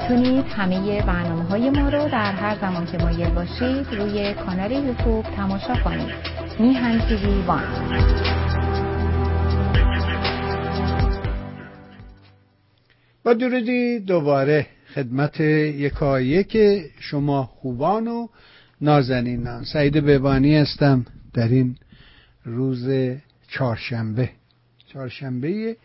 می‌تونید 0.00 0.46
همه 0.46 1.02
برنامه 1.02 1.44
های 1.44 1.70
ما 1.70 1.88
رو 1.88 2.08
در 2.08 2.32
هر 2.32 2.58
زمان 2.60 2.86
که 2.86 2.98
مایل 2.98 3.30
باشید 3.30 3.94
روی 3.94 4.34
کانال 4.34 4.72
یوتیوب 4.72 5.24
تماشا 5.24 5.74
کنید. 5.74 6.14
میهن 6.58 6.98
تیوی 7.08 7.42
وان. 7.42 7.62
با 13.24 13.34
درودی 13.34 14.00
دوباره 14.00 14.66
خدمت 14.94 15.40
یکایک 15.40 16.56
شما 16.98 17.42
خوبان 17.42 18.08
و 18.08 18.28
نازنینان. 18.80 19.64
سعید 19.64 19.96
ببانی 19.96 20.56
هستم 20.56 21.06
در 21.34 21.48
این 21.48 21.76
روز 22.44 22.88
چهارشنبه. 23.48 24.30
چهارشنبه 24.86 25.76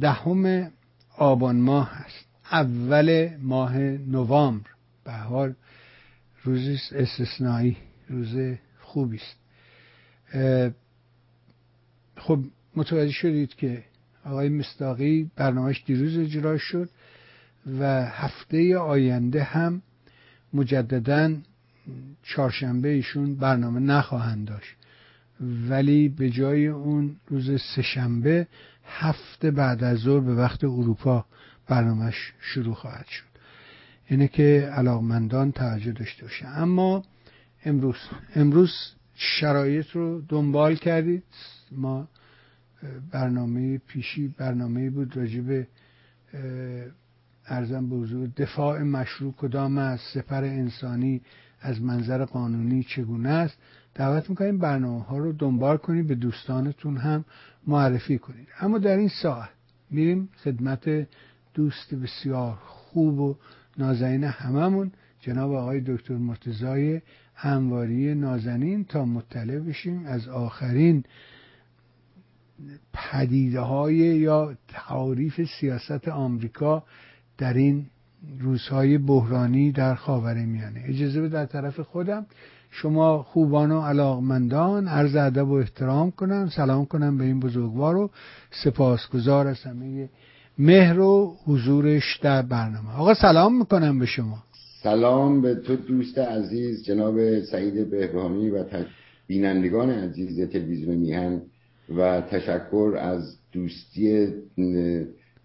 دهم 0.00 0.70
آبان 1.18 1.56
ماه 1.56 1.90
هست. 1.92 2.27
اول 2.52 3.30
ماه 3.42 3.78
نوامبر. 3.78 4.70
به 5.04 5.12
حال 5.12 5.54
روزی 6.44 6.78
استثنایی 6.92 7.76
روز 8.08 8.56
خوبی 8.80 9.16
است. 9.16 9.38
خب 12.16 12.44
متوجه 12.76 13.12
شدید 13.12 13.54
که 13.54 13.84
آقای 14.24 14.48
مستاقی 14.48 15.30
برنامهش 15.36 15.82
دیروز 15.86 16.18
اجرا 16.18 16.58
شد 16.58 16.88
و 17.80 18.04
هفته 18.06 18.78
آینده 18.78 19.42
هم 19.42 19.82
مجددا 20.52 21.36
چهارشنبه 22.22 22.88
ایشون 22.88 23.34
برنامه 23.34 23.80
نخواهند 23.80 24.48
داشت. 24.48 24.76
ولی 25.68 26.08
به 26.08 26.30
جای 26.30 26.66
اون 26.66 27.16
روز 27.26 27.60
سهشنبه 27.60 28.46
هفته 28.86 29.50
بعد 29.50 29.84
از 29.84 29.98
ظهر 29.98 30.20
به 30.20 30.34
وقت 30.34 30.64
اروپا 30.64 31.24
برنامهش 31.68 32.32
شروع 32.40 32.74
خواهد 32.74 33.06
شد. 33.06 33.24
اینه 34.06 34.28
که 34.28 34.70
علاقمندان 34.76 35.52
توجه 35.52 35.92
داشته 35.92 36.22
باشه. 36.22 36.46
اما 36.46 37.04
امروز 37.64 37.96
امروز 38.34 38.72
شرایط 39.14 39.90
رو 39.90 40.20
دنبال 40.28 40.74
کردید. 40.74 41.22
ما 41.72 42.08
برنامه 43.12 43.78
پیشی 43.78 44.34
برنامه 44.38 44.90
بود 44.90 45.16
راجب 45.16 45.66
ارزم 47.46 47.88
به 47.88 47.96
حضور 47.96 48.28
دفاع 48.36 48.82
مشروع 48.82 49.32
کدام 49.32 49.78
از 49.78 50.00
سپر 50.14 50.44
انسانی 50.44 51.20
از 51.60 51.82
منظر 51.82 52.24
قانونی 52.24 52.82
چگونه 52.82 53.28
است. 53.28 53.58
دعوت 53.94 54.30
می‌کنیم 54.30 54.58
برنامه 54.58 55.02
ها 55.04 55.18
رو 55.18 55.32
دنبال 55.32 55.76
کنید 55.76 56.06
به 56.06 56.14
دوستانتون 56.14 56.96
هم 56.96 57.24
معرفی 57.66 58.18
کنید. 58.18 58.48
اما 58.60 58.78
در 58.78 58.96
این 58.96 59.08
ساعت 59.22 59.50
میریم 59.90 60.28
خدمت 60.44 61.08
دوست 61.58 61.94
بسیار 61.94 62.54
خوب 62.54 63.18
و 63.20 63.36
نازنین 63.78 64.24
هممون 64.24 64.92
جناب 65.20 65.52
آقای 65.52 65.80
دکتر 65.80 66.14
مرتزای 66.14 67.00
انواری 67.42 68.14
نازنین. 68.14 68.84
تا 68.84 69.04
مطلع 69.04 69.58
بشیم 69.58 70.06
از 70.06 70.28
آخرین 70.28 71.04
پدیده 72.92 73.60
های 73.60 73.94
یا 73.96 74.54
تعریف 74.68 75.40
سیاست 75.60 76.08
آمریکا 76.08 76.84
در 77.38 77.54
این 77.54 77.86
روزهای 78.38 78.98
بحرانی 78.98 79.72
در 79.72 79.94
خاور 79.94 80.34
میانه. 80.34 80.82
اجازه 80.84 81.20
به 81.20 81.28
در 81.28 81.46
طرف 81.46 81.80
خودم 81.80 82.26
شما 82.70 83.22
خوبان 83.22 83.70
و 83.70 83.80
علاقمندان 83.80 84.88
عرض 84.88 85.16
ادب 85.16 85.48
و 85.48 85.52
احترام 85.52 86.10
کنم. 86.10 86.48
سلام 86.48 86.86
کنم 86.86 87.18
به 87.18 87.24
این 87.24 87.40
بزرگوار 87.40 87.96
و 87.96 88.10
سپاسگزار 88.64 89.46
از 89.46 89.62
همه 89.62 90.08
مهر 90.58 91.00
و 91.00 91.36
حضورش 91.46 92.18
در 92.22 92.42
برنامه. 92.42 92.96
آقا 92.98 93.14
سلام 93.14 93.58
می‌کنم 93.58 93.98
به 93.98 94.06
شما. 94.06 94.38
سلام 94.82 95.42
به 95.42 95.54
تو 95.54 95.76
دوست 95.76 96.18
عزیز 96.18 96.84
جناب 96.84 97.40
سعید 97.40 97.90
بهرامی 97.90 98.50
و 98.50 98.64
بینندگان 99.26 99.90
عزیز 99.90 100.50
تلویزیون 100.50 100.96
میهن 100.96 101.42
و 101.96 102.20
تشکر 102.20 102.96
از 103.00 103.36
دوستی 103.52 104.26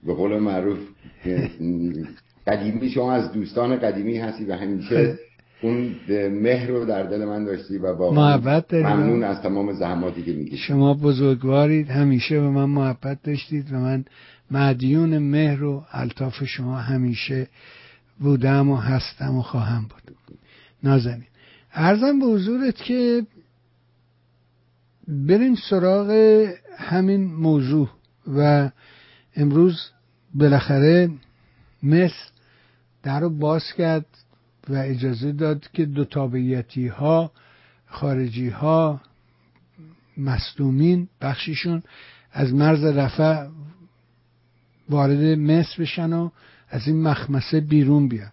به 0.03 0.13
قول 0.13 0.39
معروف 0.39 0.79
قدیمی. 2.47 2.89
شما 2.89 3.13
از 3.13 3.31
دوستان 3.31 3.75
قدیمی 3.75 4.17
هستی 4.17 4.45
و 4.45 4.53
همیشه 4.53 5.19
اون 5.63 5.95
مهر 6.29 6.67
رو 6.67 6.85
در 6.85 7.03
دل 7.03 7.25
من 7.25 7.45
داشتی 7.45 7.77
و 7.77 7.93
واقعا 7.93 8.61
ممنون 8.71 9.23
از 9.23 9.41
تمام 9.41 9.73
زحماتی 9.73 10.23
که 10.23 10.31
می‌کشید 10.33 10.59
شما 10.59 10.93
بزرگوارید. 10.93 11.89
همیشه 11.89 12.39
به 12.39 12.49
من 12.49 12.65
محبت 12.65 13.23
داشتید 13.23 13.73
و 13.73 13.75
من 13.75 14.05
مدیون 14.51 15.17
مهر 15.17 15.63
و 15.63 15.85
الطاف 15.91 16.43
شما 16.43 16.75
همیشه 16.75 17.47
بودم 18.19 18.69
و 18.69 18.75
هستم 18.75 19.37
و 19.37 19.41
خواهم 19.41 19.81
بود. 19.81 20.15
نازنین. 20.83 21.27
ارزم 21.73 22.19
به 22.19 22.25
حضورت 22.25 22.75
که 22.75 23.25
بریم 25.07 25.55
سراغ 25.69 26.09
همین 26.77 27.23
موضوع 27.23 27.89
و 28.37 28.69
امروز 29.35 29.89
بالاخره 30.33 31.09
مصر 31.83 32.29
در 33.03 33.19
رو 33.19 33.29
باز 33.29 33.63
کرد. 33.77 34.05
و 34.69 34.73
اجازه 34.75 35.31
داد 35.31 35.67
که 35.73 35.85
دو 35.85 36.05
تابعیتی 36.05 36.87
ها 36.87 37.31
خارجی 37.85 38.49
ها 38.49 39.01
مصدومین 40.17 41.07
بخشیشون 41.21 41.83
از 42.31 42.53
مرز 42.53 42.83
رفع 42.83 43.47
وارد 44.89 45.39
مصر 45.39 45.81
بشن 45.81 46.13
و 46.13 46.29
از 46.69 46.87
این 46.87 47.01
مخمسه 47.01 47.59
بیرون 47.59 48.07
بیان. 48.07 48.31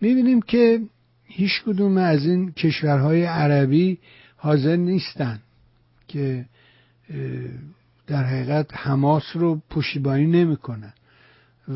می‌بینیم 0.00 0.42
که 0.42 0.80
هیچ 1.24 1.62
کدوم 1.62 1.96
از 1.96 2.26
این 2.26 2.52
کشورهای 2.52 3.24
عربی 3.24 3.98
حاضر 4.36 4.76
نیستن 4.76 5.40
که 6.08 6.46
در 8.06 8.24
حقیقت 8.24 8.66
حماس 8.72 9.24
رو 9.34 9.62
پشتیبانی 9.70 10.26
نمی‌کنن. 10.26 10.92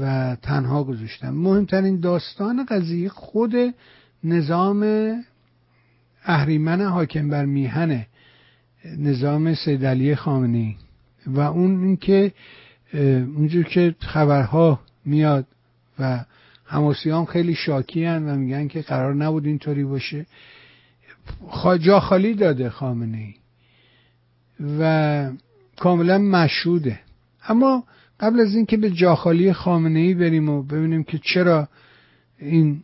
و 0.01 0.37
تنها 0.43 0.85
گذاشتن. 0.85 1.31
مهمترین 1.31 2.01
داستان 2.01 2.67
قضیه 2.69 3.09
خود 3.09 3.55
نظام 4.25 5.13
اهریمن 6.25 6.83
حاکم 6.83 7.29
بر 7.29 7.45
میهنه 7.45 8.07
نظام 8.99 9.55
سید 9.55 9.87
علی 9.87 10.15
خامنه‌ای. 10.15 10.75
و 11.27 11.41
اون 11.41 11.85
اینکه 11.85 12.33
اونجور 13.37 13.65
که 13.65 13.95
خبرها 13.99 14.81
میاد 15.05 15.47
و 15.99 16.25
هماسیان 16.67 17.25
خیلی 17.25 17.55
شاکی 17.55 18.05
هن 18.05 18.29
و 18.29 18.37
میگن 18.37 18.69
که 18.69 18.83
قرار 18.83 19.15
نبود 19.15 19.47
اینطوری 19.47 19.85
باشه 19.85 20.27
جا 21.81 22.01
خالی 22.01 22.35
داده 22.35 22.71
خامنه 22.71 23.19
ای 23.19 23.35
و 24.81 25.31
کاملا 25.77 26.19
مشهوده. 26.19 27.01
اما 27.49 27.85
قبل 28.21 28.41
از 28.41 28.55
اینکه 28.55 28.77
به 28.77 28.91
جاخالی 28.91 29.53
خامنه 29.53 29.99
ای 29.99 30.15
بریم 30.15 30.49
و 30.49 30.63
ببینیم 30.63 31.05
که 31.05 31.19
چرا 31.19 31.69
این 32.39 32.83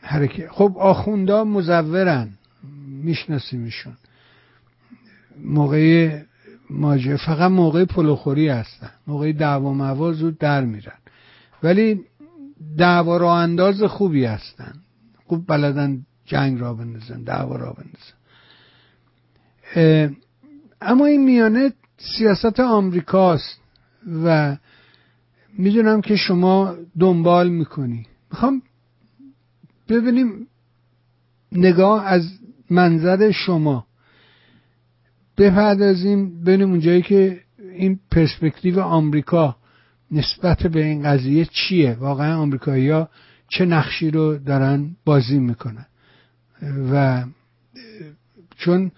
حرکت 0.00 0.48
خب 0.50 0.74
آخوندا 0.78 1.44
مزورن. 1.44 2.30
میشناسیمشون 2.86 3.96
موقع 5.44 6.20
ماجه 6.70 7.16
فقط 7.16 7.50
موقع 7.50 7.84
پلوخوری 7.84 8.48
هستن. 8.48 8.90
موقع 9.06 9.32
دعوا 9.32 9.72
موا 9.72 10.12
زود 10.12 10.38
در 10.38 10.64
میرن. 10.64 10.98
ولی 11.62 12.00
دعوا 12.78 13.16
را 13.16 13.36
انداز 13.36 13.82
خوبی 13.82 14.24
هستن. 14.24 14.72
خوب 15.26 15.46
بلدن 15.46 16.06
جنگ 16.26 16.60
را 16.60 16.74
بندازن 16.74 17.22
دعوا 17.22 17.56
را 17.56 17.76
بندازن. 17.76 18.14
اما 20.80 21.06
این 21.06 21.24
میانه 21.24 21.72
سیاست 21.98 22.60
آمریکاست 22.60 23.60
و 24.24 24.56
می‌دونم 25.58 26.00
که 26.00 26.16
شما 26.16 26.76
دنبال 26.98 27.48
می‌کنی. 27.48 28.06
می‌خوام 28.30 28.62
ببینیم 29.88 30.46
نگاه 31.52 32.06
از 32.06 32.38
منظر 32.70 33.30
شما. 33.30 33.86
بپردازیم 35.38 36.40
ببینیم 36.44 36.70
اونجایی 36.70 37.02
که 37.02 37.40
این 37.58 38.00
پرسپکتیو 38.10 38.80
آمریکا 38.80 39.56
نسبت 40.10 40.62
به 40.62 40.84
این 40.84 41.02
قضیه 41.02 41.44
چیه؟ 41.44 41.94
واقعا 41.94 42.36
آمریکایی 42.36 42.90
ها 42.90 43.08
چه 43.48 43.64
نقشی 43.64 44.10
رو 44.10 44.38
دارن 44.38 44.96
بازی 45.04 45.38
می‌کنن؟ 45.38 45.86
و 46.92 47.24
چون 48.56 48.90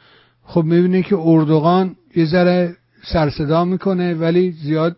خب 0.43 0.63
می‌بینه 0.65 1.03
که 1.03 1.17
اردوغان 1.19 1.97
یه 2.17 2.25
ذره 2.25 2.77
سرصدا 3.03 3.65
می‌کنه 3.65 4.15
ولی 4.15 4.53
زیاد 4.53 4.97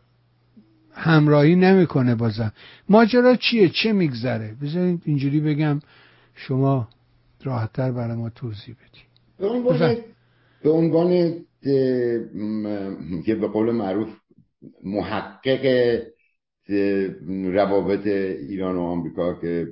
همراهی 0.98 1.56
نمی‌کنه 1.56 2.14
بازم. 2.14 2.52
ماجرا 2.88 3.36
چیه؟ 3.36 3.68
چه 3.68 3.92
میگذره؟ 3.92 4.56
بذارید 4.62 5.02
اینجوری 5.04 5.40
بگم 5.40 5.80
شما 6.34 6.88
راحتتر 7.44 7.92
برای 7.92 8.16
ما 8.16 8.30
توضیح 8.30 8.74
بدید 8.74 9.08
به 10.62 10.70
عنوان 10.70 11.32
که 13.26 13.34
به 13.34 13.48
قول 13.48 13.72
معروف 13.72 14.08
محقق 14.84 16.00
روابط 17.28 18.06
ایران 18.06 18.76
و 18.76 18.80
آمریکا 18.80 19.34
که 19.34 19.68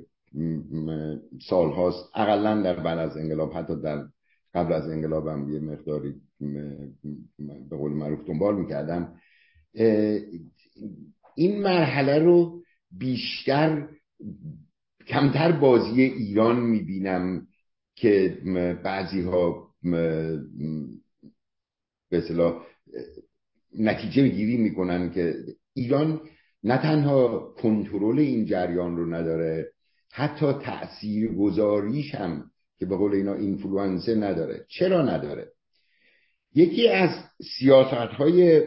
سال 1.49 1.71
هاست 1.71 2.09
اقلا 2.15 2.61
در 2.61 2.79
بعد 2.79 2.97
از 2.97 3.17
انقلاب 3.17 3.53
حتی 3.53 3.81
در 3.81 4.05
قبل 4.53 4.73
از 4.73 4.89
انقلاب 4.89 5.27
هم 5.27 5.53
یه 5.53 5.59
مقداری 5.59 6.13
به 7.69 7.77
قول 7.77 7.91
معروف 7.91 8.19
دنبال 8.27 8.55
می‌کردم. 8.55 9.13
این 11.37 11.61
مرحله 11.61 12.19
رو 12.19 12.61
بیشتر 12.91 13.87
کمتر 15.07 15.51
بازی 15.51 16.01
ایران 16.01 16.59
می‌بینم 16.59 17.47
که 17.95 18.37
بعضی 18.83 19.21
ها 19.21 19.67
به 22.11 22.17
اصطلاح 22.17 22.65
نتیجه 23.79 24.27
گیری 24.27 24.57
می‌کنن 24.57 25.11
که 25.11 25.35
ایران 25.73 26.21
نه 26.63 26.77
تنها 26.77 27.53
کنترل 27.57 28.19
این 28.19 28.45
جریان 28.45 28.97
رو 28.97 29.13
نداره 29.13 29.71
حتی 30.11 30.53
تأثیر 30.53 31.31
گذاریش 31.31 32.15
هم 32.15 32.51
که 32.79 32.85
به 32.85 32.97
قول 32.97 33.13
اینا 33.13 33.33
اینفلوئنسه 33.33 34.15
نداره. 34.15 34.65
چرا 34.69 35.01
نداره؟ 35.01 35.51
یکی 36.55 36.89
از 36.89 37.09
سیاست 37.59 38.13
های 38.13 38.61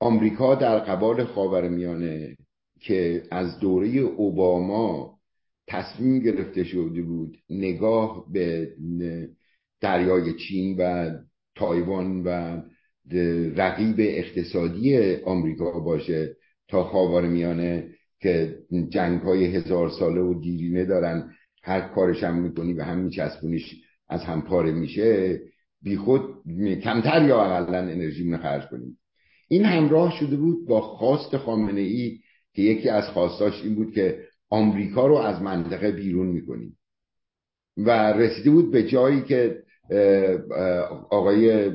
آمریکا 0.00 0.54
در 0.54 0.78
قبال 0.78 1.24
خاورمیانه 1.24 2.36
که 2.80 3.22
از 3.30 3.58
دوره 3.58 3.88
اوباما 3.88 5.18
تصمیم 5.68 6.18
گرفته 6.18 6.64
شده 6.64 7.02
بود 7.02 7.38
نگاه 7.50 8.26
به 8.32 8.72
دریای 9.80 10.34
چین 10.38 10.76
و 10.78 11.10
تایوان 11.54 12.22
و 12.24 12.60
رقیب 13.56 13.96
اقتصادی 13.98 15.14
آمریکا 15.14 15.80
باشه 15.80 16.36
تا 16.68 16.84
خاور 16.84 17.26
میانه 17.26 17.88
که 18.20 18.58
جنگ 18.88 19.20
های 19.20 19.56
هزار 19.56 19.90
ساله 19.90 20.20
و 20.20 20.40
دیرینه 20.40 20.84
دارن 20.84 21.30
هر 21.62 21.80
کارش 21.80 22.24
هم 22.24 22.38
می‌کنی 22.38 22.72
و 22.72 22.82
هم 22.82 22.98
میچسبونیش 22.98 23.74
از 24.08 24.20
هم 24.20 24.42
پاره 24.42 24.72
میشه 24.72 25.40
بیخود 25.82 26.22
کمتر 26.84 27.24
یا 27.28 27.44
اقلا 27.44 27.78
انرژی 27.78 28.36
خرج 28.36 28.66
کنیم. 28.66 28.98
این 29.48 29.64
همراه 29.64 30.12
شده 30.18 30.36
بود 30.36 30.66
با 30.68 30.80
خواست 30.80 31.36
خامنه 31.36 31.80
ای 31.80 32.18
که 32.54 32.62
یکی 32.62 32.88
از 32.88 33.04
خواستاش 33.04 33.62
این 33.62 33.74
بود 33.74 33.92
که 33.92 34.18
آمریکا 34.50 35.06
رو 35.06 35.14
از 35.14 35.42
منطقه 35.42 35.90
بیرون 35.90 36.26
می‌کنیم. 36.26 36.78
و 37.76 38.12
رسیده 38.12 38.50
بود 38.50 38.72
به 38.72 38.82
جایی 38.82 39.22
که 39.22 39.62
آقای 41.10 41.70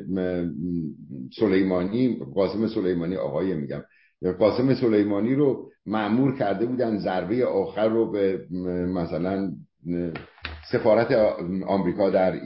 سلیمانی 1.40 2.20
قاسم 2.36 2.68
سلیمانی 2.68 3.16
آقای 3.16 3.54
میگم 3.54 3.82
قاسم 4.40 4.74
سلیمانی 4.74 5.36
رو 5.36 5.72
معمور 5.86 6.38
کرده 6.38 6.66
بودن 6.66 6.98
ضربه 6.98 7.46
آخر 7.46 7.90
رو 7.90 8.12
به 8.12 8.46
مثلا 8.88 9.52
سفارت 10.72 11.12
آمریکا 11.68 12.10
در 12.10 12.40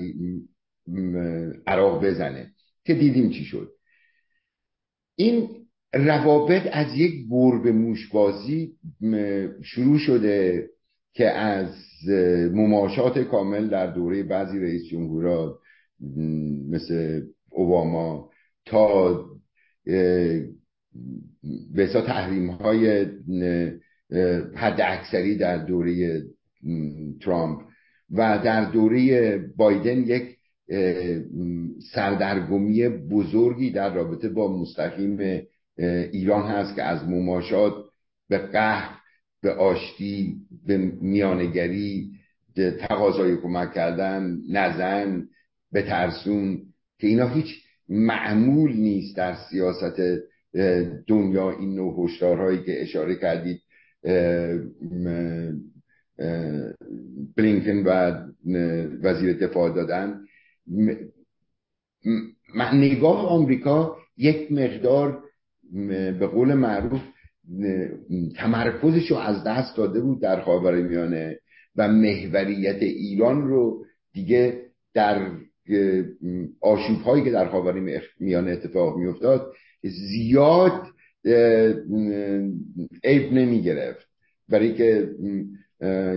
عراق 1.68 2.06
بزنه. 2.06 2.52
که 2.86 2.94
دیدیم 2.94 3.30
چی 3.30 3.44
شد. 3.44 3.72
این 5.16 5.50
روابط 5.94 6.68
از 6.72 6.98
یک 6.98 7.28
گربه 7.30 7.72
موشبازی 7.72 8.72
شروع 9.64 9.98
شده 9.98 10.70
که 11.14 11.30
از 11.30 11.76
مماشات 12.54 13.20
کامل 13.20 13.68
در 13.68 13.88
دوره 13.88 14.24
بعضی 14.24 14.60
رئیس 14.60 14.84
جمهورا 14.92 15.60
مثل 16.70 17.22
اوباما 17.50 18.30
تا 18.66 19.26
به 21.74 21.88
تحریم 21.88 22.50
های 22.50 23.06
حد 24.56 24.82
اکثری 24.82 25.38
در 25.38 25.66
دوره 25.66 26.24
ترامپ 27.22 27.62
و 28.12 28.42
در 28.46 28.72
دوره 28.72 29.38
بایدن 29.58 29.98
یک 29.98 30.38
سردرگمی 31.94 32.90
بزرگی 32.90 33.72
در 33.72 33.94
رابطه 33.94 34.30
با 34.30 34.62
مستقیم 34.62 35.42
ایران 36.12 36.44
هست 36.44 36.76
که 36.76 36.84
از 36.84 37.10
مماشات 37.10 37.74
به 38.30 38.38
قهر 38.38 39.00
به 39.42 39.54
آشتی 39.54 40.36
به 40.68 40.78
میانگری 41.02 42.12
به 42.56 42.72
تقاضای 42.72 43.38
کمک 43.38 43.74
کردن 43.74 44.38
نزن 44.50 45.28
به 45.72 45.82
ترسون 45.82 46.62
که 47.00 47.08
اینا 47.08 47.28
هیچ 47.28 47.48
معمول 47.90 48.74
نیست 48.74 49.18
در 49.18 49.36
سیاست 49.50 50.02
دنیا 51.08 51.52
این 51.60 51.76
نوع 51.76 52.06
هشدارهایی 52.06 52.64
که 52.64 52.82
اشاره 52.82 53.16
کردید. 53.16 53.62
بلینکن 57.38 57.84
و 57.86 58.22
وزیر 59.04 59.34
دفاع 59.34 59.76
دادن. 59.76 60.20
نگاه 62.74 63.28
آمریکا 63.28 63.98
یک 64.18 64.52
مقدار 64.52 65.24
به 66.20 66.28
قول 66.28 66.54
معروف 66.54 67.02
تمرکزش 68.36 69.12
رو 69.12 69.18
از 69.18 69.44
دست 69.44 69.78
داده 69.78 70.02
بود 70.02 70.22
در 70.22 70.42
خاور 70.42 70.82
میانه 70.82 71.40
و 71.76 71.88
محوریت 71.88 72.82
ایران 72.82 73.48
رو 73.48 73.86
دیگه 74.14 74.62
در 74.94 75.32
آشوب 76.62 77.02
هایی 77.02 77.24
که 77.24 77.32
در 77.32 77.50
خاور 77.50 78.02
میانه 78.20 78.52
اتفاق 78.52 78.98
میافتاد 78.98 79.54
زیاد 79.84 80.82
عیب 83.04 83.34
نمی 83.34 83.62
گرفت 83.62 84.08
برای 84.50 84.74
که 84.74 85.10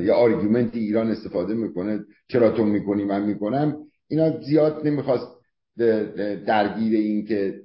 یه 0.04 0.12
آرگومنت 0.12 0.74
ایران 0.76 1.10
استفاده 1.10 1.54
می‌کنه 1.54 2.04
چرا 2.28 2.50
تو 2.50 2.64
می‌کنی 2.64 3.04
من 3.04 3.26
می‌کنم؟ 3.26 3.76
اینا 4.08 4.40
زیاد 4.40 4.86
نمی‌خواست 4.86 5.26
درگیر 6.46 6.98
این 6.98 7.26
که 7.26 7.60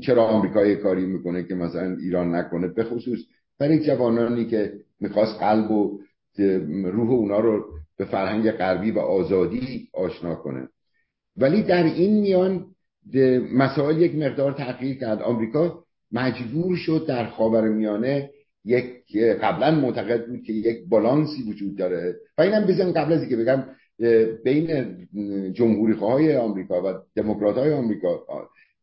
چرا 0.00 0.24
آمریکا 0.24 0.74
کاری 0.74 1.06
می‌کنه 1.06 1.44
که 1.44 1.54
مثلا 1.54 1.96
ایران 1.96 2.34
نکنه 2.34 2.68
به 2.68 2.84
خصوص 2.84 3.18
برای 3.58 3.86
جوانانی 3.86 4.44
که 4.44 4.72
می‌خواست 5.00 5.40
قلب 5.40 5.70
و 5.70 6.00
روح 6.84 7.10
اونا 7.10 7.40
رو 7.40 7.64
به 7.96 8.04
فرهنگ 8.04 8.50
غربی 8.50 8.90
و 8.90 8.98
آزادی 8.98 9.88
آشنا 9.94 10.34
کنه. 10.34 10.68
ولی 11.36 11.62
در 11.62 11.84
این 11.84 12.20
میان 12.20 12.66
مسائل 13.54 14.02
یک 14.02 14.14
مقدار 14.14 14.52
تغییر 14.52 14.98
کرد. 14.98 15.22
آمریکا 15.22 15.84
مجبور 16.12 16.76
شد 16.76 17.04
در 17.08 17.26
خاور 17.26 17.68
میانه 17.68 18.30
یک 18.64 19.18
قبلا 19.42 19.70
معتقد 19.70 20.26
بود 20.26 20.42
که 20.42 20.52
یک 20.52 20.88
بالانسی 20.88 21.42
وجود 21.42 21.76
داره. 21.76 22.14
و 22.38 22.42
اینم 22.42 22.66
بزن 22.66 22.92
قبل 22.92 23.12
از 23.12 23.28
که 23.28 23.36
بگم 23.36 23.64
بین 24.44 24.96
جمهوری 25.52 25.92
های 25.92 26.36
آمریکا 26.36 26.82
و 26.82 26.98
دموکرات 27.16 27.56
های 27.56 27.72
آمریکا 27.72 28.26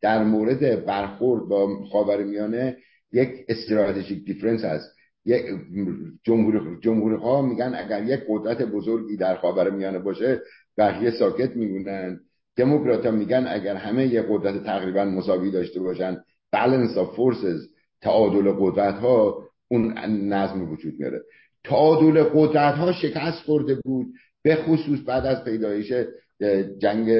در 0.02 0.24
مورد 0.24 0.84
برخورد 0.84 1.48
با 1.48 1.84
خاورمیانه 1.92 2.76
یک 3.12 3.30
استراتژیک 3.48 4.24
دیفرنس 4.24 4.64
هست. 4.64 4.96
یک 5.24 5.42
جمهوری 6.82 7.16
ها 7.16 7.42
میگن 7.42 7.74
اگر 7.74 8.04
یک 8.04 8.20
قدرت 8.28 8.62
بزرگی 8.62 9.16
در 9.16 9.36
خاورمیانه 9.36 9.98
باشه 9.98 10.40
بقیه 10.78 11.10
ساکت 11.10 11.56
میمونن. 11.56 12.20
دموکرات 12.56 13.06
ها 13.06 13.12
میگن 13.12 13.46
اگر 13.48 13.76
همه 13.76 14.06
یک 14.06 14.24
قدرت 14.28 14.64
تقریبا 14.64 15.04
مساوی 15.04 15.50
داشته 15.50 15.80
باشن 15.80 16.16
balance 16.56 16.96
of 16.96 17.16
forces 17.16 17.70
تعادل 18.00 18.52
قدرت 18.52 18.94
ها 18.94 19.44
اون 19.68 19.92
نظم 20.32 20.70
وجود 20.72 20.94
میاره. 20.98 21.20
تعادل 21.64 22.22
قدرت 22.22 22.74
ها 22.74 22.92
شکست 22.92 23.42
خورده 23.44 23.74
بود. 23.84 24.06
به 24.42 24.56
خصوص 24.56 24.98
بعد 25.06 25.26
از 25.26 25.44
پیدایش 25.44 25.92
جنگ 26.78 27.10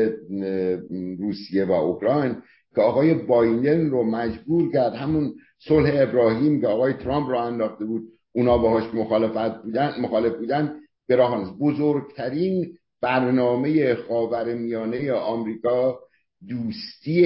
روسیه 1.18 1.64
و 1.64 1.72
اوکراین 1.72 2.36
که 2.74 2.80
آقای 2.80 3.14
بایدن 3.14 3.90
رو 3.90 4.02
مجبور 4.02 4.72
کرد 4.72 4.94
همون 4.94 5.34
صلح 5.58 5.90
ابراهیم 5.94 6.60
که 6.60 6.66
آقای 6.66 6.92
ترامپ 6.92 7.28
رو 7.28 7.38
انداخته 7.38 7.84
بود 7.84 8.02
اونا 8.32 8.58
باهاش 8.58 8.94
مخالفت 8.94 9.62
بودن 9.62 9.94
مخالف 10.00 10.36
بودن 10.36 10.80
به 11.08 11.16
راه 11.16 11.58
بزرگترین 11.58 12.76
برنامه 13.02 13.94
خاور 13.94 14.54
میانه 14.54 15.12
آمریکا 15.12 16.00
دوستی 16.48 17.22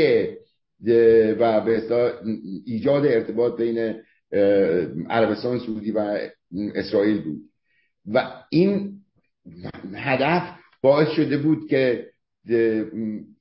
و 1.38 1.60
به 1.60 1.82
ایجاد 2.66 3.06
ارتباط 3.06 3.56
بین 3.56 3.94
عربستان 5.10 5.58
سعودی 5.58 5.90
و 5.90 6.18
اسرائیل 6.74 7.22
بود. 7.22 7.40
و 8.12 8.32
این 8.50 8.92
هدف 9.94 10.58
باعث 10.82 11.08
شده 11.08 11.36
بود 11.36 11.68
که 11.68 12.06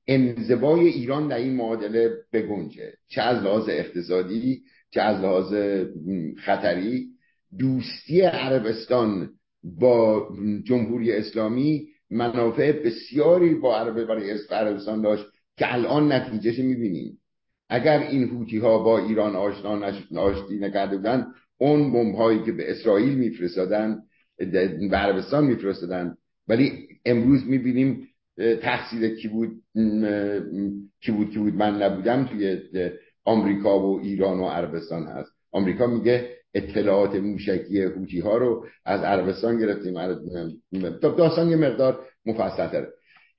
انزوای 0.08 0.88
ایران 0.88 1.28
در 1.28 1.38
این 1.38 1.56
معادله 1.56 2.12
بگنجه. 2.34 2.94
چه 3.08 3.22
از 3.22 3.44
لحاظ 3.44 3.70
اقتصادی 3.70 4.62
چه 4.92 5.02
از 5.02 5.22
لحاظ 5.22 5.54
خطری. 6.38 7.08
دوستی 7.60 8.22
عربستان 8.22 9.30
با 9.64 10.28
جمهوری 10.64 11.12
اسلامی 11.12 11.88
منافع 12.10 12.72
بسیاری 12.72 13.56
با 13.56 13.78
عرب 13.78 14.04
برای 14.04 14.38
عربستان 14.50 15.02
داشت 15.02 15.26
که 15.58 15.74
الان 15.74 16.12
نتیجهش 16.12 16.60
می‌بینیم. 16.60 17.18
اگر 17.70 18.00
این 18.00 18.24
هوتی 18.24 18.58
ها 18.58 18.78
با 18.78 19.00
ایران 19.00 19.36
آشنا 19.36 19.92
آشتی 20.16 20.60
نکرده 20.60 20.98
بودن 20.98 21.28
اون 21.58 21.94
بمب 21.94 22.16
هایی 22.16 22.44
که 22.44 22.52
به 22.52 22.72
اسرائیل 22.72 23.14
میفرستادن 23.14 24.00
به 24.90 24.98
عربستان 24.98 25.46
میفرستادن. 25.46 26.18
ولی 26.48 26.88
امروز 27.06 27.48
می‌بینیم 27.48 28.08
تقصیر 28.62 29.16
کی 29.16 29.28
بود 29.28 29.62
کی 31.02 31.12
بود 31.12 31.32
کی 31.32 31.40
بود 31.40 31.54
من 31.54 31.82
نبودم 31.82 32.26
توی 32.26 32.60
آمریکا 33.26 33.80
و 33.80 34.00
ایران 34.00 34.40
و 34.40 34.48
عربستان 34.48 35.04
هست. 35.04 35.32
آمریکا 35.52 35.88
میگه 35.88 36.38
اطلاعات 36.54 37.16
موشکی 37.16 37.82
هوتی 37.82 38.20
ها 38.20 38.38
رو 38.38 38.66
از 38.86 39.02
عربستان 39.02 39.60
گرفتیم. 39.60 39.94
داستان 41.00 41.50
یه 41.50 41.56
مقدار 41.56 42.06
مفصل 42.26 42.86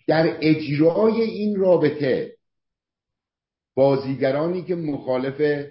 در 0.06 0.36
اجرای 0.40 1.20
این 1.20 1.56
رابطه 1.56 2.36
بازیگرانی 3.74 4.62
که 4.62 4.74
مخالف 4.74 5.66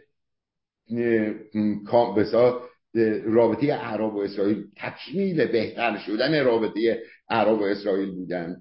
رابطه 3.26 3.74
عرب 3.74 4.16
و 4.16 4.20
اسرائیل 4.20 4.64
تکمیل 4.78 5.46
بهتر 5.46 5.98
شدن 5.98 6.44
رابطه 6.44 7.04
عرب 7.30 7.60
و 7.60 7.64
اسرائیل 7.64 8.12
بودن. 8.12 8.56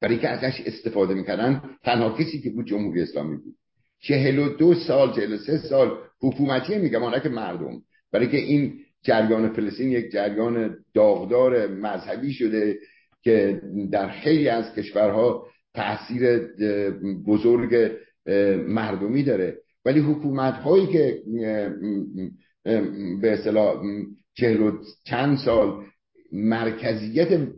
برای 0.00 0.18
که 0.18 0.28
ازش 0.28 0.60
استفاده 0.66 1.14
می‌کردن 1.14 1.62
تنها 1.84 2.16
کسی 2.18 2.40
که 2.40 2.50
بود 2.50 2.66
جمهوری 2.66 3.02
اسلامی 3.02 3.36
بود. 3.36 3.54
چهل 4.00 4.38
و 4.38 4.48
دو 4.48 4.74
سال 4.74 5.14
چهل 5.14 5.36
سه 5.36 5.58
سال 5.58 5.98
حکومتی 6.20 6.78
میگم 6.78 7.20
که 7.20 7.28
مردم. 7.28 7.82
برای 8.12 8.28
که 8.28 8.36
این 8.36 8.74
جریان 9.02 9.52
فلسطین 9.52 9.92
یک 9.92 10.12
جریان 10.12 10.76
داغدار 10.94 11.66
مذهبی 11.66 12.32
شده 12.32 12.78
که 13.22 13.60
در 13.90 14.08
خیلی 14.08 14.48
از 14.48 14.74
کشورها 14.74 15.46
تاثیر 15.74 16.38
بزرگ 17.26 17.90
مردمی 18.66 19.22
داره. 19.22 19.58
ولی 19.84 20.00
حکومت 20.00 20.54
هایی 20.54 20.86
که 20.86 21.22
به 23.20 23.32
اصطلاح 23.32 23.82
چهل 24.34 24.62
و 24.62 24.84
چند 25.04 25.38
سال 25.38 25.84
مرکزیت 26.32 27.48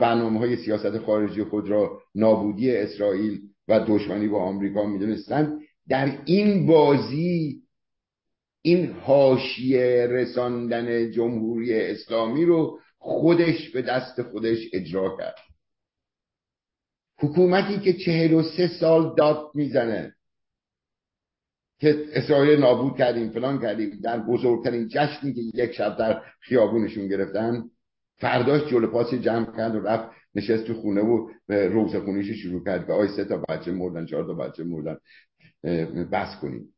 برنامه 0.00 0.38
های 0.38 0.56
سیاست 0.56 0.98
خارجی 0.98 1.44
خود 1.44 1.68
را 1.68 2.02
نابودی 2.14 2.76
اسرائیل 2.76 3.40
و 3.68 3.80
دشمنی 3.88 4.28
با 4.28 4.42
آمریکا 4.42 4.86
می‌دونستن 4.86 5.58
در 5.88 6.18
این 6.24 6.66
بازی 6.66 7.62
این 8.62 8.92
حاشیه 8.92 10.06
رساندن 10.10 11.10
جمهوری 11.10 11.80
اسلامی 11.80 12.44
رو 12.44 12.78
خودش 12.98 13.70
به 13.70 13.82
دست 13.82 14.22
خودش 14.22 14.58
اجرا 14.72 15.16
کرد. 15.16 15.36
حکومتی 17.18 17.80
که 17.80 17.92
چهل 17.92 18.32
و 18.32 18.42
سه 18.42 18.68
سال 18.68 19.14
داد 19.14 19.50
می‌زنه. 19.54 20.14
که 21.80 22.04
اسرائیل 22.12 22.60
نابود 22.60 22.96
کردیم 22.96 23.30
فلان 23.30 23.60
کردیم 23.60 24.00
در 24.02 24.18
بزرگترین 24.18 24.88
جشنی 24.88 25.32
که 25.32 25.40
یک 25.40 25.72
شب 25.72 25.96
در 25.96 26.22
خیابونشون 26.40 27.08
گرفتن 27.08 27.64
فرداش 28.16 28.70
جلو 28.70 29.02
جمع 29.02 29.56
کرد 29.56 29.74
و 29.74 29.80
رفت 29.80 30.18
نشست 30.34 30.64
تو 30.64 30.74
خونه 30.74 31.00
و 31.00 31.28
روز 31.48 31.96
خونیش 31.96 32.30
شروع 32.42 32.64
کرد 32.64 32.86
که 32.86 32.92
آی 32.92 33.08
سه 33.08 33.24
تا 33.24 33.42
بچه 33.48 33.72
مردن 33.72 34.06
چهار 34.06 34.24
تا 34.24 34.34
بچه 34.34 34.64
مردن 34.64 34.96
بس 36.12 36.40
کنیم. 36.40 36.74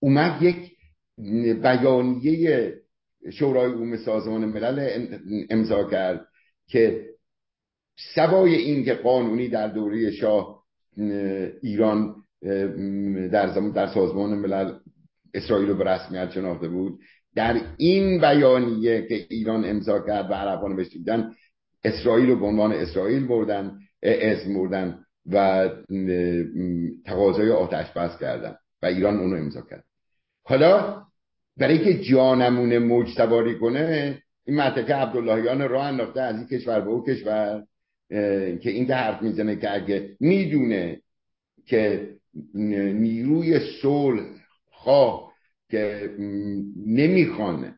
اومد 0.00 0.42
یک 0.42 0.72
بیانیه 1.62 2.74
شورای 3.32 3.72
عمومی 3.72 3.96
سازمان 3.96 4.44
ملل 4.44 5.06
امضا 5.50 5.84
کرد 5.90 6.26
که 6.68 7.06
سوای 8.14 8.54
این 8.54 8.84
که 8.84 8.94
قانونی 8.94 9.48
در 9.48 9.68
دوره 9.68 10.10
شاه 10.10 10.64
ایران 11.62 12.23
در 13.32 13.54
زمان 13.54 13.70
در 13.70 13.86
سازمان 13.86 14.34
ملل 14.34 14.72
اسرائیل 15.34 15.68
رو 15.68 15.74
به 15.74 15.84
رسمیت 15.84 16.30
شناخته 16.30 16.68
بود. 16.68 16.98
در 17.34 17.60
این 17.76 18.20
بیانیه 18.20 19.06
که 19.08 19.26
ایران 19.28 19.64
امضا 19.64 19.98
کرد 19.98 20.30
و 20.30 20.34
عربان 20.34 20.76
بشیدن 20.76 21.30
اسرائیل 21.84 22.30
رو 22.30 22.40
به 22.40 22.46
عنوان 22.46 22.72
اسرائیل 22.72 23.26
بردن 23.26 23.78
اسم 24.02 24.54
بردن 24.54 24.98
و 25.32 25.68
تقاضای 27.06 27.50
آتش 27.50 27.90
بس 27.90 28.18
کردن 28.18 28.56
و 28.82 28.86
ایران 28.86 29.18
اونو 29.18 29.36
امضا 29.36 29.60
کرد. 29.60 29.84
حالا 30.44 31.02
برای 31.56 31.84
که 31.84 32.02
جانمون 32.02 32.78
موج 32.78 33.08
سواری 33.16 33.58
کنه 33.58 34.18
این 34.46 34.56
که 34.86 34.94
عبداللهیان 34.94 35.68
راه 35.68 35.86
انداخته 35.86 36.20
از 36.20 36.36
این 36.36 36.46
کشور 36.46 36.80
به 36.80 36.90
او 36.90 37.04
کشور 37.04 37.64
که 38.60 38.70
این 38.70 38.86
که 38.86 38.94
حرف 38.94 39.22
می‌زنه 39.22 39.56
که 39.56 39.74
اگه 39.74 40.16
می‌دونه 40.20 41.00
که 41.66 42.08
نیروی 42.54 43.60
صلح 43.82 44.22
خواه 44.70 45.32
که 45.70 46.10
نمی‌خوان 46.86 47.74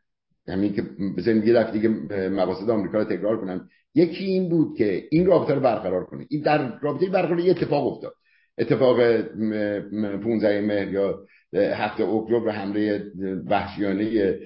همین 0.48 0.72
که 0.72 0.82
بزنیم 1.16 1.42
یه 1.42 1.52
دفعه 1.52 1.72
دیگه 1.72 1.88
مقاصد 2.28 2.70
آمریکا 2.70 2.98
رو 2.98 3.04
تکرار 3.04 3.40
کنم 3.40 3.68
یکی 3.94 4.24
این 4.24 4.48
بود 4.48 4.78
که 4.78 5.08
این 5.10 5.26
رابطه 5.26 5.54
رو 5.54 5.60
برقرار 5.60 6.04
کنه. 6.04 6.26
این 6.30 6.42
در 6.42 6.78
رابطه 6.78 7.10
برقرار 7.10 7.40
یه 7.40 7.50
اتفاق 7.50 7.86
افتاد. 7.86 8.12
اتفاق 8.58 8.96
15 9.00 10.60
مهر 10.60 10.88
یا 10.88 11.26
هفته 11.54 12.04
اکتبر 12.04 12.50
حمله 12.50 13.12
وحشیانه 13.46 14.38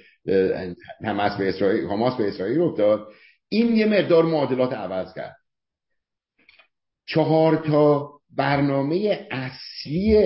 حماس 1.05 1.37
به 1.38 1.49
اسرائیل 1.49 1.85
حماس 1.85 2.17
به 2.17 2.29
اسرائیل 2.29 2.61
افتاد. 2.61 3.09
این 3.49 3.76
یه 3.76 3.87
مقدار 3.87 4.25
معادلات 4.25 4.73
عوض 4.73 5.14
کرد. 5.14 5.37
چهار 7.07 7.57
تا 7.57 8.20
برنامه 8.37 9.27
اصلی 9.31 10.17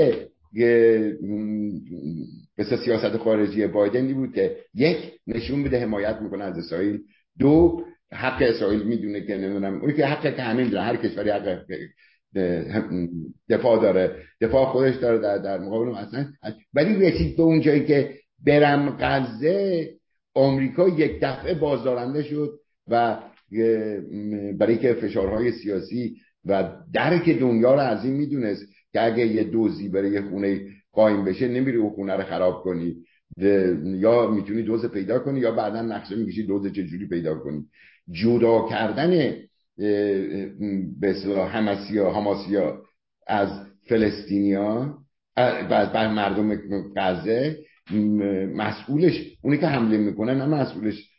مثل 2.59 2.77
سیاست 2.85 3.17
خارجی 3.17 3.67
بایدنی 3.67 4.13
بود 4.13 4.35
که 4.35 4.57
یک 4.75 4.97
نشون 5.27 5.65
بده 5.65 5.81
حمایت 5.81 6.17
می‌کنه 6.23 6.45
از 6.45 6.59
اسرائیل. 6.59 7.01
دو 7.39 7.83
حق 8.13 8.43
اسرائیل 8.43 8.83
می‌دونه 8.83 9.21
که 9.21 9.37
نمی‌دونم 9.37 9.81
اون 9.81 9.93
که 9.93 10.07
حق 10.07 10.37
که 10.37 10.43
همین 10.43 10.69
داره 10.69 10.85
هر 10.85 10.97
کشوری 10.97 11.31
حق 11.31 11.65
دفاع 13.49 13.83
داره 13.83 14.17
دفاع 14.41 14.67
خودش 14.67 14.97
داره 14.97 15.19
در, 15.19 15.39
در 15.39 15.59
مقابل 15.59 15.95
اصلا. 15.95 16.27
ولی 16.75 16.95
رسید 16.95 17.37
به 17.37 17.43
اون 17.43 17.61
جایی 17.61 17.85
که 17.85 18.15
برم 18.47 18.97
غزه 19.01 19.89
آمریکا 20.35 20.89
یک 20.89 21.21
دفعه 21.23 21.55
بازدارنده 21.55 22.23
شد 22.23 22.61
و 22.89 23.19
برای 24.59 24.79
که 24.79 24.95
فشارهای 24.95 25.53
سیاسی 25.53 26.17
و 26.47 26.71
درک 26.93 27.29
دنیا 27.29 27.75
رو 27.75 27.81
از 27.81 28.05
این 28.05 28.15
می‌دونست 28.15 28.63
که 28.93 29.05
اگه 29.05 29.27
یه 29.27 29.45
دوزی 29.45 29.89
برای 29.89 30.11
یه 30.11 30.23
خونه 30.23 30.61
قایم 30.93 31.25
بشه 31.25 31.49
نمیری 31.49 31.77
او 31.77 31.91
خونه 31.91 32.13
رو 32.13 32.23
خراب 32.23 32.63
کنی. 32.63 32.97
یا 33.85 34.31
می‌تونی 34.31 34.63
دوز 34.63 34.87
پیدا 34.87 35.19
کنی 35.19 35.41
یا 35.41 35.53
بعدا 35.53 35.83
نقشه 35.83 36.17
می‌کشی 36.17 36.47
دوز 36.47 36.73
چجوری 36.73 37.09
پیدا 37.09 37.35
کنی. 37.35 37.65
جدا 38.11 38.69
کردن 38.69 39.35
به 41.01 41.11
اصطلاح 41.11 41.57
همسیا 41.57 42.13
هماسیا 42.13 42.83
از 43.27 43.49
فلسطینیا 43.89 44.99
و 45.37 45.75
از 45.75 45.95
مردم 45.95 46.59
غزه 46.97 47.59
مسئولش 48.55 49.37
اونی 49.43 49.59
که 49.59 49.67
حمله 49.67 49.97
می‌کنه 49.97 50.35
نه 50.35 50.47
مسئولش 50.47 51.11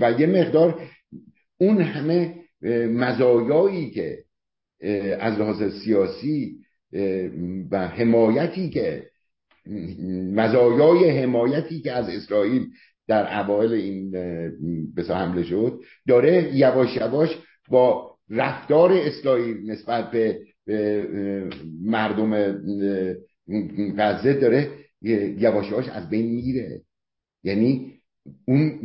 و 0.00 0.14
یه 0.18 0.26
مقدار 0.26 0.80
اون 1.60 1.80
همه 1.80 2.34
مزایایی 2.62 3.90
که 3.90 4.18
از 5.20 5.38
لحاظ 5.38 5.82
سیاسی 5.84 6.56
و 7.70 7.88
حمایتی 7.88 8.70
که 8.70 9.06
مزایای 10.32 11.10
حمایتی 11.10 11.80
که 11.80 11.92
از 11.92 12.08
اسرائیل 12.08 12.66
در 13.08 13.40
اوایل 13.40 13.72
این 13.72 14.10
بسا 14.96 15.14
حمله 15.16 15.42
شد 15.42 15.80
داره 16.08 16.56
یواش 16.56 16.96
یواش 16.96 17.38
با 17.68 18.16
رفتار 18.30 18.92
اسرائیل 18.92 19.70
نسبت 19.70 20.10
به 20.10 20.40
مردم 21.82 22.52
غزه 23.98 24.32
داره 24.32 24.70
یواش 25.02 25.70
یواش 25.70 25.88
از 25.88 26.10
بین 26.10 26.26
میره 26.26 26.80
یعنی 27.44 27.92
اون 28.46 28.78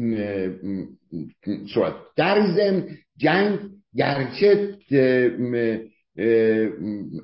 در 2.15 2.47
ضمن 2.55 2.87
جنگ 3.17 3.59
گرچه 3.95 4.77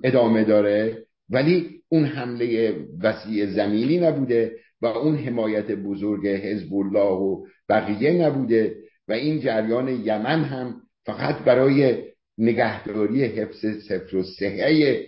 ادامه 0.04 0.44
داره 0.44 0.98
ولی 1.30 1.70
اون 1.90 2.06
حمله 2.06 2.76
وسیع 3.04 3.46
زمینی 3.46 4.00
نبوده 4.00 4.52
و 4.82 4.86
اون 4.86 5.16
حمایت 5.16 5.72
بزرگ 5.72 6.28
حزب 6.28 6.74
الله 6.74 7.14
و 7.14 7.46
بقیه 7.70 8.12
نبوده 8.12 8.76
و 9.08 9.14
این 9.14 9.40
جریان 9.40 9.88
یمن 9.88 10.44
هم 10.44 10.82
فقط 11.06 11.36
برای 11.36 12.04
نگهداری 12.38 13.24
حفظ 13.24 13.66
سفر 13.88 14.16
و 14.16 14.24
صحه 14.24 15.06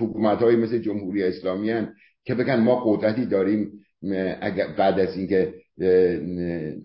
حکومت 0.00 0.38
های 0.38 0.56
مثل 0.56 0.78
جمهوری 0.78 1.22
اسلامی 1.22 1.70
هم 1.70 1.92
که 2.24 2.34
بگن 2.34 2.60
ما 2.60 2.84
قدرتی 2.84 3.26
داریم 3.26 3.72
بعد 4.78 5.00
از 5.00 5.16
اینکه 5.16 5.54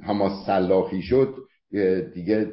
حماس 0.03 0.45
سلاخی 0.45 1.01
شد 1.01 1.35
دیگه 2.13 2.51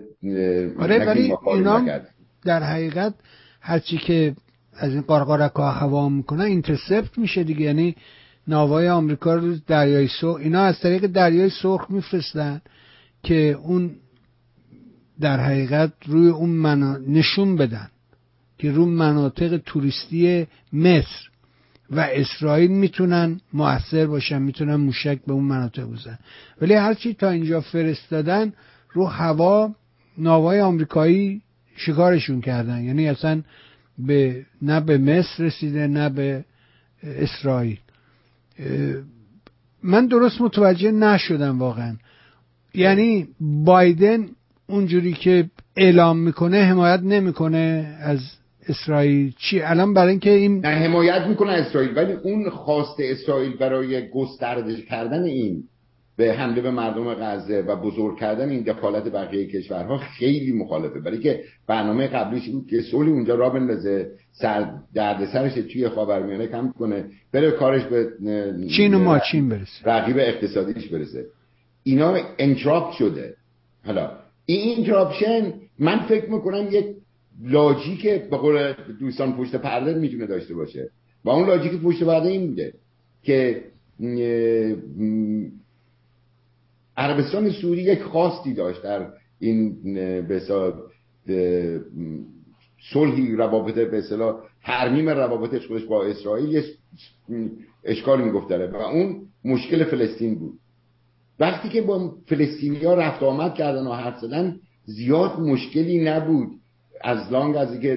آره 0.78 1.06
ولی 1.06 1.33
اینا 1.47 2.00
در 2.44 2.62
حقیقت 2.62 3.14
هرچی 3.61 3.99
که 3.99 4.35
از 4.76 4.92
این 4.92 5.00
قارقارک 5.00 5.52
ها 5.52 5.71
هوا 5.71 6.09
می‌کنن 6.09 6.44
اینترسپت 6.44 7.18
میشه 7.18 7.44
دیگه. 7.44 7.61
یعنی 7.61 7.97
ناوای 8.49 8.88
آمریکا 8.88 9.35
رو 9.35 9.56
دریای 9.66 10.09
سرخ 10.21 10.37
اینا 10.37 10.62
از 10.62 10.80
طریق 10.80 11.06
دریای 11.06 11.50
سرخ 11.50 11.90
میفرستن 11.90 12.61
که 13.23 13.59
اون 13.62 13.90
در 15.21 15.40
حقیقت 15.40 15.92
روی 16.06 16.28
اون 16.28 16.50
منا... 16.50 16.97
نشون 16.97 17.56
بدن 17.56 17.88
که 18.59 18.71
روی 18.73 18.87
مناطق 18.87 19.61
توریستی 19.66 20.47
مصر 20.73 21.28
و 21.90 22.00
اسرائیل 22.00 22.71
می‌تونن 22.71 23.40
موثر 23.52 24.06
باشن 24.06 24.42
می‌تونن 24.42 24.75
موشک 24.75 25.18
به 25.26 25.33
اون 25.33 25.44
مناطق 25.44 25.85
بزنن. 25.85 26.18
ولی 26.61 26.75
هرچی 26.75 27.14
تا 27.14 27.30
اینجا 27.30 27.61
فرستادن 27.61 28.52
رو 28.95 29.07
هوا 29.07 29.75
ناوای 30.19 30.61
آمریکایی 30.61 31.43
شکارشون 31.77 32.41
کردن. 32.41 32.85
یعنی 32.85 33.09
اصلا 33.09 33.43
به 33.99 34.47
نه 34.63 34.81
به 34.81 34.99
مصر 34.99 35.45
رسیده 35.45 35.87
نه 35.87 36.09
به 36.09 36.45
اسرائیل. 37.03 37.79
من 39.83 40.07
درست 40.07 40.41
متوجه 40.41 40.91
نشدم 40.91 41.59
واقعا. 41.59 41.97
یعنی 42.75 43.29
بایدن 43.41 44.27
اونجوری 44.67 45.13
که 45.13 45.51
اعلام 45.77 46.19
می‌کنه 46.19 46.57
حمایت 46.63 47.01
نمی‌کنه 47.01 47.97
از 48.01 48.21
اسرائیل. 48.69 49.33
چی؟ 49.39 49.61
الان 49.61 49.95
برای 49.95 50.11
اینکه 50.11 50.31
این 50.31 50.61
نه 50.61 50.69
حمایت 50.69 51.27
می‌کنه 51.27 51.53
اسرائیل. 51.53 51.97
ولی 51.97 52.13
اون 52.13 52.51
خواست 52.51 52.97
اسرائیل 52.99 53.57
برای 53.57 54.11
گسترده 54.11 54.83
کردن 54.83 55.23
این 55.23 55.65
به 56.16 56.33
حمله 56.33 56.61
به 56.61 56.71
مردم 56.71 57.14
غزه 57.14 57.61
و 57.61 57.76
بزرگ 57.76 58.18
کردن 58.18 58.49
این 58.49 58.62
دخالت 58.62 59.12
بقیه 59.12 59.47
کشورها 59.47 59.99
خیلی 59.99 60.52
مخالفه. 60.52 61.00
برای 61.00 61.18
که 61.18 61.40
برنامه 61.66 62.06
قبلیش 62.06 62.49
بود 62.49 62.66
که 62.71 62.83
صلح 62.83 63.09
اونجا 63.09 63.35
را 63.35 63.50
بندازه 63.50 64.11
سر 64.33 64.73
درد 64.94 65.26
سرش 65.33 65.54
توی 65.54 65.88
خاورمیانه 65.88 66.47
کم 66.47 66.73
کنه 66.78 67.04
بره 67.33 67.50
کارش 67.50 67.83
به 67.85 68.09
چین 68.76 68.94
و 68.94 68.99
ماچین 68.99 69.49
برسه. 69.49 69.85
رقیب 69.85 70.16
اقتصادیش 70.18 70.88
برسه. 70.88 71.25
اینا 71.83 72.16
interrupt 72.38 72.93
شده. 72.92 73.35
حالا 73.87 74.11
این 74.47 74.78
interruption 74.78 75.52
من 75.78 75.99
فکر 75.99 76.30
می‌کنم 76.30 76.68
یک 76.71 76.87
logic 77.43 78.07
به 78.06 78.37
قول 78.37 78.73
دوستان 79.00 79.37
پشت 79.37 79.56
پرده 79.56 79.94
می‌تونه 79.94 80.26
داشته 80.26 80.54
باشه. 80.54 80.90
و 81.25 81.30
اون 81.30 81.47
logic 81.47 81.83
پشت 81.83 82.04
پرده 82.04 82.28
این 82.28 82.47
بوده 82.47 82.73
که 83.23 83.62
عربستان 86.97 87.53
سعودی 87.53 87.83
یک 87.83 88.03
خواستی 88.03 88.55
داشت 88.55 88.83
در 88.83 89.07
این 89.39 89.83
به 90.29 90.43
صلحی 92.93 93.37
روابط 93.37 93.75
به 93.75 93.99
اصطلاح 93.99 94.37
ترمیم 94.65 95.09
روابطش 95.09 95.67
خودش 95.67 95.85
با 95.85 96.05
اسرائیل 96.05 96.63
اشکالی 97.85 98.23
می‌گفت 98.23 98.49
داره. 98.49 98.67
و 98.67 98.77
اون 98.77 99.27
مشکل 99.45 99.85
فلسطین 99.85 100.35
بود. 100.35 100.59
وقتی 101.41 101.69
که 101.69 101.83
با 101.83 102.15
فلسطینی 102.27 102.85
ها 102.85 102.95
رفت 102.95 103.23
آمد 103.23 103.55
کردن 103.55 103.87
و 103.87 103.93
حرف 103.93 104.19
زدن 104.19 104.57
زیاد 104.85 105.41
مشکلی 105.41 106.05
نبود. 106.05 106.49
از 107.01 107.33
لانگ 107.33 107.57
از 107.57 107.73
اینکه 107.73 107.97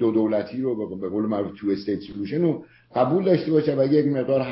دو 0.00 0.10
دولتی 0.12 0.60
رو 0.60 0.96
به 0.96 1.08
قول 1.08 1.26
معروف 1.26 1.60
تو 1.60 1.70
استیت 1.70 2.00
سولوشن 2.00 2.42
رو 2.42 2.64
قبول 2.94 3.24
داشته 3.24 3.50
باشه 3.50 3.76
و 3.78 3.92
یک 3.92 4.06
مقدار 4.06 4.42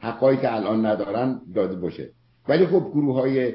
حقایی 0.00 0.38
که 0.38 0.54
الان 0.54 0.86
ندارن 0.86 1.40
داده 1.54 1.76
باشه. 1.76 2.10
ولی 2.48 2.66
خب 2.66 2.90
گروه 2.94 3.14
های 3.14 3.52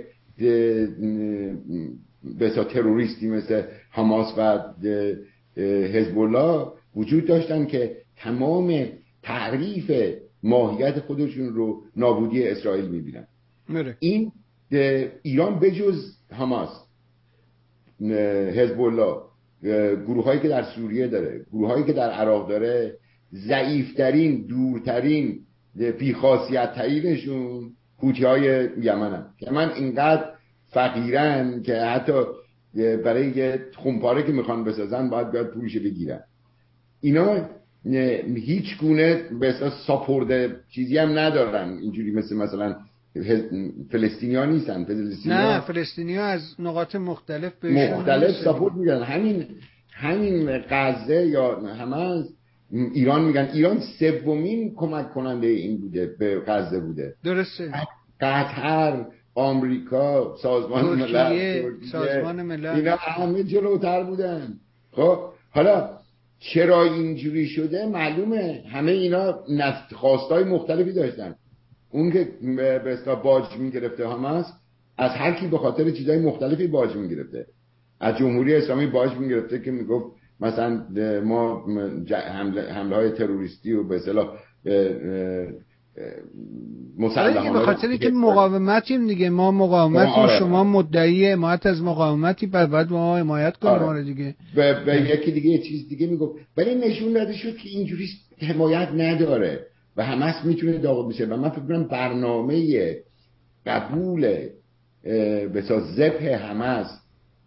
بسا 2.39 2.63
تروریستی 2.63 3.27
مثل 3.27 3.62
حماس 3.91 4.34
و 4.38 4.60
حزب 5.94 6.20
الله 6.20 6.67
وجود 6.96 7.25
داشتن 7.25 7.65
که 7.65 7.98
تمام 8.17 8.86
تعریف 9.24 10.15
ماهیت 10.44 11.00
خودشون 11.00 11.53
رو 11.53 11.82
نابودی 11.96 12.48
اسرائیل 12.48 12.88
می‌بینن. 12.88 13.27
این 14.00 14.31
ایران 15.22 15.59
بجز 15.59 16.18
حماس 16.31 16.70
حزب 18.55 18.81
الله 18.81 19.16
گروه 20.07 20.24
هایی 20.25 20.40
که 20.40 20.48
در 20.48 20.64
سوریه 20.64 21.07
داره 21.07 21.46
گروه 21.51 21.68
هایی 21.68 21.83
که 21.83 21.94
در 21.94 22.09
عراق 22.12 22.50
داره 22.50 22.98
ضعیفترین 23.33 24.46
دورترین 24.48 25.40
بیخاصیت 26.00 26.74
ترینشون 26.75 27.72
کوتی 28.00 28.24
های 28.24 28.70
یمن 28.81 29.14
هم 29.14 29.53
من 29.53 29.70
اینقدر 29.70 30.25
فقیرن 30.70 31.62
که 31.62 31.75
حتی 31.75 32.14
برای 32.75 33.29
یه 33.29 33.66
خونپاره 33.75 34.24
که 34.24 34.31
می‌خوان 34.31 34.64
بسازن 34.64 35.10
باید 35.10 35.31
بیاد 35.31 35.48
پولش 35.48 35.77
بگیرن. 35.77 36.20
اینا 37.01 37.50
هیچ 38.36 38.77
گونه 38.77 39.24
به 39.40 39.53
ساپورده 39.88 40.55
چیزی 40.72 40.98
هم 40.98 41.20
ندارن. 41.20 41.77
اینجوری 41.77 42.12
مثل 42.12 42.36
مثلا 42.36 42.75
فلسطینی 43.92 44.36
ها 44.36 44.46
نیستن. 44.46 44.83
فلسطینی 44.83 45.36
نه 45.36 45.60
فلسطینی 45.60 46.16
ها 46.16 46.25
از 46.25 46.42
نقاط 46.60 46.96
مختلف 46.96 47.66
مختلف 47.66 48.31
ساپورت 48.44 48.74
میگن 48.75 49.03
همین 49.03 49.46
همین 49.92 50.57
غزه 50.70 51.27
یا 51.27 51.60
همه 51.60 51.98
از 51.98 52.25
ایران 52.72 53.25
میگن 53.25 53.50
ایران 53.53 53.80
سومین 54.00 54.74
کمک 54.75 55.14
کننده 55.14 55.48
این 55.48 55.77
بوده 55.77 56.16
به 56.20 56.40
غزه 56.48 56.80
بوده. 56.80 57.14
درسته. 57.24 57.72
قطر 58.22 59.06
آمریکا 59.36 60.36
سازمان 60.42 60.86
ملل 60.86 61.72
سازمان 61.92 62.42
ملل. 62.42 62.75
اینا 62.75 62.96
همه 62.96 63.44
جلوتر 63.44 64.03
بودن. 64.03 64.53
خب 64.92 65.20
حالا 65.51 65.90
چرا 66.40 66.84
اینجوری 66.84 67.46
شده؟ 67.46 67.86
معلومه. 67.86 68.64
همه 68.72 68.92
اینا 68.92 69.40
خواستای 69.96 70.44
مختلفی 70.44 70.92
داشتن. 70.92 71.36
اون 71.90 72.12
که 72.12 72.27
به 72.42 73.16
باج 73.24 73.58
می‌گرفته 73.58 74.10
همه 74.10 74.46
از 74.98 75.12
هر 75.12 75.32
کی 75.32 75.48
به 75.48 75.58
خاطر 75.58 75.92
چیزای 75.92 76.20
مختلفی 76.20 76.68
باج 76.68 76.96
می‌گرفته. 76.96 77.46
از 78.00 78.18
جمهوری 78.18 78.56
اسلامی 78.56 78.88
باج 78.88 79.12
می‌گرفته 79.14 79.60
که 79.60 79.72
می‌گفت 79.72 80.06
مثلا 80.42 80.84
ما 81.24 81.66
حمله, 82.12 82.96
های 82.96 83.12
تروریستی 83.12 83.74
و 83.74 83.88
به 83.88 83.96
اصطلاح 83.96 84.28
مسلحانه 87.00 87.54
به 87.54 87.60
خاطر 87.60 87.96
که 87.96 88.10
مقاومتیم 88.10 89.08
دیگه. 89.08 89.30
ما 89.30 89.52
مقاومت 89.52 90.08
آره. 90.08 90.40
شما 90.40 90.64
مدعی 90.64 91.26
حمایت 91.32 91.66
از 91.66 91.82
مقاومتی 91.82 92.48
بعد 92.48 92.92
ما 92.92 93.18
حمایت 93.18 93.58
کنیم. 93.58 93.74
آره. 93.74 94.04
دیگه. 94.04 94.36
به, 94.56 94.84
به 94.86 95.02
یکی 95.02 95.32
دیگه 95.32 95.58
چیز 95.58 95.90
دیگه 95.90 96.08
می‌گفت. 96.08 96.34
ولی 96.58 96.76
نشون 96.76 97.14
داده 97.14 97.34
شد 97.34 97.58
که 97.58 97.70
اینجوری 97.70 98.08
حمایت 98.42 98.90
نداره 98.94 99.60
و 99.98 100.04
همش 100.04 100.36
می‌تونه 100.44 100.78
داغ 100.78 101.10
بشه. 101.10 101.26
و 101.26 101.38
من 101.38 101.50
فکر 101.50 101.62
کنم 101.68 101.84
برنامه 101.84 102.96
قبول 103.66 104.22
به 105.54 105.64
زبه 105.96 106.38
همس 106.38 106.88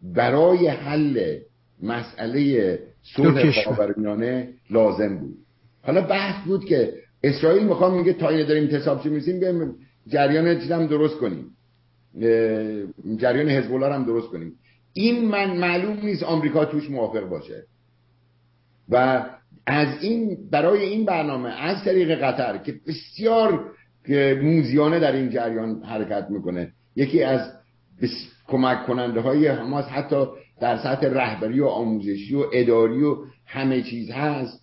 برای 0.02 0.68
حل 0.68 1.36
مسئله 1.82 2.78
صلح 3.16 3.64
خاورمیانه 3.64 4.48
لازم 4.70 5.18
بود. 5.18 5.36
حالا 5.82 6.00
بحث 6.00 6.44
بود 6.46 6.64
که 6.64 6.92
اسرائیل 7.22 7.66
می‌خوام 7.66 7.98
میگه 7.98 8.12
تا 8.12 8.28
اینه 8.28 8.44
داریم 8.44 8.66
تصاب 8.66 9.06
میسیم 9.06 9.40
بیایم 9.40 9.74
جریان 10.06 10.46
هم 10.46 10.86
درست 10.86 11.16
کنیم. 11.16 11.46
جریان 13.16 13.48
حزب 13.48 13.74
الله 13.74 13.94
هم 13.94 14.04
درست 14.04 14.28
کنیم. 14.28 14.52
این 14.92 15.28
من 15.28 15.56
معلوم 15.56 15.98
نیست 16.02 16.22
آمریکا 16.22 16.64
توش 16.64 16.90
موافق 16.90 17.28
باشه. 17.28 17.64
و 18.88 19.26
از 19.66 20.02
این 20.02 20.38
برای 20.50 20.82
این 20.82 21.04
برنامه 21.04 21.48
از 21.48 21.84
طریق 21.84 22.24
قطر 22.24 22.58
که 22.58 22.74
بسیار 22.86 23.64
موزیانه 24.42 25.00
در 25.00 25.12
این 25.12 25.30
جریان 25.30 25.82
حرکت 25.82 26.26
می‌کنه 26.30 26.72
یکی 26.96 27.22
از 27.22 27.52
کمک 28.48 28.86
کننده 28.86 29.20
های 29.20 29.48
حماس 29.48 29.84
حتی 29.84 30.26
در 30.60 30.78
سطح 30.78 31.06
رهبری 31.06 31.60
و 31.60 31.66
آموزشی 31.66 32.34
و 32.34 32.44
اداری 32.52 33.02
و 33.02 33.16
همه 33.46 33.82
چیز 33.82 34.10
هست 34.10 34.60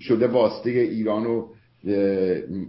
شده 0.00 0.26
واسطه 0.26 0.70
ایران 0.70 1.26
و 1.26 1.48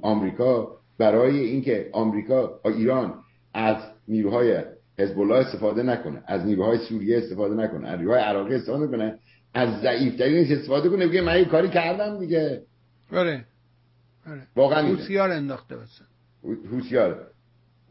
آمریکا. 0.02 0.78
برای 0.98 1.40
اینکه 1.40 1.90
آمریکا 1.92 2.60
ایران 2.66 3.14
از 3.54 3.78
نیروهای 4.08 4.64
حزب 5.00 5.20
الله 5.20 5.36
استفاده 5.36 5.84
نکنه 5.84 6.24
از 6.28 6.46
نیروهای 6.46 6.78
سوریه 6.78 7.18
استفاده 7.18 7.56
نکنه 7.56 7.88
از 7.88 8.00
نیروهای 8.00 8.22
عراقی 8.22 8.56
استفاده 8.56 8.88
کنه 8.88 9.20
از 9.54 9.82
ضعیفترینش 9.82 10.52
استفاده 10.52 10.90
کنه. 10.90 11.08
بگه 11.08 11.22
من 11.22 11.46
کاری 11.46 11.70
کردم 11.70 12.20
دیگه. 12.20 12.62
آره. 13.12 13.46
آره. 14.28 14.42
واقعا 14.56 14.88
هوشیار 14.88 15.32
انداخته 15.32 15.76
بسن 15.76 16.06
هوشیار. 16.72 17.28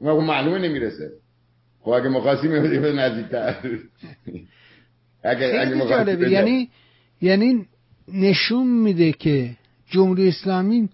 معلومه 0.00 0.59
نمی‌رسه. 0.59 1.11
خب 1.83 1.90
اگه 1.90 2.09
مخواستی 2.09 2.49
میبودی 2.49 2.79
به 2.79 2.93
نزدیکتر. 2.93 3.57
اگه 5.25 5.61
اگه 5.61 5.88
جالبه. 5.88 6.31
یعنی 6.31 6.69
یعنی 7.21 7.66
نشون 8.09 8.66
میده 8.66 9.12
که 9.12 9.51
جمهوری 9.90 10.29
اسلامی 10.29 10.88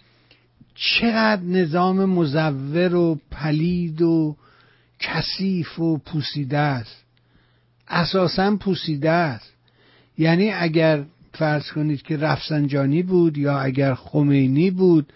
چقدر 0.74 1.42
نظام 1.42 2.04
مزور 2.04 2.94
و 2.94 3.18
پلید 3.30 4.02
و 4.02 4.36
کثیف 5.00 5.78
و 5.78 5.98
پوسیده 5.98 6.58
است. 6.58 7.04
اساسا 7.88 8.56
پوسیده 8.56 9.10
است. 9.10 9.52
یعنی 10.18 10.50
اگر 10.50 11.04
فرض 11.32 11.72
کنید 11.72 12.02
که 12.02 12.16
رفسنجانی 12.16 13.02
بود 13.02 13.38
یا 13.38 13.58
اگر 13.58 13.94
خمینی 13.94 14.70
بود 14.70 15.12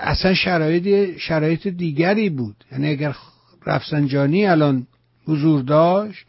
اصلا 0.00 0.34
شرایط 0.34 1.16
شرایط 1.18 1.68
دیگری 1.68 2.30
بود. 2.30 2.64
یعنی 2.72 2.88
اگر 2.88 3.14
رفسنجانی 3.66 4.46
الان 4.46 4.86
حضور 5.26 5.62
داشت 5.62 6.26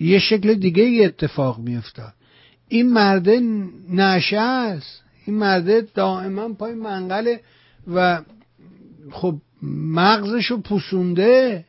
یه 0.00 0.18
شکل 0.18 0.54
دیگه 0.54 0.82
ای 0.82 1.04
اتفاق 1.04 1.58
میافتاد. 1.58 2.12
این 2.68 2.92
مرده 2.92 3.40
نشه 3.90 4.38
است 4.38 5.02
این 5.26 5.36
مرده 5.36 5.86
دائما 5.94 6.48
پای 6.48 6.74
منقله 6.74 7.40
و 7.94 8.22
خب 9.10 9.38
مغزشو 9.62 10.60
پوسونده 10.60 11.64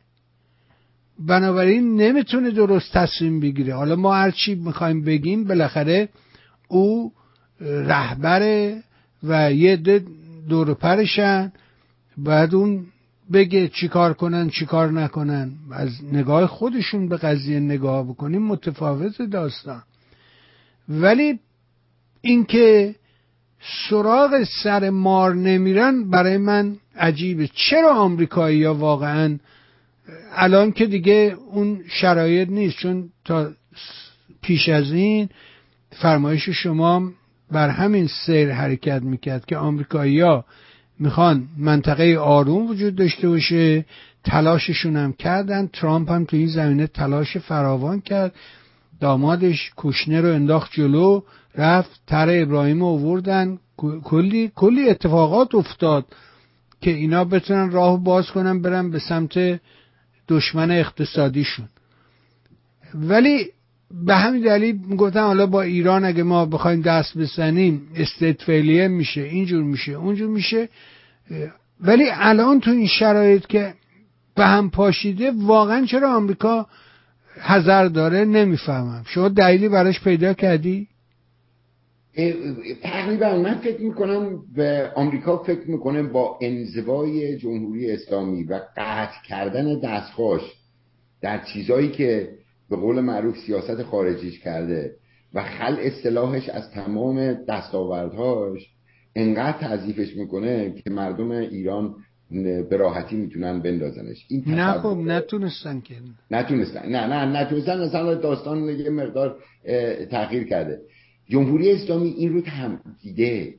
بنابراین 1.18 1.96
نمی‌تونه 1.96 2.50
درست 2.50 2.92
تصمیم 2.92 3.40
بگیره. 3.40 3.74
حالا 3.74 3.96
ما 3.96 4.14
هر 4.14 4.30
چی 4.30 4.54
می‌خوایم 4.54 5.04
بگیم 5.04 5.44
بالاخره 5.44 6.08
او 6.68 7.12
رهبره 7.60 8.82
و 9.22 9.52
یه 9.52 10.02
دور 10.48 10.74
پرشن. 10.74 11.52
بعد 12.16 12.54
اون 12.54 12.86
بگه 13.32 13.68
چیکار 13.68 14.14
کنن 14.14 14.50
چیکار 14.50 14.92
نکنن. 14.92 15.52
از 15.72 16.04
نگاه 16.12 16.46
خودشون 16.46 17.08
به 17.08 17.16
قضیه 17.16 17.60
نگاه 17.60 18.04
بکنیم 18.04 18.42
متفاوت 18.42 19.22
داستان. 19.22 19.82
ولی 20.88 21.38
اینکه 22.20 22.94
سراغ 23.88 24.44
سر 24.62 24.90
مار 24.90 25.34
نمیرن 25.34 26.10
برای 26.10 26.36
من 26.36 26.76
عجیبه. 26.96 27.48
چرا 27.54 27.94
آمریکایی 27.94 28.64
ها 28.64 28.74
واقعا 28.74 29.38
الان 30.32 30.72
که 30.72 30.86
دیگه 30.86 31.36
اون 31.50 31.80
شرایط 31.88 32.48
نیست 32.48 32.76
چون 32.76 33.10
تا 33.24 33.50
پیش 34.42 34.68
از 34.68 34.92
این 34.92 35.28
فرمایش 35.90 36.48
شما 36.48 37.12
بر 37.50 37.68
همین 37.68 38.06
سیر 38.06 38.52
حرکت 38.52 39.02
می‌کرد 39.02 39.46
که 39.46 39.56
آمریکایی 39.56 40.20
ها 40.20 40.44
می‌خوان 40.98 41.48
منطقه 41.58 42.18
آروم 42.18 42.70
وجود 42.70 42.96
داشته 42.96 43.28
باشه 43.28 43.84
تلاششون 44.24 44.96
هم 44.96 45.12
کردن 45.12 45.66
ترامپ 45.66 46.10
هم 46.10 46.24
تو 46.24 46.36
این 46.36 46.46
زمینه 46.46 46.86
تلاش 46.86 47.36
فراوان 47.36 48.00
کرد 48.00 48.34
دامادش 49.00 49.72
کشنه 49.76 50.20
رو 50.20 50.28
انداخت 50.28 50.72
جلو 50.72 51.20
رفت 51.54 52.00
تر 52.06 52.28
ابراهیم 52.42 52.80
رو 52.80 52.86
اووردن 52.86 53.58
کلی 54.04 54.52
کلی 54.54 54.88
اتفاقات 54.88 55.54
افتاد 55.54 56.06
که 56.80 56.90
اینا 56.90 57.24
بتونن 57.24 57.70
راه 57.70 58.04
باز 58.04 58.30
کنن 58.30 58.62
برن 58.62 58.90
به 58.90 58.98
سمت 58.98 59.60
دشمن 60.28 60.70
اقتصادیشون. 60.70 61.68
ولی 62.94 63.50
به 63.90 64.14
همین 64.14 64.42
دلیل 64.42 64.96
گفتم 64.96 65.20
حالا 65.20 65.46
با 65.46 65.62
ایران 65.62 66.04
اگه 66.04 66.22
ما 66.22 66.46
بخوایم 66.46 66.80
دست 66.80 67.18
بزنیم 67.18 67.82
استیت 67.96 68.42
فیلیه 68.42 68.88
میشه 68.88 69.20
اینجور 69.20 69.64
میشه 69.64 69.92
اونجور 69.92 70.28
میشه 70.28 70.68
ولی 71.80 72.04
الان 72.12 72.60
تو 72.60 72.70
این 72.70 72.86
شرایط 72.86 73.46
که 73.46 73.74
به 74.34 74.46
هم 74.46 74.70
پاشیده 74.70 75.32
واقعا 75.36 75.84
چرا 75.86 76.16
آمریکا 76.16 76.66
هزار 77.40 77.88
داره 77.88 78.24
نمی‌فهمم 78.24 79.04
شما 79.06 79.28
دلیلی 79.28 79.68
براش 79.68 80.00
پیدا 80.00 80.32
کردی؟ 80.32 80.88
تقریبا 82.82 83.36
من 83.36 83.54
فکر 83.54 83.80
می‌کنم 83.80 84.38
به 84.54 84.92
آمریکا 84.94 85.38
فکر 85.38 85.70
می‌کنه 85.70 86.02
با 86.02 86.38
انزوای 86.42 87.38
جمهوری 87.38 87.92
اسلامی 87.92 88.44
و 88.44 88.60
قطع 88.76 89.22
کردن 89.28 89.80
دستخوش 89.80 90.42
در 91.20 91.44
چیزایی 91.44 91.88
که 91.88 92.28
به 92.70 92.76
قول 92.76 93.00
معروف 93.00 93.38
سیاست 93.38 93.82
خارجیش 93.82 94.40
کرده 94.40 94.96
و 95.34 95.42
خل 95.42 95.76
اصطلاحش 95.78 96.48
از 96.48 96.70
تمام 96.70 97.32
دستاوردهاش 97.32 98.70
انقدر 99.16 99.58
تعذیفش 99.58 100.16
می‌کنه 100.16 100.74
که 100.84 100.90
مردم 100.90 101.30
ایران 101.30 101.94
به 102.70 102.76
راحتی 102.76 103.16
می‌تونن 103.16 103.62
بندازنش. 103.62 104.26
این 104.28 104.44
نه 104.46 104.72
خب 104.72 104.98
نتونستن 104.98 105.80
که. 105.80 105.94
نتونستن. 106.30 106.88
نه 106.88 107.06
نه 107.06 107.40
نتونستن 107.40 107.84
مثلا 107.84 108.14
داستان 108.14 108.68
یه 108.68 108.90
مقدار 108.90 109.36
تغییر 110.10 110.44
کرده. 110.44 110.78
جمهوری 111.28 111.72
اسلامی 111.72 112.08
این 112.08 112.32
رو 112.32 112.40
تهم 112.40 112.80
دیده 113.02 113.54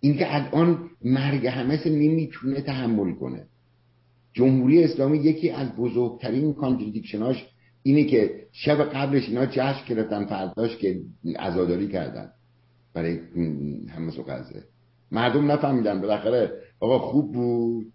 اینکه 0.00 0.34
الان 0.34 0.90
مرگ 1.04 1.46
همه 1.46 1.88
نمی‌تونه 1.88 2.60
تحمل 2.60 3.14
کنه. 3.14 3.46
جمهوری 4.32 4.84
اسلامی 4.84 5.18
یکی 5.18 5.50
از 5.50 5.68
بزرگترین 5.76 6.54
کانتردیکشناش 6.54 7.46
اینه 7.86 8.04
که 8.04 8.30
شب 8.52 8.82
قبلش 8.82 9.28
اینا 9.28 9.46
جشن 9.46 9.86
گرفتن 9.88 10.24
فرداش 10.24 10.76
که 10.76 11.00
عزاداری 11.38 11.88
کردن. 11.88 12.30
برای 12.94 13.18
همه 13.88 14.10
سو 14.10 14.22
قضه 14.22 14.62
مردم 15.12 15.52
نفهمیدن. 15.52 16.00
بالاخره 16.00 16.52
آقا 16.80 16.98
خوب 16.98 17.32
بود. 17.32 17.86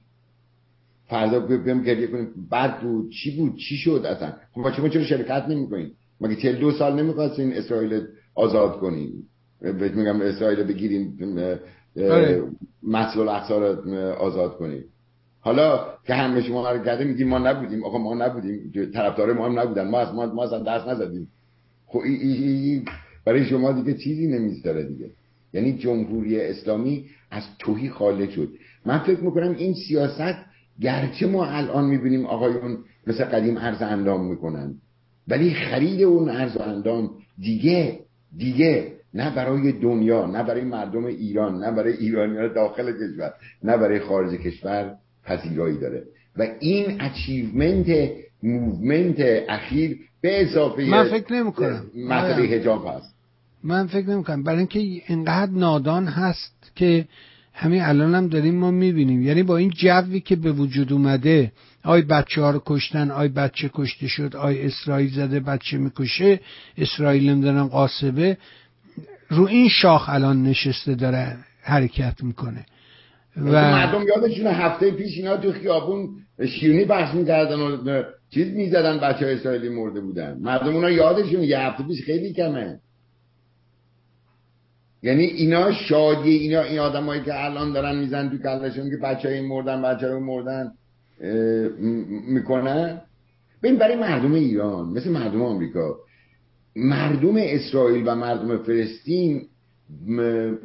فردا 1.06 1.40
بیم 1.40 1.84
گریه 1.84 2.08
کنیم. 2.08 2.28
بد 2.52 2.82
بود. 2.82 3.12
چی 3.12 3.38
بود؟ 3.38 3.58
چی 3.58 3.76
شد 3.76 4.06
اصلا؟ 4.06 4.34
خب 4.54 4.72
شما 4.72 4.90
چرا 4.90 5.04
شرکت 5.04 5.46
نمی‌کنین 5.50 5.92
مگه 6.22 6.36
چهل 6.36 6.56
دو 6.56 6.72
سال 6.72 7.04
نمی‌خواستین 7.04 7.54
اسرائیل 7.54 8.02
آزاد 8.36 8.80
کنین؟ 8.80 9.12
بهت 9.62 9.92
میگم 9.92 10.22
اسرائیل 10.22 10.64
بگیریم 10.64 11.18
آره. 11.98 12.44
مسئول 12.84 13.30
الاقصا 13.30 13.58
رو 13.58 13.98
آزاد 14.12 14.58
کنیم 14.58 14.84
حالا 15.42 15.86
که 16.08 16.14
همه 16.14 16.42
شما 16.42 16.72
رو 16.72 16.84
کرده 16.84 17.04
میگیم 17.04 17.28
ما 17.28 17.38
نبودیم. 17.38 17.84
آقا 17.84 17.98
ما 17.98 18.14
نبودیم. 18.14 18.92
طرفدار 18.94 19.34
ما 19.34 19.46
هم 19.46 19.60
نبودن. 19.60 19.88
ما 19.88 20.00
از 20.00 20.14
ما, 20.14 20.26
ما 20.26 20.44
اصلا 20.44 20.64
دست 20.64 20.88
نزدیم. 20.88 21.28
خب 21.86 22.00
ای 22.00 22.16
ای 22.16 22.44
ای 22.44 22.86
برای 23.26 23.46
شما 23.46 23.72
دیگه 23.72 23.94
چیزی 23.94 24.28
نمی‌ذاره 24.28 24.84
دیگه. 24.84 25.10
یعنی 25.54 25.78
جمهوری 25.78 26.42
اسلامی 26.42 27.06
از 27.32 27.44
توهی 27.60 27.90
خاله 27.90 28.30
شد. 28.30 28.50
من 28.86 29.00
فکر 29.00 29.20
می‌کنم 29.20 29.56
این 29.58 29.74
سیاست 29.74 30.36
گرچه 30.82 31.28
ما 31.28 31.46
الان 31.46 31.86
می‌بینیم 31.86 32.26
آقایون 32.26 32.78
مثل 33.08 33.24
قدیم 33.24 33.58
ارز 33.58 33.82
اندام 33.82 34.26
می‌کنن 34.26 34.76
ولی 35.28 35.54
خرید 35.54 36.02
اون 36.02 36.30
ارز 36.30 36.58
اندام 36.58 37.10
دیگه 37.40 38.00
دیگه 38.38 38.94
نه 39.14 39.36
برای 39.36 39.72
دنیا 39.72 40.26
نه 40.26 40.44
برای 40.44 40.64
مردم 40.64 41.06
ایران 41.06 41.64
نه 41.64 41.72
برای 41.72 41.94
ایرانیان 41.94 42.54
داخل 42.54 42.92
کشور 42.92 43.34
نه 43.64 43.78
برای 43.78 44.00
خارج 44.00 44.34
کشور 44.34 44.96
پذیرایی 45.32 45.80
داره. 45.80 46.04
و 46.38 46.48
این 46.60 47.02
achievement 47.02 48.12
movement 48.44 49.16
اخیر 49.50 49.98
به 50.22 50.42
اضافه 50.42 50.86
من 50.86 51.10
فکر 51.10 51.34
نمی 51.34 51.52
کنم 51.52 51.84
مسئله 52.08 52.44
حجاب 52.44 52.88
هست. 52.88 53.16
من 53.64 53.88
فکر 53.88 54.10
نمی 54.10 54.24
کنم 54.24 54.44
برای 54.44 54.58
اینکه 54.58 54.80
اینقدر 54.80 55.52
نادان 55.52 56.08
هست 56.08 56.72
که 56.76 57.06
همین 57.54 57.82
الان 57.82 58.16
هم 58.16 58.28
داریم 58.28 58.56
ما 58.56 58.72
می‌بینیم. 58.72 59.24
یعنی 59.24 59.44
با 59.44 59.58
این 59.58 59.70
جوی 59.70 60.20
که 60.20 60.36
به 60.36 60.52
وجود 60.52 60.94
اومده 60.94 61.52
آی 61.84 62.02
بچه 62.02 62.42
ها 62.42 62.52
رو 62.52 62.62
کشتن 62.66 63.12
آی 63.12 63.28
بچه 63.28 63.70
کشته 63.74 64.08
شد 64.08 64.36
آی 64.36 64.62
اسرائیل 64.62 65.14
زده 65.14 65.40
بچه 65.40 65.78
می‌کشه 65.78 66.40
اسرائیل 66.78 67.30
نمی‌دونم 67.30 67.68
قاسبه 67.68 68.38
رو 69.30 69.48
این 69.48 69.70
شاخ 69.70 70.10
الان 70.10 70.44
نشسته 70.44 70.96
داره 70.96 71.38
حرکت 71.62 72.24
می‌کنه. 72.24 72.66
و 73.38 73.52
مردم 73.52 74.08
یادشون 74.08 74.48
هفته 74.48 74.92
پیش 74.92 75.18
اینا 75.18 75.38
تو 75.38 75.52
خیابون 75.52 76.10
شیرینی 76.48 76.86
بخش 76.86 77.16
می‌کردن 77.16 77.60
و 77.60 78.04
چیز 78.30 78.54
می‌زدن 78.54 78.98
بچه 78.98 79.26
های 79.26 79.36
اسرائیلی 79.36 79.70
مرده 79.70 80.02
بودن. 80.02 80.38
مردم 80.42 80.76
اونا 80.76 80.90
یادشون 80.90 81.44
یه 81.44 81.60
هفته 81.60 81.84
پیش 81.84 82.04
خیلی 82.04 82.34
کمه. 82.34 82.80
یعنی 85.04 85.24
اینا 85.24 85.72
شادی 85.72 86.30
اینا 86.30 86.62
این 86.62 86.80
آدمایی 86.80 87.22
که 87.22 87.46
الان 87.46 87.74
دارن 87.74 88.00
میزن 88.00 88.30
تو 88.30 88.38
کلشون 88.38 88.90
که 88.90 88.98
بچه 88.98 89.30
های 89.30 89.42
مردن 89.42 89.82
بچه 89.82 90.10
های 90.10 90.20
مردن 90.20 90.72
می‌کنن. 92.28 93.02
ببین 93.64 93.78
برای 93.78 93.96
مردم 93.96 94.34
ایران 94.34 94.90
مثل 94.90 95.10
مردم 95.10 95.42
آمریکا 95.42 95.96
مردم 96.76 97.36
اسرائیل 97.38 98.04
و 98.08 98.16
مردم 98.16 98.58
فلسطین 98.58 99.42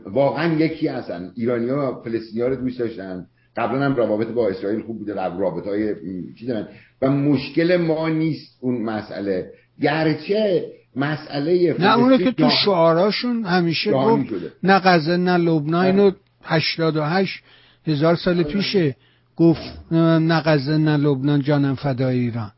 واقعا 0.07 0.55
یکی 0.55 0.89
هستن. 0.89 1.33
ایرانی 1.35 1.69
ها 1.69 2.03
فلسطینی 2.05 2.43
ها 2.43 2.49
رو 2.49 2.57
دوست 2.57 2.79
داشتن. 2.79 3.27
قبلا 3.57 3.85
هم 3.85 3.97
روابط 3.97 4.27
با 4.27 4.49
اسرائیل 4.49 4.83
خوب 4.83 4.99
بوده 4.99 5.15
رابط 5.15 5.67
های 5.67 5.95
چی 6.39 6.47
دارن؟ 6.47 6.69
و 7.03 7.11
مشکل 7.11 7.77
ما 7.77 8.09
نیست 8.09 8.59
اون 8.61 8.83
مسئله. 8.83 9.51
گرچه 9.83 10.67
مسئله 10.97 11.77
نه 11.79 11.99
اونو 11.99 12.17
که 12.17 12.33
تو 12.33 12.51
شعاراشون 12.65 13.45
همیشه 13.45 13.93
گفت. 13.93 14.33
نه 14.63 14.79
غزه 14.79 15.17
نه 15.17 15.37
لبنان. 15.37 15.87
اینو 15.87 16.11
88 16.43 17.43
هزار 17.87 18.17
سال 18.17 18.35
آره. 18.35 18.53
پیشه 18.53 18.97
گفت 19.37 19.93
نه 19.93 20.41
غزه 20.41 20.77
نه 20.77 20.97
لبنان 20.97 21.41
جانم 21.41 21.75
فدای 21.75 22.19
ایران. 22.19 22.51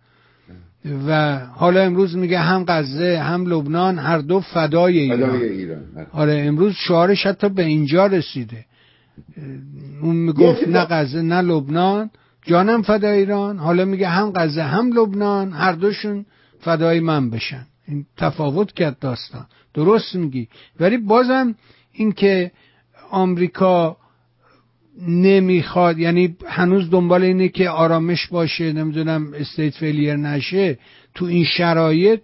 و 1.07 1.39
حالا 1.39 1.81
امروز 1.81 2.17
میگه 2.17 2.39
هم 2.39 2.65
غزه 2.69 3.19
هم 3.19 3.47
لبنان 3.47 3.99
هر 3.99 4.19
دو 4.19 4.41
فدای 4.41 4.99
ایران, 4.99 5.43
ایران. 5.43 6.07
آره 6.13 6.43
امروز 6.47 6.75
شعارش 6.75 7.27
حتی 7.27 7.49
به 7.49 7.65
اینجا 7.65 8.07
رسیده. 8.07 8.65
اون 10.03 10.17
می‌گفت 10.17 10.69
نه 10.69 10.85
غزه 10.85 11.23
نه 11.23 11.41
لبنان. 11.41 12.11
جانم 12.47 12.83
فدای 12.83 13.19
ایران. 13.19 13.59
حالا 13.59 13.85
میگه 13.85 14.09
هم 14.09 14.33
غزه 14.37 14.63
هم 14.63 14.93
لبنان. 14.93 15.53
هر 15.53 15.73
دوشون 15.73 16.27
فدای 16.61 17.01
من 17.01 17.31
بشن. 17.31 17.67
این 17.89 18.07
تفاوت 18.17 18.73
کرد 18.73 18.99
داستان. 18.99 19.47
درست 19.75 20.15
میگی. 20.15 20.49
ولی 20.81 20.97
بازم 20.97 21.55
اینکه 21.93 22.51
آمریکا 23.11 23.97
نمی‌خواد. 25.09 25.99
یعنی 25.99 26.37
هنوز 26.47 26.91
دنبال 26.91 27.23
اینه 27.23 27.49
که 27.49 27.69
آرامش 27.69 28.27
باشه 28.27 28.73
نمی‌دونم 28.73 29.33
استیت 29.35 29.75
فیلیر 29.75 30.17
نشه. 30.17 30.79
تو 31.15 31.25
این 31.25 31.45
شرایط 31.45 32.21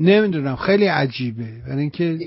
نمی‌دونم 0.00 0.56
خیلی 0.56 0.86
عجیبه. 0.86 1.48
برای 1.66 1.80
اینکه 1.80 2.18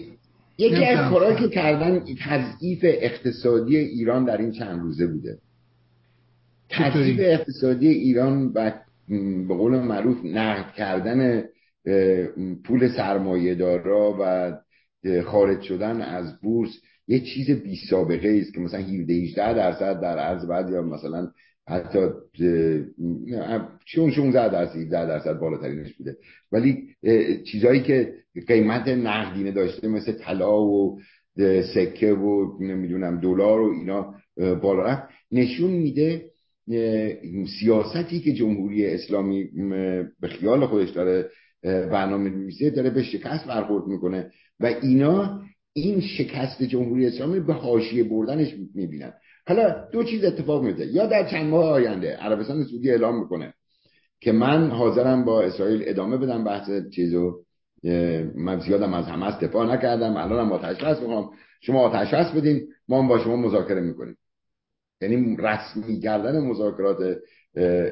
یکی 0.58 0.86
از 0.86 1.12
کارهایی 1.12 1.36
که 1.36 1.48
کردن 1.48 2.04
تضعیف 2.26 2.80
اقتصادی 2.84 3.78
ایران 3.78 4.26
در 4.26 4.38
این 4.38 4.52
چند 4.52 4.80
روزه 4.80 5.08
بوده. 5.08 5.38
تضعیف 6.70 7.20
اقتصادی 7.20 7.88
ایران 7.88 8.52
و 8.56 8.72
به 9.48 9.56
قول 9.56 9.80
معروف 9.80 10.18
نقد 10.26 10.74
کردن 10.74 11.44
پول 12.66 12.88
سرمایه 12.98 13.56
دارا 13.56 14.18
و 14.20 14.54
خارج 15.26 15.62
شدن 15.62 16.02
از 16.02 16.40
بورس 16.42 16.72
یه 17.08 17.20
چیز 17.20 17.50
بی 17.50 17.76
سابقه 17.90 18.40
است 18.42 18.54
که 18.54 18.60
مثلا 18.60 18.80
17 18.80 19.14
18 19.14 19.54
درصد 19.54 20.02
در 20.02 20.20
عرض 20.20 20.46
بعد 20.46 20.70
یا 20.70 20.82
مثلا 20.82 21.32
حتی 21.68 22.00
چون 23.86 24.12
16 24.12 24.50
درصد 24.50 24.76
17 24.76 24.90
درصد 24.90 25.40
بالاترینش 25.40 25.94
بوده. 25.94 26.18
ولی 26.52 26.88
چیزهایی 27.52 27.82
که 27.82 28.14
قیمت 28.48 28.88
نقدینه 28.88 29.52
داشته 29.52 29.88
مثل 29.88 30.12
طلا 30.12 30.62
و 30.62 31.00
سکه 31.74 32.14
و 32.14 32.58
نمی‌دونم 32.64 33.20
دلار 33.20 33.62
و 33.62 33.74
اینا 33.74 34.16
بالا 34.38 34.84
رفت. 34.84 35.04
نشون 35.32 35.72
میده 35.72 36.26
سیاستی 37.60 38.20
که 38.20 38.34
جمهوری 38.34 38.86
اسلامی 38.86 39.44
به 40.20 40.28
خیال 40.28 40.66
خودش 40.66 40.90
داره 40.90 41.30
برنامه 41.64 42.30
نویسه 42.30 42.70
داره 42.70 42.90
به 42.90 43.04
شکست 43.04 43.48
برخورد 43.48 43.88
می‌کنه. 43.88 44.32
و 44.60 44.66
اینا 44.66 45.42
این 45.74 46.02
شکست 46.02 46.64
جمهوری 46.64 47.08
اسلامی 47.08 47.40
به 47.40 47.54
حاشیه 47.54 48.04
بردنش 48.04 48.56
می‌بینن. 48.76 49.14
حالا 49.48 49.90
دو 49.92 50.04
چیز 50.04 50.24
اتفاق 50.24 50.64
میفته 50.64 50.86
یا 50.86 51.06
در 51.06 51.30
چند 51.30 51.46
ماه 51.46 51.70
آینده 51.70 52.16
عربستان 52.16 52.64
سعودی 52.64 52.92
اعلام 52.92 53.20
می‌کنه 53.20 53.54
که 54.22 54.32
من 54.32 54.70
حاضرم 54.70 55.26
با 55.26 55.42
اسرائیل 55.42 55.84
ادامه 55.86 56.18
بدم 56.18 56.44
بحث 56.44 56.70
چیزو. 56.96 57.44
من 58.36 58.60
زیادم 58.60 58.94
از 58.94 59.06
حماس 59.06 59.40
دفاع 59.40 59.74
نکردم. 59.74 60.18
الانم 60.18 60.52
آتش 60.52 60.84
بس 60.84 61.00
می‌خوام. 61.00 61.30
شما 61.62 61.80
آتش 61.80 62.14
بس 62.14 62.32
بدین. 62.32 62.68
ما 62.88 63.08
با 63.08 63.20
شما 63.20 63.36
مذاکره 63.36 63.82
می‌کنیم. 63.82 64.18
یعنی 65.02 65.38
رسمی 65.40 66.00
کردن 66.00 66.40
مذاکرات 66.40 67.18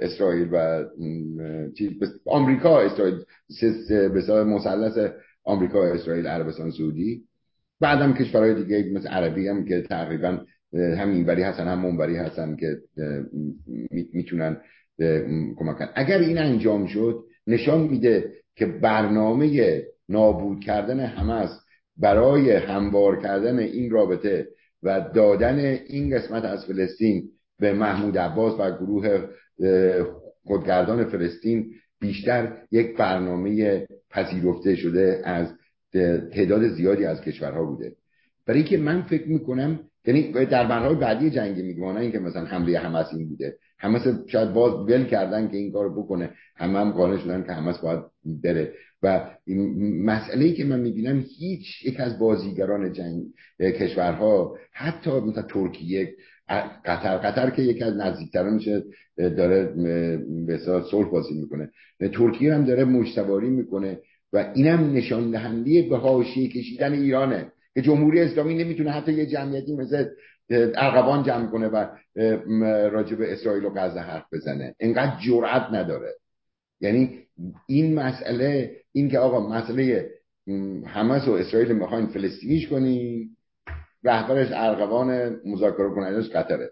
اسرائیل 0.02 0.50
و 0.52 0.86
آمریکا 2.26 2.82
اسرائیل 2.82 3.18
به 3.90 4.44
مثلث 4.44 5.12
آمریکا 5.44 5.86
اسرائیل 5.86 6.28
عربستان 6.28 6.72
سعودی. 6.72 7.24
بعدم 7.82 8.14
کشورهای 8.14 8.64
دیگه 8.64 8.92
مثل 8.94 9.08
عربی 9.08 9.48
هم 9.48 9.66
که 9.66 9.82
تقریبا 9.82 10.40
هم 10.74 11.10
اینوری 11.10 11.44
هستن 11.44 11.68
هم 11.68 11.80
منوری 11.80 12.16
هستن 12.16 12.56
که 12.56 12.78
می‌تونن 14.14 14.58
کمک 15.58 15.78
کنن 15.78 15.90
اگر 15.96 16.18
این 16.18 16.38
انجام 16.38 16.88
شد 16.88 17.24
نشان 17.48 17.82
میده 17.82 18.32
که 18.56 18.66
برنامه 18.66 19.82
نابود 20.10 20.60
کردن 20.60 21.00
حماس 21.00 21.50
برای 21.98 22.52
هموار 22.52 23.22
کردن 23.22 23.60
این 23.60 23.92
رابطه 23.92 24.48
و 24.84 25.02
دادن 25.16 25.60
این 25.88 26.18
قسمت 26.18 26.46
از 26.46 26.66
فلسطین 26.66 27.24
به 27.60 27.74
محمود 27.74 28.18
عباس 28.18 28.60
و 28.60 28.78
گروه 28.78 29.28
خودگردان 30.44 31.06
فلسطین 31.06 31.72
بیشتر 32.00 32.58
یک 32.72 32.98
برنامه 32.98 33.86
پذیرفته 34.10 34.76
شده 34.76 35.22
از 35.26 35.48
تعداد 36.34 36.68
زیادی 36.68 37.06
از 37.06 37.22
کشورها 37.22 37.66
بوده. 37.66 37.96
برای 38.46 38.60
اینکه 38.60 38.78
من 38.78 39.02
فکر 39.02 39.28
می‌کنم 39.28 39.80
یعنی 40.06 40.32
در 40.32 40.68
برنامه 40.68 41.00
بعدی 41.00 41.30
جنگ 41.30 41.62
میگم 41.62 41.84
اینکه 41.84 42.20
مثلا 42.20 42.46
حمله 42.46 42.80
حماس 42.80 43.14
این 43.14 43.30
بوده. 43.30 43.56
حماس 43.78 44.08
شاید 44.28 44.54
باز 44.54 44.90
ول 44.90 45.06
کردن 45.06 45.48
که 45.48 45.58
این 45.58 45.72
کار 45.72 45.90
بکنه. 45.90 46.30
همه 46.56 46.80
هم 46.80 46.92
قانع 46.92 47.18
شدن 47.18 47.44
که 47.44 47.52
حماس 47.52 47.80
باید 47.80 48.00
بره. 48.44 48.74
و 49.04 49.30
مسئله 50.04 50.46
ای 50.46 50.54
که 50.54 50.66
من 50.66 50.80
می‌بینم 50.80 51.24
هیچ 51.38 51.86
یک 51.86 52.00
از 52.00 52.20
بازیگران 52.20 52.94
جنگ 52.94 53.24
کشورها 53.60 54.58
حتی 54.72 55.12
مثلا 55.12 55.44
ترکیه 55.44 56.16
قطر. 56.86 57.18
قطر 57.18 57.50
که 57.50 57.62
یکی 57.62 57.84
از 57.84 57.96
نزدیکتران 57.96 58.54
میشه 58.54 58.84
داره 59.18 59.74
به 60.48 60.58
صلح 60.92 61.10
بازی 61.10 61.34
می‌کنه. 61.34 61.70
ترکیه 62.14 62.54
هم 62.54 62.66
داره 62.66 62.86
مشتواری 62.86 63.50
می‌کنه. 63.50 64.00
و 64.34 64.52
اینم 64.56 64.94
نشان 64.94 65.32
دهنده 65.32 65.82
به 65.82 65.98
حاشیه 65.98 66.50
کشیدن 66.50 66.94
ایرانه. 66.94 67.52
که 67.74 67.82
جمهوری 67.82 68.22
اسلامی 68.22 68.64
نمی‌تونه 68.64 68.92
حتی 68.92 69.14
یه 69.14 69.26
جمعیتی 69.26 69.76
مثل 69.76 70.06
ارغوان 70.50 71.24
جمع 71.24 71.52
کنه 71.52 71.68
و 71.68 71.86
راجع 72.90 73.16
به 73.16 73.34
اسرائیل 73.34 73.66
و 73.66 73.70
غزه 73.70 74.00
حرف 74.00 74.26
بزنه. 74.34 74.76
انقدر 74.80 75.20
جرأت 75.26 75.68
نداره. 75.72 76.14
یعنی 76.82 77.20
این 77.68 77.96
مسئله 77.96 78.78
این 78.92 79.10
که 79.10 79.20
آقا 79.20 79.50
مسئله 79.50 80.10
حماس 80.86 81.28
و 81.28 81.32
اسرائیل 81.32 81.72
می‌خواین 81.72 82.08
فلسطینیش 82.08 82.68
کنی 82.68 83.30
رهبرش 84.04 84.48
ارغوان 84.54 85.40
مذاکره 85.46 85.90
کنندش 85.90 86.30
قطره 86.30 86.72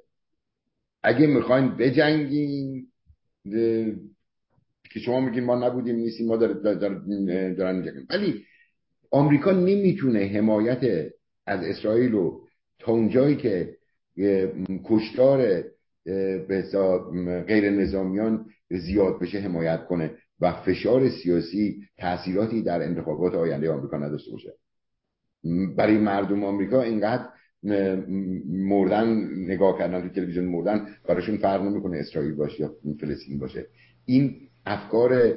اگه 1.03 1.27
می‌خواین 1.27 1.77
بجنگین 1.77 2.87
که 4.93 4.99
شما 4.99 5.19
میگین 5.19 5.43
ما 5.43 5.67
نبودیم 5.67 5.95
نیستیم 5.95 6.27
ما 6.27 6.37
دارن 6.37 7.83
ولی 8.09 8.45
آمریکا 9.11 9.51
نمی‌تونه 9.51 10.19
حمایت 10.19 11.11
از 11.45 11.63
اسرائیل 11.63 12.11
رو 12.11 12.47
تا 12.79 12.91
اونجایی 12.91 13.35
که 13.35 13.77
کشتار 14.83 15.63
به 16.47 16.63
غیر 17.47 17.69
نظامیان 17.69 18.45
زیاد 18.69 19.19
بشه 19.19 19.39
حمایت 19.39 19.85
کنه 19.85 20.11
و 20.39 20.53
فشار 20.53 21.09
سیاسی 21.09 21.83
تاثیراتی 21.97 22.61
در 22.61 22.81
انتخابات 22.81 23.35
آینده 23.35 23.71
آمریکا 23.71 23.97
نداشته 23.97 24.31
باشه. 24.31 24.53
برای 25.77 25.97
مردم 25.97 26.43
آمریکا 26.43 26.81
اینقدر 26.81 27.25
مردن 28.49 29.29
نگاه 29.45 29.77
کردن 29.77 30.01
تو 30.01 30.09
تلویزیون 30.09 30.45
مردن 30.45 30.87
براشون 31.07 31.37
فرق 31.37 31.61
نمی‌کنه 31.61 31.97
اسرائیل 31.97 32.35
باشه 32.35 32.61
یا 32.61 32.71
فلسطین 32.99 33.39
باشه. 33.39 33.65
این 34.05 34.48
افکار 34.69 35.33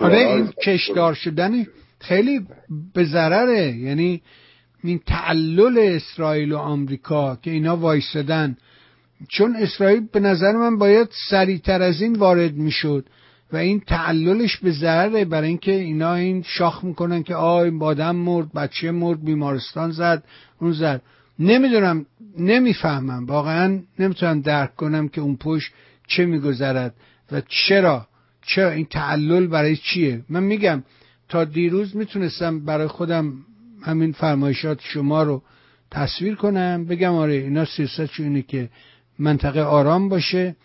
آره 0.00 0.18
این 0.18 0.48
کشدار 0.64 1.14
شدن 1.14 1.66
خیلی 2.00 2.46
به 2.94 3.04
ضرره. 3.04 3.76
یعنی 3.76 4.22
این 4.82 5.00
تعلل 5.06 5.78
اسرائیل 5.78 6.52
و 6.52 6.58
آمریکا 6.58 7.36
که 7.42 7.50
اینا 7.50 7.76
وایستدن 7.76 8.56
چون 9.28 9.56
اسرائیل 9.56 10.06
به 10.12 10.20
نظر 10.20 10.52
من 10.52 10.78
باید 10.78 11.08
سریعتر 11.30 11.82
از 11.82 12.02
این 12.02 12.12
وارد 12.12 12.54
می‌شد 12.54 13.06
و 13.52 13.56
این 13.56 13.80
تعللش 13.80 14.56
به 14.56 14.70
ضرره. 14.70 15.24
برای 15.24 15.48
اینکه 15.48 15.72
اینا 15.72 16.14
این 16.14 16.42
شاخ 16.42 16.84
می‌کنن 16.84 17.22
که 17.22 17.34
آی 17.34 17.70
بادم 17.70 18.16
مرد 18.16 18.52
بچه 18.52 18.90
مرد 18.90 19.24
بیمارستان 19.24 19.90
زد 19.90 20.24
اون 20.60 20.72
زد. 20.72 21.02
نمی‌دونم 21.38 22.06
نمی‌فهمم. 22.38 23.26
واقعا 23.26 23.80
نمی‌تونم 23.98 24.40
درک 24.40 24.76
کنم 24.76 25.08
که 25.08 25.20
اون 25.20 25.36
پشت 25.36 25.72
چه 26.06 26.26
میگذرد 26.26 26.94
و 27.32 27.42
چرا. 27.48 28.06
چرا 28.46 28.70
این 28.70 28.84
تعلل 28.84 29.46
برای 29.46 29.76
چیه؟ 29.76 30.24
من 30.28 30.42
میگم 30.42 30.82
تا 31.28 31.44
دیروز 31.44 31.96
می‌تونستم 31.96 32.64
برای 32.64 32.86
خودم 32.86 33.32
همین 33.82 34.12
فرمایشات 34.12 34.80
شما 34.82 35.22
رو 35.22 35.42
تصویر 35.90 36.34
کنم 36.34 36.84
بگم 36.84 37.14
آره 37.14 37.34
اینا 37.34 37.64
سیاست 37.64 38.20
اینه 38.20 38.42
که 38.42 38.68
منطقه 39.18 39.60
آرام 39.60 40.08
باشه. 40.08 40.56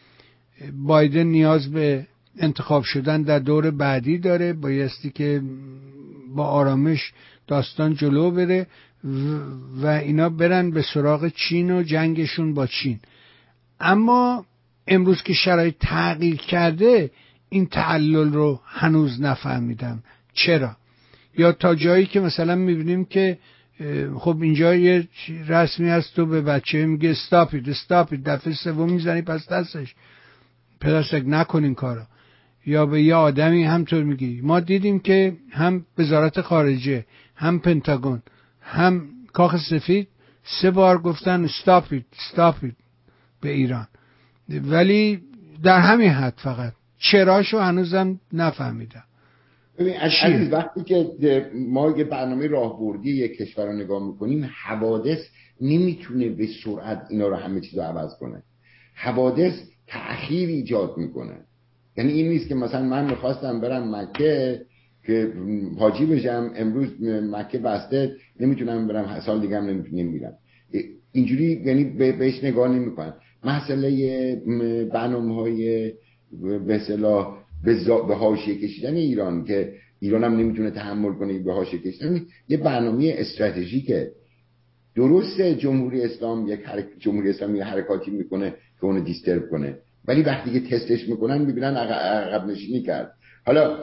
بایدن 0.74 1.24
نیاز 1.24 1.72
به 1.72 2.08
انتخاب 2.40 2.84
شدن 2.84 3.22
در 3.22 3.40
دور 3.40 3.72
بعدی 3.72 4.18
داره 4.18 4.54
بایستی 4.54 5.10
که 5.10 5.42
با 6.36 6.46
آرامش 6.46 7.14
داستان 7.48 7.94
جلو 7.96 8.32
بره 8.32 8.68
و 9.82 9.88
اینا 9.88 10.30
برن 10.30 10.72
به 10.72 10.82
سراغ 10.82 11.28
چین 11.28 11.72
و 11.72 11.84
جنگشون 11.84 12.54
با 12.54 12.68
چین. 12.68 13.00
اما 13.80 14.46
امروز 14.88 15.22
که 15.22 15.34
شرایط 15.34 15.76
تغییر 15.80 16.36
کرده 16.36 17.12
این 17.50 17.66
تعلل 17.66 18.34
رو 18.34 18.62
هنوز 18.66 19.22
نفهمیدم. 19.22 20.04
چرا؟ 20.34 20.76
یا 21.38 21.52
تا 21.52 21.76
جایی 21.76 22.06
که 22.06 22.20
مثلا 22.20 22.56
می‌بینیم 22.56 23.06
که 23.06 23.38
خب 24.18 24.38
اینجا 24.42 24.76
یه 24.76 25.08
رسمی 25.48 25.90
هست 25.90 26.16
تو 26.16 26.26
به 26.26 26.42
بچه 26.42 26.86
میگه 26.86 27.10
استاپید 27.10 27.70
استاپید 27.70 28.24
دفعه 28.24 28.54
سوم 28.54 28.92
می‌زنی 28.92 29.22
پس 29.22 29.48
دستش. 29.48 29.96
پدرسک 30.82 31.24
نکنین 31.26 31.76
کارو. 31.76 32.02
یا 32.66 32.86
به 32.86 33.02
یه 33.02 33.16
آدمی 33.16 33.64
همطور 33.64 34.04
میگی. 34.04 34.42
ما 34.42 34.60
دیدیم 34.60 35.00
که 35.00 35.38
هم 35.52 35.86
وزارت 35.98 36.42
خارجه 36.42 37.06
هم 37.36 37.60
پنتاگون 37.60 38.22
هم 38.62 39.10
کاخ 39.34 39.58
سفید 39.70 40.08
سه 40.44 40.72
بار 40.72 40.98
گفتن 40.98 41.44
استاپید 41.44 42.06
استاپید 42.20 42.76
به 43.42 43.50
ایران. 43.50 43.88
ولی 44.50 45.22
در 45.64 45.80
همین 45.80 46.10
حد 46.10 46.34
فقط. 46.38 46.74
چراشو 47.00 47.60
هنوزم 47.60 48.20
نفهمیدم. 48.34 49.04
از 50.00 50.12
وقتی 50.52 50.84
که 50.84 51.12
ما 51.56 51.98
یه 51.98 52.04
برنامه 52.04 52.48
راهبردی 52.48 53.12
یک 53.12 53.38
کشور 53.38 53.66
رو 53.66 53.74
نگاه 53.74 54.08
می‌کنیم 54.08 54.50
حوادث 54.64 55.20
نمی‌تونه 55.62 56.30
به 56.30 56.48
سرعت 56.64 57.08
اینا 57.10 57.28
رو 57.28 57.36
همه 57.36 57.62
چیز 57.62 57.76
رو 57.80 57.82
عوض 57.84 58.12
کنه. 58.20 58.44
حوادث 58.96 59.54
تأخیر 59.88 60.50
ایجاد 60.50 60.98
می‌کنه. 60.98 61.38
یعنی 61.98 62.12
این 62.12 62.30
نیست 62.30 62.50
که 62.50 62.56
مثلا 62.56 62.86
من 62.86 63.10
می‌خواستم 63.10 63.62
برم 63.62 63.96
مکه 63.96 64.62
که 65.06 65.34
حاجی 65.80 66.06
بشم 66.06 66.52
امروز 66.56 66.90
مکه 67.32 67.58
بسته 67.58 68.16
نمی‌تونم 68.40 68.88
برم 68.88 69.20
سال 69.20 69.42
دیگه 69.42 69.58
هم 69.58 69.84
نمیرم. 69.92 70.34
اینجوری 71.12 71.62
یعنی 71.66 71.84
بهش 72.12 72.44
نگاه 72.44 72.68
نمی‌کنن. 72.68 73.14
مسئله 73.44 74.36
برنامه 74.94 75.36
های 75.36 75.92
به 76.68 76.76
اصطلاح 76.76 77.38
به 78.08 78.16
حاشیه 78.16 78.56
کشیدن 78.56 78.96
ایران 78.96 79.46
که 79.46 79.74
ایران 80.00 80.24
هم 80.24 80.38
نمی‌تونه 80.38 80.72
تحمل 80.72 81.14
کنه 81.14 81.40
به 81.40 81.54
حاشیه 81.54 81.80
کشیدن. 81.80 82.22
یه 82.48 82.58
برنامه 82.58 83.16
استراتژیکه. 83.18 84.12
درسته 84.96 85.56
جمهوری 85.56 86.02
اسلام 86.02 86.48
یک 86.48 86.60
حرک... 86.64 86.86
جمهوری 87.00 87.30
اسلامی 87.30 87.60
حرکاتی 87.60 88.12
می‌کنه 88.12 88.50
که 88.80 88.86
اونو 88.86 89.00
دیسترب 89.00 89.50
کنه. 89.50 89.78
ولی 90.08 90.22
وقتی 90.22 90.60
که 90.60 90.60
تستش 90.60 91.10
می‌کنن 91.10 91.38
می‌بینن 91.38 91.76
عقب 91.78 92.48
نشینی 92.48 92.82
کرد. 92.82 93.12
حالا 93.46 93.78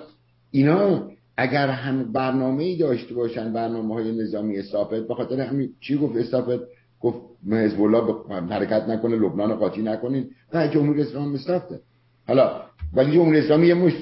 اینا 0.51 1.11
اگر 1.37 1.69
هم 1.69 2.13
برنامه 2.13 2.65
ای 2.65 2.77
داشته 2.77 3.15
باشن 3.15 3.53
برنامه 3.53 3.95
های 3.95 4.13
نظامی 4.13 4.59
استافت 4.59 5.09
به 5.09 5.15
خاطر 5.15 5.41
همین 5.41 5.69
چی 5.81 5.97
گفت 5.97 6.17
استافت؟ 6.17 6.61
گفت 7.01 7.19
حزب 7.51 7.83
الله 7.83 8.15
حرکت 8.51 8.89
نکنه 8.89 9.17
لبنان 9.17 9.55
قاطی 9.55 9.83
نکنین. 9.83 10.31
نه 10.55 10.69
جمهوری 10.69 11.03
اسلامی 11.03 11.35
استافته. 11.35 11.81
حالا 12.29 12.61
ولی 12.95 13.13
جمهوری 13.13 13.39
اسلامی 13.39 13.75
مش 13.75 13.93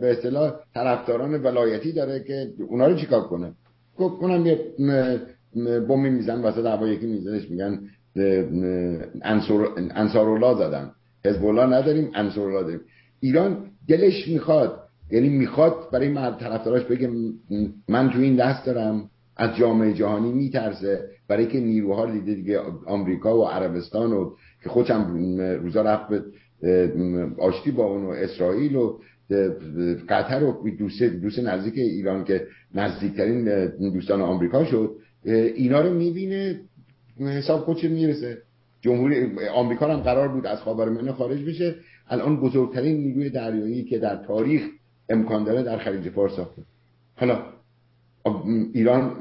به 0.00 0.10
اصطلاح 0.10 0.52
طرفداران 0.74 1.42
ولایتی 1.42 1.92
داره 1.92 2.24
که 2.26 2.52
اونا 2.68 2.86
رو 2.86 2.94
چیکار 2.94 3.22
کنه؟ 3.22 3.52
گفت 3.96 4.22
اونم 4.22 4.46
یه 4.46 4.58
بم 5.88 6.00
میزن 6.00 6.42
وسط 6.42 6.66
هوا 6.66 6.88
یکی 6.88 7.06
میزنش 7.06 7.50
میگن 7.50 7.80
انصار 9.94 10.28
الله 10.28 10.58
زدن. 10.58 10.90
حزب 11.24 11.44
الله 11.44 11.66
نداریم 11.66 12.10
انصار 12.14 12.48
الله 12.48 12.62
داریم. 12.62 12.80
ایران 13.20 13.66
دلش 13.88 14.28
می‌خواد 14.28 14.80
یعنی 15.10 15.28
می‌خواد 15.28 15.74
برای 15.92 16.08
مرد 16.08 16.38
طرفداراش 16.38 16.82
بگه 16.82 17.10
من 17.88 18.10
تو 18.10 18.18
این 18.18 18.36
دست 18.36 18.66
دارم 18.66 19.10
از 19.36 19.56
جامعه 19.56 19.92
جهانی 19.92 20.32
میترسه. 20.32 21.08
برای 21.28 21.46
که 21.46 21.60
نیروها 21.60 22.06
دیده 22.06 22.34
دیگه 22.34 22.60
آمریکا 22.86 23.38
و 23.38 23.44
عربستان 23.44 24.12
و 24.12 24.30
که 24.62 24.68
خودم 24.68 25.16
روزا 25.40 25.82
رفت 25.82 26.12
آشتی 27.38 27.70
با 27.70 27.84
اون 27.84 28.04
و 28.04 28.08
اسرائیل 28.08 28.76
و 28.76 28.98
قطر 30.08 30.44
و 30.44 30.70
دوست 30.78 31.02
دوست 31.02 31.38
نزدیک 31.38 31.74
ایران 31.76 32.24
که 32.24 32.46
نزدیکترین 32.74 33.66
دوستان 33.66 34.20
آمریکا 34.20 34.64
شد 34.64 34.96
اینا 35.24 35.80
رو 35.80 35.94
می‌بینه 35.94 36.60
حساب 37.20 37.60
خودش 37.60 37.84
می‌رسه. 37.84 38.38
جمهوری 38.80 39.26
آمریکا 39.54 39.86
هم 39.86 40.00
قرار 40.00 40.28
بود 40.28 40.46
از 40.46 40.58
خاورمیانه 40.58 41.12
خارج 41.12 41.44
بشه. 41.44 41.74
الان 42.08 42.40
بزرگترین 42.40 42.96
نیروی 42.96 43.30
دریایی 43.30 43.84
که 43.84 43.98
در 43.98 44.16
تاریخ 44.16 44.62
امکان 45.08 45.44
داره 45.44 45.62
در 45.62 45.78
خلیج 45.78 46.08
فارس 46.08 46.32
ساخته. 46.36 46.62
حالا 47.16 47.42
ایران 48.72 49.14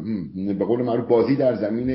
به 0.59 0.65
قول 0.65 0.81
معروف 0.81 1.07
بازی 1.07 1.35
در 1.35 1.55
زمین 1.55 1.89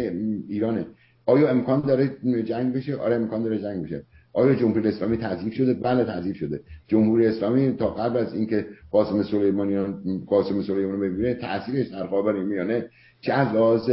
ایرانه. 0.48 0.87
آیا 1.26 1.48
امکان 1.48 1.80
داره 1.80 2.11
جنگ 2.42 2.72
بشه؟ 2.72 2.96
آره 2.96 3.14
امکان 3.14 3.42
داره 3.42 3.59
جنگ 3.59 3.85
بشه. 3.85 4.04
آیا 4.35 4.55
جمهوری 4.55 4.88
اسلامی 4.88 5.16
تضعیف 5.16 5.55
شده؟ 5.55 5.75
بله 5.75 6.05
تضعیف 6.05 6.37
شده. 6.37 6.61
جمهوری 6.88 7.27
اسلامی 7.27 7.73
تا 7.73 7.90
قبل 7.90 8.16
از 8.16 8.35
اینکه 8.35 8.66
قاسم 8.90 9.23
سلیمانیان 9.23 10.03
قاسم 10.27 10.62
سلیمانی 10.62 11.09
ببینه 11.09 11.35
تاثیرش 11.35 11.87
در 11.87 12.07
خاورمیانه 12.07 12.90
چه 13.20 13.33
از 13.33 13.55
لحاظ 13.55 13.90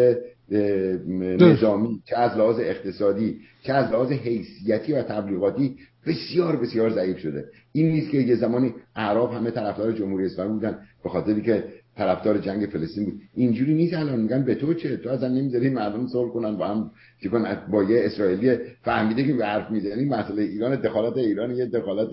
نظامی 1.40 2.02
چه 2.06 2.18
از 2.18 2.38
لحاظ 2.38 2.60
اقتصادی 2.60 3.40
چه 3.64 3.74
از 3.74 3.92
لحاظ 3.92 4.12
حیثیتی 4.12 4.94
و 4.94 5.02
تبلیغاتی 5.02 5.76
بسیار 6.08 6.56
بسیار 6.56 6.90
ضعیف 6.90 7.18
شده. 7.18 7.46
این 7.72 7.92
نیست 7.92 8.12
که 8.12 8.18
یه 8.18 8.36
زمانی 8.36 8.74
اعراب 8.96 9.34
همه 9.34 9.52
طرفدار 9.52 9.92
جمهوری 9.92 10.26
اسلامی 10.26 10.54
بودن 10.54 10.80
به 11.04 11.10
خاطری 11.10 11.42
که 11.42 11.64
طرفدار 11.98 12.38
جنگ 12.38 12.66
فلسطین 12.66 13.06
بود. 13.06 13.22
اینجوری 13.34 13.74
نیست 13.74 13.94
الان 13.94 14.20
میگن 14.20 14.44
به 14.44 14.56
تو 14.56 14.74
چه؟ 14.74 14.98
تو 14.98 15.10
اصلا 15.10 15.28
نمی‌ذاری 15.28 15.70
مردم 15.70 16.08
صلح 16.08 16.32
کنن 16.32 16.58
با 16.58 16.68
هم 16.68 16.92
چیکن 17.24 17.58
با 17.72 17.84
یه 17.84 18.06
اسرائیلی 18.06 18.58
فهمیده 18.84 19.28
که 19.28 19.34
به 19.34 19.46
حرف 19.46 19.72
می‌زنی 19.72 20.06
مسئله 20.06 20.42
ایران 20.42 20.76
دخالت 20.76 21.18
ایران 21.18 21.56
یه 21.56 21.66
دخالت 21.66 22.10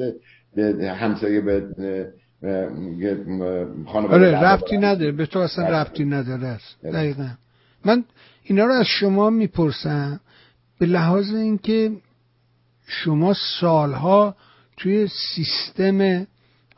همسایه 0.83 1.41
به 1.41 1.67
خانواده 3.87 4.15
آره 4.15 4.45
ربطی 4.45 4.79
نداره. 4.79 5.13
به 5.13 5.27
تو 5.27 5.39
اصلا 5.39 5.69
ربطی 5.69 6.05
نداره. 6.05 6.47
است 6.47 6.77
دقیقا. 6.85 7.29
من 7.85 8.05
اینا 8.43 8.65
رو 8.65 8.73
از 8.73 8.87
شما 8.87 9.31
می‌پرسم 9.31 10.21
به 10.81 10.87
لحاظ 10.87 11.35
اینکه 11.35 11.91
شما 12.87 13.35
سالها 13.61 14.37
توی 14.77 15.09
سیستم 15.35 16.27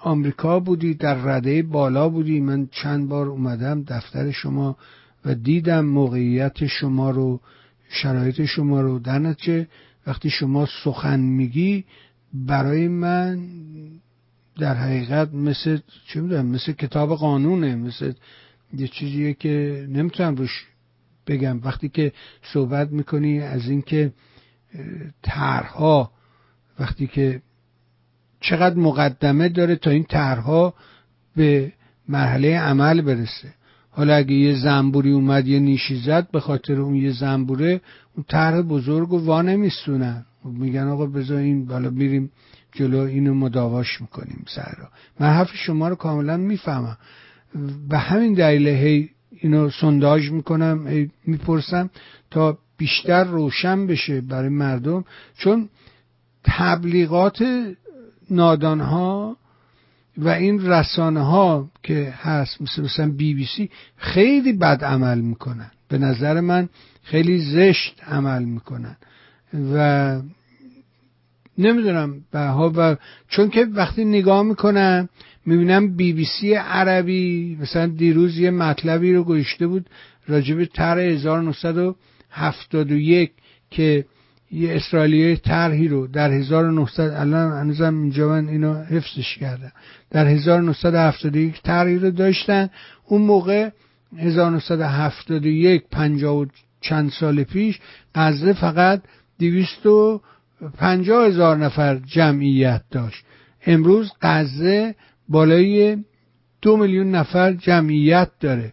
آمریکا 0.03 0.61
بودی 0.61 0.95
در 0.95 1.15
رده 1.15 1.63
بالا 1.63 2.09
بودی. 2.09 2.41
من 2.41 2.69
چند 2.71 3.09
بار 3.09 3.27
اومدم 3.27 3.83
دفتر 3.83 4.31
شما 4.31 4.77
و 5.25 5.35
دیدم 5.35 5.85
موقعیت 5.85 6.67
شما 6.67 7.11
رو 7.11 7.41
شرایط 7.89 8.45
شما 8.45 8.81
رو. 8.81 8.99
در 8.99 9.67
وقتی 10.07 10.31
شما 10.31 10.69
سخن 10.85 11.21
میگی 11.21 11.85
برای 12.35 12.89
من 12.89 13.49
در 14.59 14.75
حقیقت 14.75 15.35
مثل 15.35 15.79
چه 16.07 16.21
می‌دونم 16.21 16.47
مثل 16.47 16.73
کتاب 16.73 17.15
قانونه 17.15 17.77
مثل 17.77 18.13
یه 18.77 18.89
چیزیه 18.89 19.35
که 19.35 19.87
نمی‌تونم 19.91 20.35
روش 20.35 20.67
بگم. 21.27 21.61
وقتی 21.65 21.89
که 21.89 22.13
صحبت 22.53 22.91
می‌کنی 22.91 23.41
از 23.41 23.69
اینکه 23.69 24.13
طرحها 25.23 26.11
وقتی 26.79 27.07
که 27.07 27.43
چقدر 28.41 28.77
مقدمه 28.77 29.49
داره 29.49 29.77
تا 29.77 29.91
این 29.91 30.05
طرحها 30.05 30.75
به 31.37 31.73
مرحله 32.09 32.59
عمل 32.59 33.01
برسه. 33.01 33.55
حالا 33.91 34.15
اگه 34.15 34.33
یه 34.33 34.55
زنبوری 34.55 35.11
اومد 35.11 35.49
یه 35.49 35.59
نیشی 35.59 35.97
زد 35.97 36.31
به 36.31 36.41
خاطر 36.41 36.81
اون 36.81 36.95
یه 36.95 37.13
زنبوره 37.13 37.81
اون 38.17 38.25
طرح 38.29 38.63
بزرگ 38.63 39.13
و 39.13 39.19
وا 39.19 39.43
نمیستونن 39.43 40.25
میگن 40.45 40.89
آقا 40.89 41.07
بذار 41.07 41.39
این 41.39 41.67
بالا 41.67 41.91
میریم 41.91 42.31
جلو 42.73 42.99
اینو 42.99 43.35
مداواش 43.35 44.01
می‌کنیم 44.01 44.45
سر 44.55 44.75
رو 44.79 44.85
من 45.21 45.27
حرف 45.27 45.51
شما 45.55 45.89
رو 45.89 45.95
کاملا 45.95 46.37
می‌فهمم. 46.37 46.97
به 47.89 47.99
همین 47.99 48.35
دلیل 48.35 48.69
هی 48.69 49.11
اینو 49.31 49.71
سنداج 49.71 50.31
می‌کنم 50.31 50.89
هی 50.89 51.11
می‌پرسم 51.27 51.91
تا 52.31 52.59
بیشتر 52.77 53.25
روشن 53.25 53.87
بشه 53.87 54.21
برای 54.21 54.49
مردم. 54.49 55.05
چون 55.39 55.69
تبلیغات 56.45 57.45
نادان 58.31 58.81
ها 58.81 59.37
و 60.19 60.29
این 60.29 60.67
رسانه 60.67 61.21
ها 61.21 61.71
که 61.83 62.15
هست 62.17 62.63
مثل 62.63 62.83
مثلا 62.83 63.13
بی 63.13 63.35
بی 63.35 63.47
سی 63.57 63.71
خیلی 63.97 64.53
بد 64.53 64.85
عمل 64.85 65.21
می‌کنن. 65.21 65.71
به 65.89 65.99
نظر 65.99 66.41
من 66.41 66.69
خیلی 67.03 67.39
زشت 67.39 68.03
عمل 68.07 68.45
می‌کنن. 68.45 68.97
و 69.75 70.21
نمی‌دونم 71.59 72.25
ها 72.35 72.73
و 72.77 72.97
چون 73.29 73.51
که 73.51 73.65
وقتی 73.65 74.05
نگاه 74.05 74.43
می‌کنم 74.43 75.09
می‌بینم 75.47 75.97
بی 75.97 76.13
بی 76.13 76.25
سی 76.25 76.55
عربی 76.55 77.59
مثلا 77.61 77.87
دیروز 77.87 78.39
یه 78.39 78.51
مطلبی 78.51 79.13
رو 79.13 79.25
گوشته 79.25 79.67
بود 79.67 79.87
راجب 80.29 80.65
تر 80.65 80.99
1971 80.99 83.33
که 83.71 84.05
یه 84.53 84.77
اسرائیلی 84.77 85.37
طرحی 85.37 85.89
رو 85.89 86.07
در 86.07 86.31
1900 86.31 87.01
الان 87.01 87.53
هنوزم 87.53 88.03
اینجا 88.03 88.29
من 88.29 88.49
اینو 88.49 88.75
حفظش 88.75 89.39
کردم. 89.39 89.73
در 90.11 90.27
1971 90.27 91.63
طرحی 91.63 91.99
رو 91.99 92.11
داشتن. 92.11 92.71
اون 93.07 93.23
موقع 93.23 93.71
1971 94.17 95.83
50 95.91 96.37
و 96.37 96.47
چند 96.81 97.11
سال 97.11 97.43
پیش 97.43 97.81
غزه 98.15 98.53
فقط 98.53 99.03
250 99.39 101.27
هزار 101.27 101.57
نفر 101.57 101.97
جمعیت 101.97 102.83
داشت. 102.91 103.25
امروز 103.67 104.13
غزه 104.23 104.95
بالای 105.29 105.97
دو 106.63 106.77
میلیون 106.77 107.11
نفر 107.11 107.53
جمعیت 107.53 108.31
داره. 108.41 108.73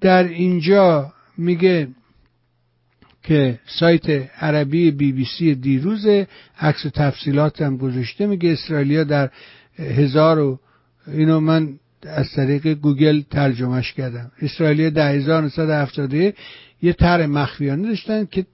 در 0.00 0.24
اینجا 0.24 1.12
میگه 1.38 1.88
که 3.22 3.58
سایت 3.66 4.10
عربی 4.40 4.90
بی 4.90 5.12
بی 5.12 5.24
سی 5.24 5.54
دیروز 5.54 6.06
عکس 6.60 6.82
تفصیلات 6.94 7.62
هم 7.62 7.76
گذاشته 7.76 8.26
میگه 8.26 8.52
اسرائیلیا 8.52 9.04
در 9.04 9.30
هزار 9.78 10.38
و 10.38 10.58
اینو 11.06 11.40
من 11.40 11.78
از 12.02 12.32
طریق 12.36 12.66
گوگل 12.66 13.22
ترجمهش 13.30 13.92
کردم. 13.92 14.32
اسرائیلیا 14.42 14.90
در 14.90 15.14
1971 15.14 16.34
یه 16.82 16.92
تر 16.92 17.26
مخفیانه 17.26 17.88
داشتن 17.88 18.24
که 18.24 18.46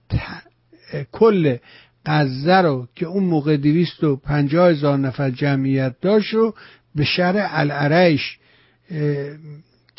کل 1.11 1.57
غزه 2.05 2.55
رو 2.55 2.87
که 2.95 3.05
اون 3.05 3.23
موقع 3.23 3.57
دویست 3.57 4.03
و 4.03 4.15
پنجاه 4.15 4.69
هزار 4.69 4.97
نفر 4.97 5.29
جمعیت 5.29 5.95
داشت 6.01 6.33
رو 6.33 6.55
به 6.95 7.03
شهر 7.03 7.47
العرش 7.49 8.37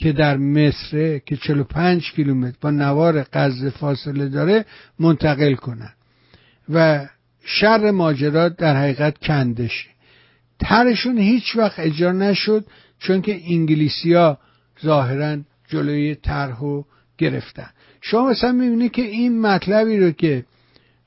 که 0.01 0.13
در 0.13 0.37
مصر 0.37 1.19
که 1.19 1.37
45 1.37 2.13
کیلومتر 2.13 2.57
با 2.61 2.71
نوار 2.71 3.27
غزه 3.33 3.71
فاصله 3.71 4.29
داره 4.29 4.65
منتقل 4.99 5.55
کنن. 5.55 5.93
و 6.69 7.09
شر 7.45 7.91
ماجرا 7.91 8.49
در 8.49 8.77
حقیقت 8.77 9.19
کندشه. 9.19 9.91
ترشون 10.59 11.19
هیچ 11.19 11.57
وقت 11.57 11.79
اجرا 11.79 12.13
نشد 12.13 12.67
چون 12.99 13.23
که 13.23 13.41
انگلیسیا 13.45 14.39
ظاهرا 14.85 15.39
جلوی 15.69 16.15
طرح 16.15 16.61
گرفتن. 17.19 17.71
شما 18.01 18.31
مثلا 18.31 18.53
می‌بینید 18.53 18.93
که 18.93 19.03
این 19.03 19.41
مطلبی 19.41 19.99
رو 19.99 20.11
که 20.11 20.45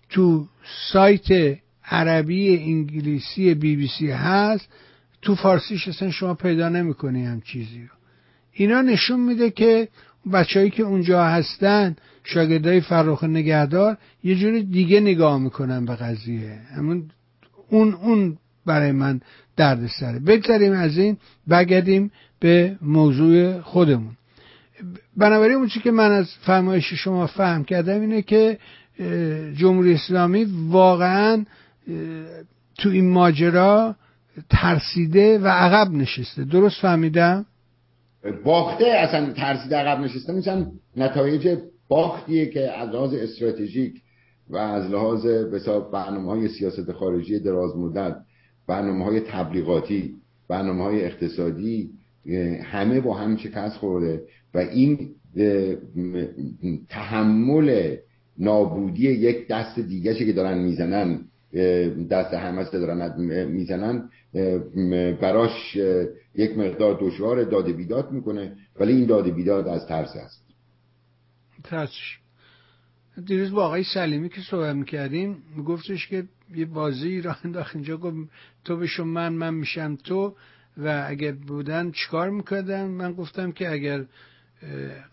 تو 0.10 0.48
سایت 0.91 1.58
عربی 1.86 2.58
انگلیسی 2.58 3.54
بی 3.54 3.76
بی 3.76 3.88
سی 3.88 4.12
هست 4.12 4.68
تو 5.22 5.36
فارسیش 5.36 5.88
اصلا 5.88 6.12
شما 6.12 6.34
پیدا 6.34 6.70
نمی‌کنی 6.70 7.26
هم 7.26 7.41
چیزی 7.41 7.82
رو. 7.82 7.93
اینا 8.54 8.82
نشون 8.82 9.20
میده 9.20 9.49
که 9.49 9.88
بچههایی 10.34 10.72
که 10.72 10.84
اونجا 10.84 11.26
هستن 11.26 11.95
شاگردای 12.24 12.82
فرخ 12.82 13.24
نگهدار 13.24 13.97
یه 14.24 14.36
جوری 14.36 14.64
دیگه 14.64 14.99
نگاه 14.99 15.39
می‌کنن 15.39 15.86
به 15.86 15.95
قضیه. 15.95 16.60
همون 16.78 17.10
اون 17.70 17.93
اون 17.93 18.38
برای 18.66 18.91
من 18.91 19.22
درد 19.58 19.88
سره 19.88 20.20
بگذاریم 20.20 20.74
از 20.74 20.97
این 20.97 21.18
بگردیم 21.49 22.12
به 22.39 22.78
موضوع 22.82 23.62
خودمون. 23.62 24.12
بنابراین 25.18 25.56
اون 25.56 25.68
که 25.68 25.91
من 25.91 26.12
از 26.12 26.30
فرمایش 26.41 26.93
شما 26.93 27.28
فهم 27.28 27.64
کردم 27.64 28.01
اینه 28.01 28.22
که 28.22 28.58
جمهوری 29.56 29.93
اسلامی 29.93 30.43
واقعا 30.70 31.45
تو 32.78 32.89
این 32.89 33.10
ماجرا 33.10 33.95
ترسیده 34.49 35.39
و 35.39 35.47
عقب 35.47 35.91
نشسته. 35.91 36.43
درست 36.43 36.82
فهمیدم؟ 36.82 37.45
باخته 38.45 38.86
اصلا 38.86 39.34
ترسیده 39.34 39.76
عقب 39.76 39.99
نشسته 39.99 40.34
میشن 40.34 40.71
نتایج 40.97 41.57
باختیه 41.88 42.45
که 42.45 42.71
از 42.71 42.89
لحاظ 42.89 43.13
استراتژیک 43.13 44.01
و 44.49 44.57
از 44.57 44.91
لحاظ 44.91 45.26
برنامه 45.93 46.32
های 46.32 46.47
سیاست 46.47 46.91
خارجی 46.91 47.39
دراز 47.39 47.78
مدت 47.78 48.15
برنامه 48.67 49.05
های 49.05 49.19
تبلیغاتی 49.19 50.15
برنامه 50.47 50.84
های 50.84 51.05
اقتصادی 51.05 51.89
همه 52.63 52.99
با 52.99 53.13
هم 53.13 53.38
شکست 53.38 53.78
خورده 53.78 54.24
و 54.53 54.57
این 54.57 55.09
تحمل 56.89 57.95
نابودی 58.38 59.11
یک 59.11 59.47
دست 59.47 59.80
دیگه 59.80 60.13
که 60.13 60.34
دارن 60.34 60.57
می‌زنن 60.57 61.19
دست 62.09 62.34
همه 62.34 62.63
دارن 62.63 63.21
می‌زنن 63.45 64.09
براش 65.21 65.78
یک 66.36 66.58
مقدار 66.58 66.98
دشوار 67.02 67.44
داده 67.44 67.74
بیداد 67.74 68.12
می‌کنه 68.12 68.58
ولی 68.80 68.94
این 68.94 69.06
داده 69.06 69.32
بیداد 69.32 69.68
از 69.68 69.88
ترس 69.88 70.16
است. 70.16 70.44
ترسش 71.64 72.20
دیروز 73.26 73.52
با 73.52 73.66
آقای 73.66 73.84
سلیمی 73.84 74.30
که 74.30 74.42
صحبت 74.42 74.76
می‌کردیم 74.76 75.44
میگفتش 75.56 76.08
که 76.08 76.24
یه 76.56 76.66
بازی 76.66 77.22
را 77.22 77.36
انداخت 77.44 77.76
اینجا 77.76 77.98
گفت 77.98 78.18
تو 78.64 78.78
بشون 78.78 79.08
من 79.08 79.34
من 79.34 79.54
میشم 79.54 79.96
تو 79.96 80.36
و 80.78 81.06
اگر 81.08 81.32
بودن 81.32 81.92
چیکار 81.92 82.30
می‌کردن؟ 82.30 82.86
من 82.86 83.14
گفتم 83.14 83.52
که 83.52 83.72
اگر 83.72 84.06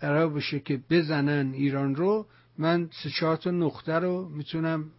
قرار 0.01 0.29
باشه 0.29 0.61
که 0.61 0.81
بزنن 0.91 1.53
ایران 1.53 1.95
رو 1.95 2.27
من 2.59 2.89
سه 3.03 3.11
چهار 3.11 3.37
تا 3.37 3.51
نقطه 3.51 3.93
رو 3.93 4.29
می‌تونم 4.29 4.91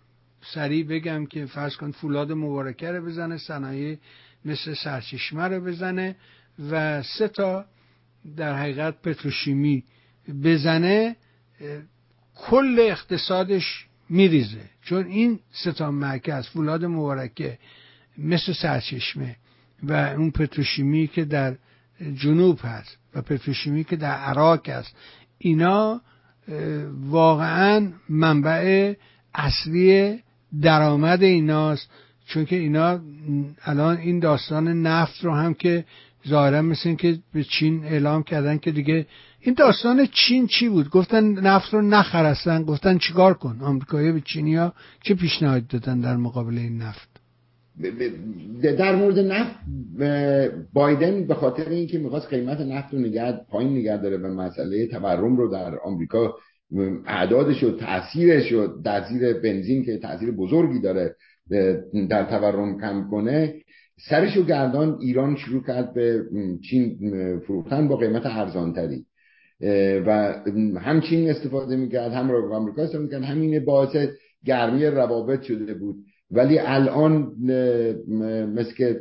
سریع 0.54 0.86
بگم 0.86 1.26
که 1.26 1.46
فرض 1.46 1.76
کن 1.76 1.92
فولاد 1.92 2.32
مبارکه 2.32 2.92
رو 2.92 3.06
بزنه 3.06 3.38
صنایع 3.38 3.98
مثل 4.46 4.74
سرچشمه 4.74 5.44
رو 5.44 5.64
بزنه 5.64 6.16
و 6.72 7.04
سه 7.04 7.28
تا 7.28 7.66
در 8.38 8.58
حقیقت 8.58 9.02
پتروشیمی 9.02 9.84
بزنه 10.44 11.16
کل 12.36 12.78
اقتصادش 12.80 13.86
میریزه. 14.10 14.70
چون 14.82 15.06
این 15.06 15.39
سه 15.52 15.72
تا 15.72 15.92
مرکز 15.92 16.48
فولاد 16.48 16.86
مبارکه 16.86 17.58
مثل 18.18 18.54
سرچشمه 18.54 19.36
و 19.84 19.94
اون 19.94 20.32
پتروشیمی 20.32 21.08
که 21.08 21.26
در 21.26 21.56
جنوب 22.14 22.60
هست 22.64 22.98
و 23.16 23.22
پتروشیمی 23.22 23.84
که 23.84 23.96
در 23.96 24.16
عراق 24.16 24.70
هست 24.70 24.96
اینا 25.38 26.02
واقعا 27.02 27.92
منبع 28.10 28.94
اصلی 29.34 30.20
درآمد 30.62 31.24
ایناست. 31.24 31.89
چون 32.32 32.46
که 32.46 32.56
اینا 32.56 33.00
الان 33.66 33.98
این 33.98 34.20
داستان 34.20 34.68
نفت 34.68 35.26
رو 35.26 35.32
هم 35.32 35.54
که 35.54 35.86
ظاهرا 36.28 36.62
مثل 36.62 36.96
که 36.96 37.18
به 37.34 37.44
چین 37.44 37.86
اعلام 37.86 38.24
کردن 38.24 38.58
که 38.58 38.72
دیگه 38.72 39.06
این 39.40 39.56
داستان 39.56 40.06
چین 40.06 40.48
چی 40.48 40.70
بود؟ 40.70 40.90
گفتن 40.90 41.24
نفت 41.24 41.74
رو 41.74 41.82
نخرستن 41.82 42.64
گفتن 42.64 42.98
چیکار 42.98 43.34
کن؟ 43.34 43.58
آمریکایی 43.62 44.12
به 44.12 44.22
چینیا 44.22 44.74
چه 45.04 45.16
پیشنهاد 45.16 45.68
دادن 45.68 46.00
در 46.00 46.16
مقابل 46.16 46.58
این 46.58 46.78
نفت؟ 46.78 47.10
در 48.62 48.96
مورد 48.96 49.20
نفت 49.20 49.56
بایدن 50.74 51.28
به 51.28 51.34
خاطر 51.34 51.70
اینکه 51.70 52.00
می‌خواست 52.00 52.28
قیمت 52.28 52.62
نفت 52.62 52.94
رو 52.94 53.00
نگه 53.00 53.32
پایین 53.32 53.78
نگه 53.78 53.98
داره 53.98 54.18
و 54.18 54.28
مسئله 54.28 54.88
تورم 54.88 55.38
رو 55.38 55.52
در 55.52 55.80
آمریکا 55.84 56.36
اعدادش 57.06 57.64
و 57.64 57.72
تاثیرش 57.72 58.54
و 58.54 58.82
تاثیر 58.84 59.34
بنزین 59.34 59.86
که 59.86 59.98
تاثیر 59.98 60.32
بزرگی 60.32 60.80
داره 60.80 61.16
در 62.10 62.24
تورم 62.24 62.82
کم 62.82 63.08
کنه. 63.12 63.54
سرش 64.10 64.38
و 64.38 64.43
گردان 64.43 64.97
ایران 65.02 65.36
شروع 65.36 65.64
کرد 65.64 65.93
به 65.93 66.24
چین 66.70 66.99
فروختن 67.39 67.88
با 67.88 67.95
قیمت 67.95 68.26
ارزانتری. 68.26 69.06
و 70.06 70.36
هم 70.80 71.02
چین 71.02 71.30
استفاده 71.30 71.76
می‌کرد 71.76 72.12
هم 72.12 72.32
آمریکا 72.32 72.82
استفاده 72.82 73.04
می‌کرد 73.04 73.24
همین 73.24 73.66
باعث 73.66 73.95
گرمی 74.45 74.86
روابط 74.86 75.41
شده 75.41 75.74
بود. 75.74 75.95
ولی 76.32 76.60
الان 76.60 77.36
مثل 78.56 78.74
که 78.78 78.99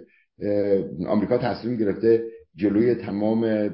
آمریکا 1.08 1.38
تصمیم 1.38 1.76
گرفته 1.76 2.24
جلوی 2.56 2.94
تمام 2.94 3.70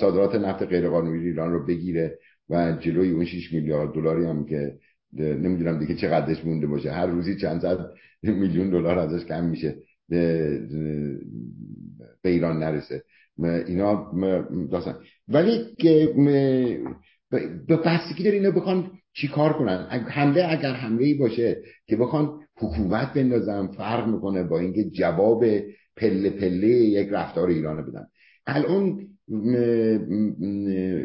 صادرات 0.00 0.34
نفت 0.34 0.62
غیرقانونی 0.62 1.24
ایران 1.24 1.52
رو 1.52 1.66
بگیره 1.66 2.18
و 2.50 2.76
جلوی 2.80 3.10
اون 3.10 3.24
6 3.24 3.52
میلیارد 3.52 3.94
دلاری 3.94 4.24
هم 4.24 4.46
که 4.46 4.72
نمی‌دونم 5.18 5.78
دیگه 5.78 5.94
چقدرش 5.94 6.44
مونده 6.44 6.66
باشه. 6.66 6.92
هر 6.92 7.06
روزی 7.06 7.36
چند 7.36 7.60
صد 7.60 7.78
میلیون 8.22 8.70
دلار 8.70 8.98
ازش 8.98 9.24
کم 9.24 9.44
میشه. 9.44 9.76
به 12.22 12.30
ایران 12.30 12.58
نرسه. 12.58 13.02
اینا 13.38 14.12
داستان. 14.70 14.94
ولی 15.28 15.64
به 17.66 17.76
بستگی 17.76 18.24
داره 18.24 18.36
اینا 18.36 18.50
بخوان 18.50 18.90
چی 19.12 19.28
کار 19.28 19.52
کنن؟ 19.52 19.86
حمله 19.90 20.44
اگر 20.50 20.72
حمله 20.72 21.04
ای 21.04 21.14
باشه 21.14 21.62
که 21.86 21.96
بخوان 21.96 22.40
حکومت 22.56 23.14
بندازن 23.14 23.66
فرق 23.66 24.08
می‌کنه 24.08 24.42
با 24.42 24.58
اینکه 24.58 24.84
جواب 24.84 25.44
پله 25.96 26.30
پله 26.30 26.68
یک 26.68 27.08
رفتار 27.12 27.48
ایران 27.48 27.86
بدن. 27.86 28.06
الان 28.46 29.00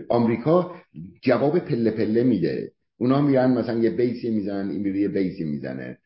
آمریکا 0.10 0.76
جواب 1.22 1.60
پله 1.60 1.92
پله 1.92 2.24
میده. 2.24 2.72
اونا 3.00 3.22
میرن 3.22 3.52
مثلا 3.52 3.80
یه 3.80 3.90
بیسی 3.90 4.30
می‌زنن 4.30 4.70
این 4.70 4.96
یه 4.96 5.08
بیسی 5.08 5.44
می‌زنه. 5.44 5.98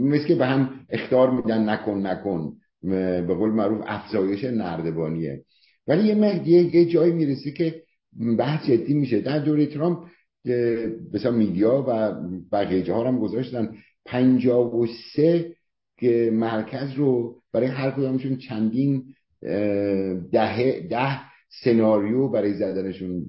مثل 0.00 0.26
که 0.26 0.34
به 0.34 0.46
هم 0.46 0.70
اختار 0.90 1.30
میدن 1.30 1.68
نکن 1.68 2.06
نکن. 2.06 2.52
به 2.82 3.34
قول 3.34 3.50
معروف 3.50 3.82
افزایش 3.86 4.44
نردبانیه. 4.44 5.44
ولی 5.86 6.08
یه 6.08 6.74
یه 6.74 6.84
جایی 6.84 7.12
می‌رسی 7.12 7.52
که 7.52 7.82
بحث 8.38 8.66
جدی 8.66 8.94
میشه. 8.94 9.20
در 9.20 9.38
دوره 9.38 9.66
ترامپ 9.66 9.98
مثلا 11.14 11.30
میدیا 11.30 11.84
و 11.88 12.14
بقیه 12.52 12.82
جاها 12.82 13.08
هم 13.08 13.18
گذاشتن. 13.18 13.74
پنجاه 14.06 14.76
و 14.76 14.86
سه 15.14 15.56
که 15.98 16.30
مرکز 16.32 16.92
رو 16.92 17.42
برای 17.52 17.66
هر 17.66 17.90
کدامشون 17.90 18.36
چندین 18.36 19.04
ده, 20.32 20.86
ده 20.90 21.27
سناریو 21.48 22.28
برای 22.28 22.54
زدنشون 22.54 23.24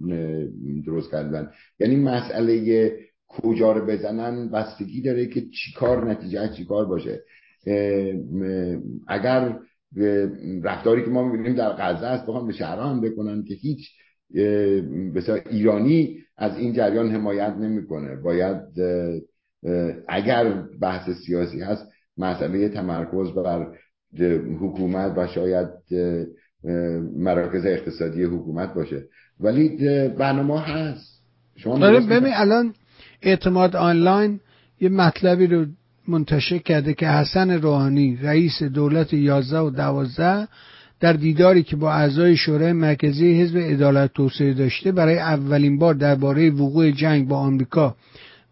درست 0.86 1.11
کردن. 1.11 1.51
یعنی 1.80 1.95
مسئله 1.95 2.91
کجا 3.28 3.72
رو 3.72 3.86
بزنن 3.86 4.49
بستگی 4.49 5.01
داره 5.01 5.26
که 5.26 5.41
چیکار 5.41 6.09
نتیجه 6.11 6.49
چیکار 6.57 6.86
باشه. 6.86 7.22
اگر 9.07 9.59
رفتاری 10.63 11.03
که 11.03 11.09
ما 11.09 11.24
می‌بینیم 11.24 11.55
در 11.55 11.70
غزه 11.70 12.05
است 12.05 12.24
بخوام 12.24 12.47
به 12.47 12.53
شهرها 12.53 12.89
هم 12.89 13.01
بکنن 13.01 13.43
که 13.43 13.53
هیچ 13.53 13.89
بسیار 15.15 15.41
ایرانی 15.49 16.17
از 16.38 16.57
این 16.57 16.74
جریان 16.74 17.11
حمایت 17.11 17.53
نمی‌کنه. 17.53 18.15
باید 18.15 18.61
اگر 20.07 20.63
بحث 20.82 21.09
سیاسی 21.26 21.61
هست 21.61 21.86
مسئله 22.17 22.70
تمرکز 22.70 23.34
بر 23.34 23.67
حکومت 24.59 25.13
و 25.17 25.28
شاید 25.28 25.67
مراکز 27.18 27.66
اقتصادی 27.66 28.24
حکومت 28.24 28.74
باشه. 28.74 29.03
ولی 29.39 29.70
برنامه 30.07 30.62
هست. 30.62 31.20
شما 31.55 31.86
آره، 31.86 31.99
ببین 31.99 32.34
الان 32.34 32.74
اعتماد 33.22 33.76
آنلاین 33.76 34.39
یه 34.82 34.89
مطلبی 34.89 35.47
رو 35.47 35.66
منتشر 36.07 36.57
کرده 36.57 36.93
که 36.93 37.07
حسن 37.07 37.51
روحانی 37.51 38.20
رئیس 38.22 38.64
دولت 38.64 39.14
11 39.14 39.60
و 39.60 39.70
12 39.70 40.47
در 40.99 41.14
دیداری 41.14 41.64
که 41.64 41.76
با 41.76 41.93
اعضای 41.93 42.38
شورای 42.38 42.74
مرکزی 42.74 43.41
حزب 43.41 43.57
عدالت 43.57 44.14
توسعه 44.14 44.53
داشته 44.53 44.91
برای 44.91 45.20
اولین 45.20 45.80
بار 45.80 45.93
درباره 45.93 46.49
وقوع 46.49 46.91
جنگ 46.91 47.28
با 47.28 47.38
آمریکا 47.38 47.95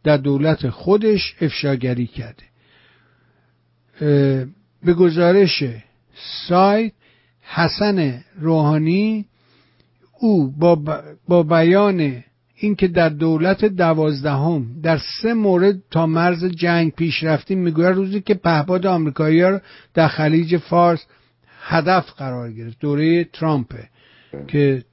در 0.03 0.17
دولت 0.17 0.69
خودش 0.69 1.35
افشاگری 1.41 2.07
کرده. 2.07 2.43
به 4.83 4.93
گزارش 4.93 5.63
سایت 6.47 6.93
حسن 7.47 8.23
روحانی 8.39 9.25
او 10.19 10.51
با, 10.59 11.01
با 11.27 11.43
بیان 11.43 12.23
اینکه 12.55 12.87
در 12.87 13.09
دولت 13.09 13.65
دوازدهم 13.65 14.65
در 14.83 14.99
سه 15.21 15.33
مورد 15.33 15.75
تا 15.91 16.05
مرز 16.05 16.45
جنگ 16.45 16.91
پیش 16.91 17.23
رفتیم 17.23 17.59
می‌گوید 17.59 17.95
روزی 17.95 18.21
که 18.21 18.33
پهپاد 18.33 18.85
آمریکایی 18.85 19.41
ها 19.41 19.61
در 19.93 20.07
خلیج 20.07 20.57
فارس 20.57 21.05
هدف 21.61 22.11
قرار 22.11 22.51
گرفت 22.53 22.79
دوره 22.79 23.23
ترامپه 23.23 23.89
که 24.47 24.83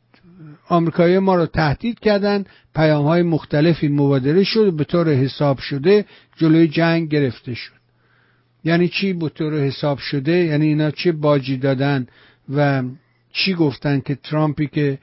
آمریکایی 0.68 1.18
ما 1.18 1.34
رو 1.34 1.46
تهدید 1.46 2.00
کردن 2.00 2.44
پیام 2.74 3.04
های 3.04 3.22
مختلفی 3.22 3.88
مبادله 3.88 4.44
شد 4.44 4.76
به 4.76 4.84
طور 4.84 5.08
حساب 5.08 5.58
شده 5.58 6.04
جلوی 6.36 6.68
جنگ 6.68 7.08
گرفته 7.08 7.54
شد. 7.54 7.72
یعنی 8.64 8.88
چی 8.88 9.12
به 9.12 9.28
طور 9.28 9.60
حساب 9.60 9.98
شده؟ 9.98 10.32
یعنی 10.32 10.66
اینا 10.66 10.90
چه 10.90 11.12
باجی 11.12 11.56
دادن؟ 11.56 12.06
و 12.48 12.82
چی 13.32 13.54
گفتن 13.54 14.00
که 14.00 14.14
ترامپی 14.14 14.66
که 14.66 14.98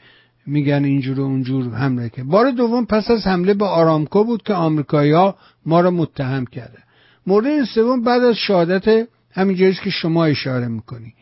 میگن 0.46 0.84
اینجور 0.84 1.20
و 1.20 1.24
اونجور 1.24 1.74
حمله 1.74 2.10
که 2.10 2.24
بار 2.24 2.52
دوم 2.52 2.86
پس 2.86 3.12
از 3.12 3.28
حمله 3.28 3.54
به 3.54 3.66
آرامکو 3.66 4.24
بود 4.24 4.44
که 4.44 4.54
آمریکایی 4.54 5.12
ها 5.12 5.36
ما 5.66 5.82
را 5.82 5.92
متهم 5.92 6.46
کرده. 6.46 6.80
مورد 7.28 7.64
سوم 7.64 8.04
بعد 8.04 8.24
از 8.24 8.36
شهادت 8.36 9.08
همین 9.32 9.74
که 9.84 9.90
شما 9.90 10.26
اشاره 10.26 10.68
می‌کنی. 10.68 11.14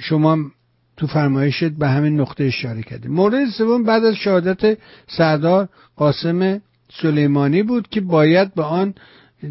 شما 0.00 0.38
تو 0.96 1.06
فرمایشت 1.06 1.68
به 1.68 1.88
همین 1.88 2.20
نقطه 2.20 2.44
اشاره 2.44 2.82
کردیم 2.82 3.12
مورد 3.12 3.50
سوم 3.50 3.84
بعد 3.84 4.04
از 4.04 4.14
شهادت 4.14 4.78
سردار 5.06 5.68
قاسم 5.96 6.60
سلیمانی 7.02 7.62
بود 7.62 7.88
که 7.88 8.00
باید 8.00 8.54
به 8.54 8.62
آن 8.62 8.94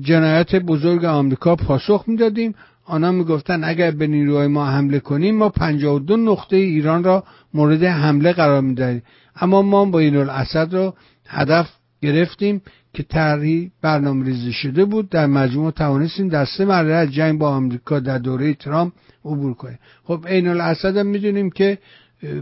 جنایت 0.02 0.56
بزرگ 0.56 1.06
آمریکا 1.06 1.56
پاسخ 1.56 2.04
می‌دادیم. 2.08 2.56
آنها 2.86 3.12
می‌گفتن 3.12 3.64
اگر 3.64 3.92
به 3.92 4.08
نیروهای 4.08 4.48
ما 4.48 4.66
حمله 4.66 5.00
کنیم 5.00 5.38
ما 5.38 5.50
52 5.50 6.18
نقطه 6.18 6.56
ایران 6.56 7.04
را 7.04 7.24
مورد 7.54 7.84
حمله 7.84 8.34
قرار 8.34 8.62
می‌دهیم. 8.62 9.02
اما 9.36 9.62
ما 9.62 9.86
با 9.86 10.00
این 10.00 10.18
الاسد 10.18 10.74
را 10.74 10.94
هدف 11.28 11.70
گرفتیم 12.02 12.62
که 12.94 13.04
طرحی 13.04 13.72
برنامه 13.82 14.26
ریزی 14.26 14.54
شده 14.54 14.86
بود. 14.86 15.10
در 15.10 15.26
مجموع 15.26 15.72
توانستیم 15.72 16.28
در 16.28 16.46
سه 16.46 16.66
مرحله 16.66 16.94
از 16.94 17.12
جنگ 17.12 17.40
با 17.40 17.50
آمریکا 17.50 18.00
در 18.00 18.18
دوره 18.18 18.54
ترامپ 18.54 18.94
عبور 19.26 19.54
کنیم. 19.54 19.80
خب 20.04 20.26
عین 20.28 20.48
الاسد 20.48 20.98
هم 20.98 21.08
می‌دونیم 21.08 21.50
که 21.50 21.78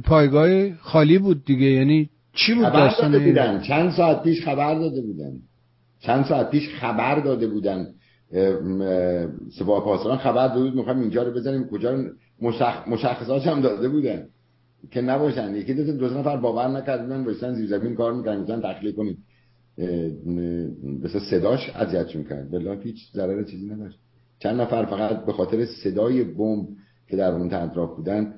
پایگاه 0.03 0.75
خالی 0.75 1.17
بود 1.17 1.45
دیگه. 1.45 1.65
یعنی 1.65 2.09
چی 2.33 2.53
بود 2.53 2.65
خبر 2.65 2.93
داده 3.01 3.19
بودن. 3.19 3.61
چند 3.61 3.91
ساعت 3.91 4.23
پیش 4.23 4.45
خبر 4.45 4.75
داده 4.75 5.01
بودن. 5.01 5.31
چند 6.01 6.25
ساعت 6.25 6.49
پیش 6.49 6.69
خبر 6.69 7.19
داده 7.19 7.47
بودن. 7.47 7.87
سپاه 9.59 9.83
پاسداران 9.83 10.17
خبر 10.17 10.47
داده 10.47 10.61
بود 10.61 10.75
می‌خوایم 10.75 10.99
اینجا 10.99 11.23
رو 11.23 11.31
بزنیم 11.31 11.67
کجا 11.67 11.95
رو؟ 11.95 12.03
مشخ... 12.41 12.87
مشخصات 12.87 13.47
هم 13.47 13.61
داده 13.61 13.89
بودن. 13.89 14.27
که 14.91 15.01
نباشن. 15.01 15.55
یکی 15.55 15.73
دو 15.73 15.97
دو 15.97 16.19
نفر 16.19 16.37
باور 16.37 16.67
نکردن 16.67 17.23
باشن 17.23 17.53
زیر 17.53 17.67
زمین 17.67 17.95
کار 17.95 18.13
می‌کنن 18.13 18.41
گفتن 18.41 18.61
تخلیه 18.61 18.91
کنید 18.91 19.17
مثل 21.03 21.19
صداش 21.29 21.69
اذیت 21.69 22.15
می‌کرد. 22.15 22.51
بلا 22.51 22.73
هیچ 22.73 22.97
ضرر 23.13 23.43
چیزی 23.43 23.65
نداشت. 23.69 23.99
چند 24.39 24.61
نفر 24.61 24.85
فقط 24.85 25.25
به 25.25 25.33
خاطر 25.33 25.65
صدای 25.65 26.23
بمب 26.23 26.67
که 27.07 27.17
در 27.17 27.31
اون 27.31 27.53
اطراف 27.53 27.95
بودن 27.95 28.33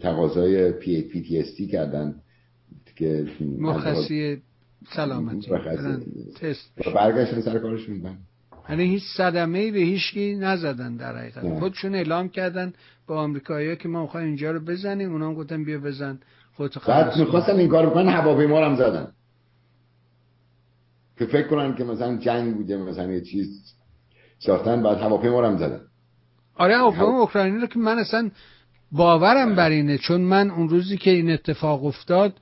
تقاضای 0.00 0.72
پی, 0.72 1.02
پی 1.02 1.42
تی 1.42 1.66
کردن. 1.66 2.14
که 2.96 3.26
مخصی 3.58 4.42
سلامتی. 4.90 5.50
تست 6.40 6.72
برگشتن 6.94 7.40
سر 7.40 7.58
کارشون 7.58 8.02
بند 8.02 8.18
یعنی 8.68 8.84
هیچ 8.84 9.02
صدمه 9.16 9.70
به 9.70 9.78
هیچکی 9.78 10.34
نزدن 10.34 10.96
در 10.96 11.16
حقیقت. 11.16 11.58
خودشون 11.58 11.94
اعلام 11.94 12.28
کردن 12.28 12.72
با 13.06 13.20
آمریکایی‌ها 13.22 13.74
که 13.74 13.88
ما 13.88 14.02
می‌خوایم 14.02 14.26
اینجا 14.26 14.50
رو 14.50 14.60
بزنیم. 14.60 15.12
اونا 15.12 15.26
هم 15.26 15.34
گفتن 15.34 15.64
بیا 15.64 15.78
بزن. 15.78 16.18
خودت 16.54 16.78
بعد 16.78 17.16
می‌خواستن 17.18 17.56
این 17.56 17.68
کار 17.68 17.86
بکنن 17.86 18.08
هواپیما 18.08 18.64
هم 18.66 18.76
زدن. 18.76 19.08
که 21.18 21.26
فکر 21.26 21.48
کنن 21.48 21.74
که 21.74 21.84
مثلا 21.84 22.16
جنگ 22.16 22.54
بوده 22.54 22.76
مثلا 22.76 23.12
یه 23.12 23.20
چیز 23.20 23.74
ساختن 24.38 24.82
بعد 24.82 24.98
هواپیما 24.98 25.46
هم 25.46 25.56
زدن. 25.56 25.80
آره 26.54 26.76
هواپیما 26.76 27.20
اوکراینی 27.20 27.58
رو 27.58 27.66
که 27.66 27.78
من 27.78 27.98
اصلا 27.98 28.30
باورم 28.92 29.54
بر 29.54 29.70
اینه. 29.70 29.98
چون 29.98 30.20
من 30.20 30.50
اون 30.50 30.68
روزی 30.68 30.96
که 30.96 31.10
این 31.10 31.30
اتفاق 31.30 31.84
افتاد 31.84 32.32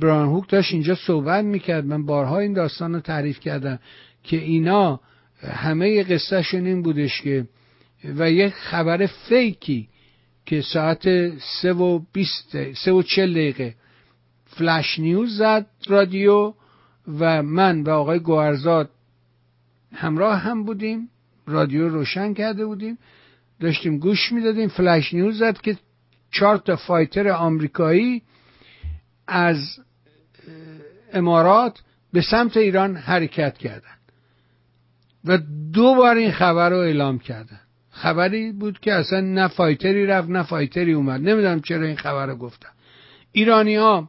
بران 0.00 0.28
هوک 0.28 0.48
داشت 0.48 0.72
اینجا 0.72 0.94
صحبت 0.94 1.44
می‌کرد. 1.44 1.84
من 1.86 2.06
بارها 2.06 2.38
این 2.38 2.52
داستان 2.52 2.94
رو 2.94 3.00
تعریف 3.00 3.40
کردم 3.40 3.78
که 4.22 4.36
اینا 4.36 5.00
همه 5.42 6.02
قصهشون 6.02 6.66
این 6.66 6.82
بودش 6.82 7.22
که 7.22 7.46
و 8.04 8.30
یک 8.30 8.54
خبر 8.54 9.06
فیکی 9.06 9.88
که 10.46 10.60
ساعت 10.60 11.28
سه 11.38 11.72
و 11.72 12.00
بیست 12.12 12.72
سه 12.72 12.92
و 12.92 13.02
چل 13.02 13.30
دقیقه 13.30 13.74
فلش 14.46 14.98
نیوز 14.98 15.36
زد 15.36 15.66
رادیو 15.86 16.54
و 17.18 17.42
من 17.42 17.82
و 17.82 17.90
آقای 17.90 18.18
گوهرزاد 18.18 18.90
همراه 19.94 20.38
هم 20.38 20.64
بودیم. 20.64 21.08
رادیو 21.46 21.88
روشن 21.88 22.34
کرده 22.34 22.66
بودیم. 22.66 22.98
داشتیم 23.60 23.98
گوش 23.98 24.32
می‌دادیم. 24.32 24.68
فلش 24.68 25.14
نیوز 25.14 25.38
زد 25.38 25.60
که 25.60 25.76
چهار 26.32 26.56
تا 26.56 26.76
فایتر 26.76 27.28
آمریکایی 27.28 28.22
از 29.26 29.78
امارات 31.12 31.78
به 32.12 32.20
سمت 32.20 32.56
ایران 32.56 32.96
حرکت 32.96 33.58
کردن. 33.58 33.96
و 35.24 35.38
دو 35.72 35.94
بار 35.94 36.16
این 36.16 36.32
خبر 36.32 36.70
رو 36.70 36.76
اعلام 36.76 37.18
کردن. 37.18 37.60
خبری 37.90 38.52
بود 38.52 38.80
که 38.80 38.92
اصلا 38.94 39.20
نه 39.20 39.48
fighter 39.48 39.99
ی 39.99 40.06
رفت 40.06 40.28
نه 40.28 40.42
fighter 40.42 40.86
ی 40.86 40.92
اومد. 40.92 41.20
نمی‌دونم 41.20 41.60
چرا 41.60 41.86
این 41.86 41.96
خبر 41.96 42.26
رو 42.26 42.36
گفتن. 42.36 42.68
ایرانی 43.32 43.76
ها 43.76 44.08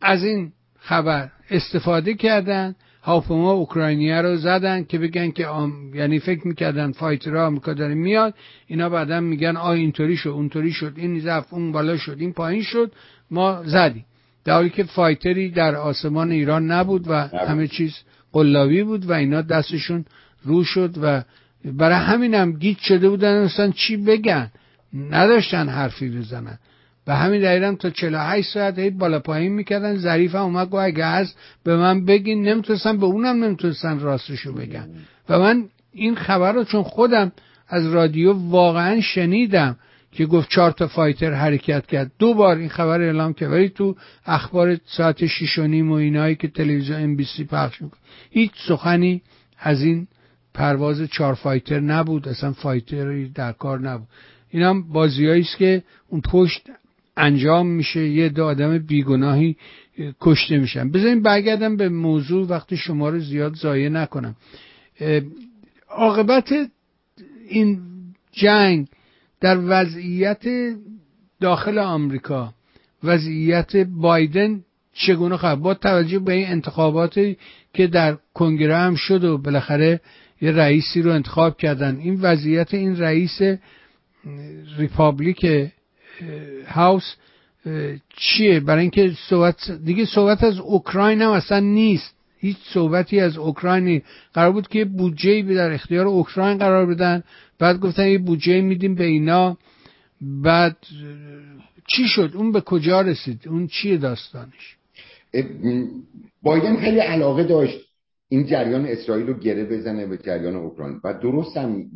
از 0.00 0.24
این 0.24 0.52
خبر 0.78 1.30
استفاده 1.50 2.14
کردن. 2.14 2.74
هواپیما 3.02 3.52
اوکراینیا 3.52 4.20
رو 4.20 4.36
زدن 4.36 4.84
که 4.84 4.98
بگن 4.98 5.30
که 5.30 5.46
آم... 5.46 5.94
یعنی 5.94 6.18
فکر 6.18 6.48
می‌کردن 6.48 6.92
fighter 6.92 7.39
ها 7.39 7.46
آمریکا 7.46 7.72
داره 7.72 7.94
میاد. 7.94 8.34
اینا 8.66 8.88
بعدا 8.88 9.20
میگن 9.20 9.56
آ 9.56 9.72
اینطوری 9.72 10.16
شد 10.16 10.28
اونطوری 10.28 10.72
شد 10.72 10.92
این 10.96 11.20
زف 11.20 11.54
اون 11.54 11.72
بالا 11.72 11.96
شد 11.96 12.16
این 12.18 12.32
پایین 12.32 12.62
شد. 12.62 12.92
ما 13.30 13.62
زدیم. 13.64 14.04
در 14.44 14.54
حالی 14.54 14.70
که 14.70 14.84
fighter 14.84 15.42
ی 15.42 15.50
در 15.50 15.74
آسمان 15.74 16.30
ایران 16.30 16.70
نبود 16.70 17.04
و 17.08 17.14
همه 17.14 17.66
چیز 17.66 17.94
قلابی 18.32 18.82
بود 18.82 19.10
و 19.10 19.12
اینا 19.12 19.42
دستشون 19.42 20.04
رو 20.44 20.64
شد 20.64 20.94
و 21.02 21.22
برای 21.64 21.96
همین 21.96 22.34
هم 22.34 22.52
گیت 22.52 22.78
شده 22.78 23.08
بودن 23.08 23.42
اصلا 23.42 23.70
چی 23.70 23.96
بگن؟ 23.96 24.50
نداشتن 25.10 25.68
حرفی 25.68 26.18
بزنن. 26.18 26.58
و 27.06 27.16
همین 27.16 27.40
دلیلم 27.40 27.76
تا 27.76 27.90
48 27.90 28.52
ساعت 28.52 28.78
هی 28.78 28.90
بالا 28.90 29.18
پایین 29.20 29.52
می‌کردن. 29.52 29.96
ظریف 29.96 30.34
هم 30.34 30.42
اومد 30.42 30.70
گفت 30.70 30.82
اگه 30.82 31.04
از 31.04 31.34
به 31.64 31.76
من 31.76 32.04
بگین 32.04 32.48
نمی‌تونستن 32.48 32.98
به 32.98 33.06
اونم 33.06 33.44
نمی‌تونستن 33.44 33.98
راستشو 34.00 34.52
بگن. 34.52 34.88
و 35.28 35.38
من 35.38 35.64
این 35.92 36.14
خبر 36.14 36.52
رو 36.52 36.64
چون 36.64 36.82
خودم 36.82 37.32
از 37.68 37.86
رادیو 37.86 38.32
واقعا 38.32 39.00
شنیدم 39.00 39.76
که 40.14 40.26
گفت 40.26 40.48
چهار 40.50 40.70
تا 40.70 40.86
فایتر 40.86 41.32
حرکت 41.32 41.86
کرد. 41.86 42.12
دو 42.18 42.34
بار 42.34 42.56
این 42.56 42.68
خبر 42.68 43.00
اعلام 43.00 43.32
کرد. 43.32 43.52
ولی 43.52 43.68
تو 43.68 43.96
اخبار 44.26 44.78
ساعت 44.84 45.26
شیش 45.26 45.58
و 45.58 45.66
نیم 45.66 45.90
و 45.90 45.94
اینایی 45.94 46.34
که 46.34 46.48
تلویزیون 46.48 47.00
NBC 47.00 47.44
پخش 47.44 47.82
می‌کنه. 47.82 48.00
هیچ 48.30 48.52
سخنی 48.68 49.22
از 49.58 49.82
این 49.82 50.06
پرواز 50.54 51.02
چهار 51.02 51.34
fighter 51.34 51.80
نبود. 51.80 52.28
اصلا 52.28 52.52
fighter 52.52 53.19
ی 53.19 53.28
در 53.28 53.52
کار 53.52 53.80
نبود. 53.80 54.08
این 54.50 54.62
هم 54.62 54.92
بازیایی 54.92 55.42
است 55.42 55.56
که 55.56 55.82
اون 56.08 56.20
پشت 56.20 56.70
انجام 57.16 57.66
میشه. 57.66 58.08
یه 58.08 58.28
عده 58.28 58.44
آدم 58.44 58.78
بیگناهی 58.78 59.56
کشته 60.20 60.58
میشن. 60.58 60.90
بذارین 60.90 61.22
برگردم 61.22 61.76
به 61.76 61.88
موضوع. 61.88 62.48
وقت 62.48 62.76
شما 62.76 63.08
رو 63.08 63.20
زیاد 63.20 63.54
ضایع 63.54 63.88
نکنم. 63.88 64.36
عاقبت 65.88 66.54
این 67.48 67.80
جنگ 68.32 68.86
در 69.44 69.58
وضعیت 69.62 70.44
داخل 71.40 71.78
آمریکا 71.78 72.54
وضعیت 73.02 73.76
بایدن 73.76 74.60
چگونه 74.92 75.36
خواهد 75.36 75.58
با 75.58 75.74
توجه 75.74 76.18
به 76.18 76.32
این 76.32 76.48
انتخاباتی 76.48 77.36
که 77.74 77.86
در 77.86 78.16
کنگره 78.34 78.76
هم 78.76 78.94
شد 78.94 79.24
و 79.24 79.38
بالاخره 79.38 80.00
یه 80.40 80.50
رئیسی 80.50 81.02
رو 81.02 81.10
انتخاب 81.10 81.56
کردن. 81.56 81.96
این 81.96 82.20
وضعیت 82.20 82.74
این 82.74 82.96
رئیس 82.96 83.40
Republic 84.78 85.70
House 86.66 87.14
چیه؟ 88.16 88.60
برای 88.60 88.80
اینکه 88.80 89.12
صحبت 89.28 89.70
دیگه 89.70 90.04
صحبت 90.04 90.44
از 90.44 90.58
اوکراین 90.58 91.22
هم 91.22 91.30
اصلا 91.30 91.60
نیست. 91.60 92.14
هیچ 92.38 92.56
صحبتی 92.74 93.20
از 93.20 93.36
اوکراینی. 93.36 94.02
قرار 94.34 94.52
بود 94.52 94.68
که 94.68 94.84
بودجه 94.84 95.42
در 95.42 95.72
اختیار 95.72 96.06
اوکراین 96.06 96.58
قرار 96.58 96.86
بدن. 96.86 97.22
بعد 97.58 97.80
گفتن 97.80 98.08
یه 98.08 98.18
بودجه 98.18 98.60
میدیم 98.60 98.94
به 98.94 99.04
اینا. 99.04 99.58
بعد 100.20 100.76
چی 101.88 102.08
شد؟ 102.08 102.30
اون 102.34 102.52
به 102.52 102.60
کجا 102.60 103.00
رسید؟ 103.00 103.40
اون 103.48 103.66
چیه 103.66 103.96
داستانش؟ 103.96 104.76
بایدن 106.42 106.76
خیلی 106.76 106.98
علاقه 106.98 107.44
داشت 107.44 107.80
این 108.28 108.46
جریان 108.46 108.86
اسرائیل 108.86 109.26
رو 109.26 109.34
گره 109.34 109.64
بزنه 109.64 110.06
به 110.06 110.16
جریان 110.16 110.56
اوکراین. 110.56 111.00
و 111.04 111.14
درست 111.14 111.56
هم 111.56 111.86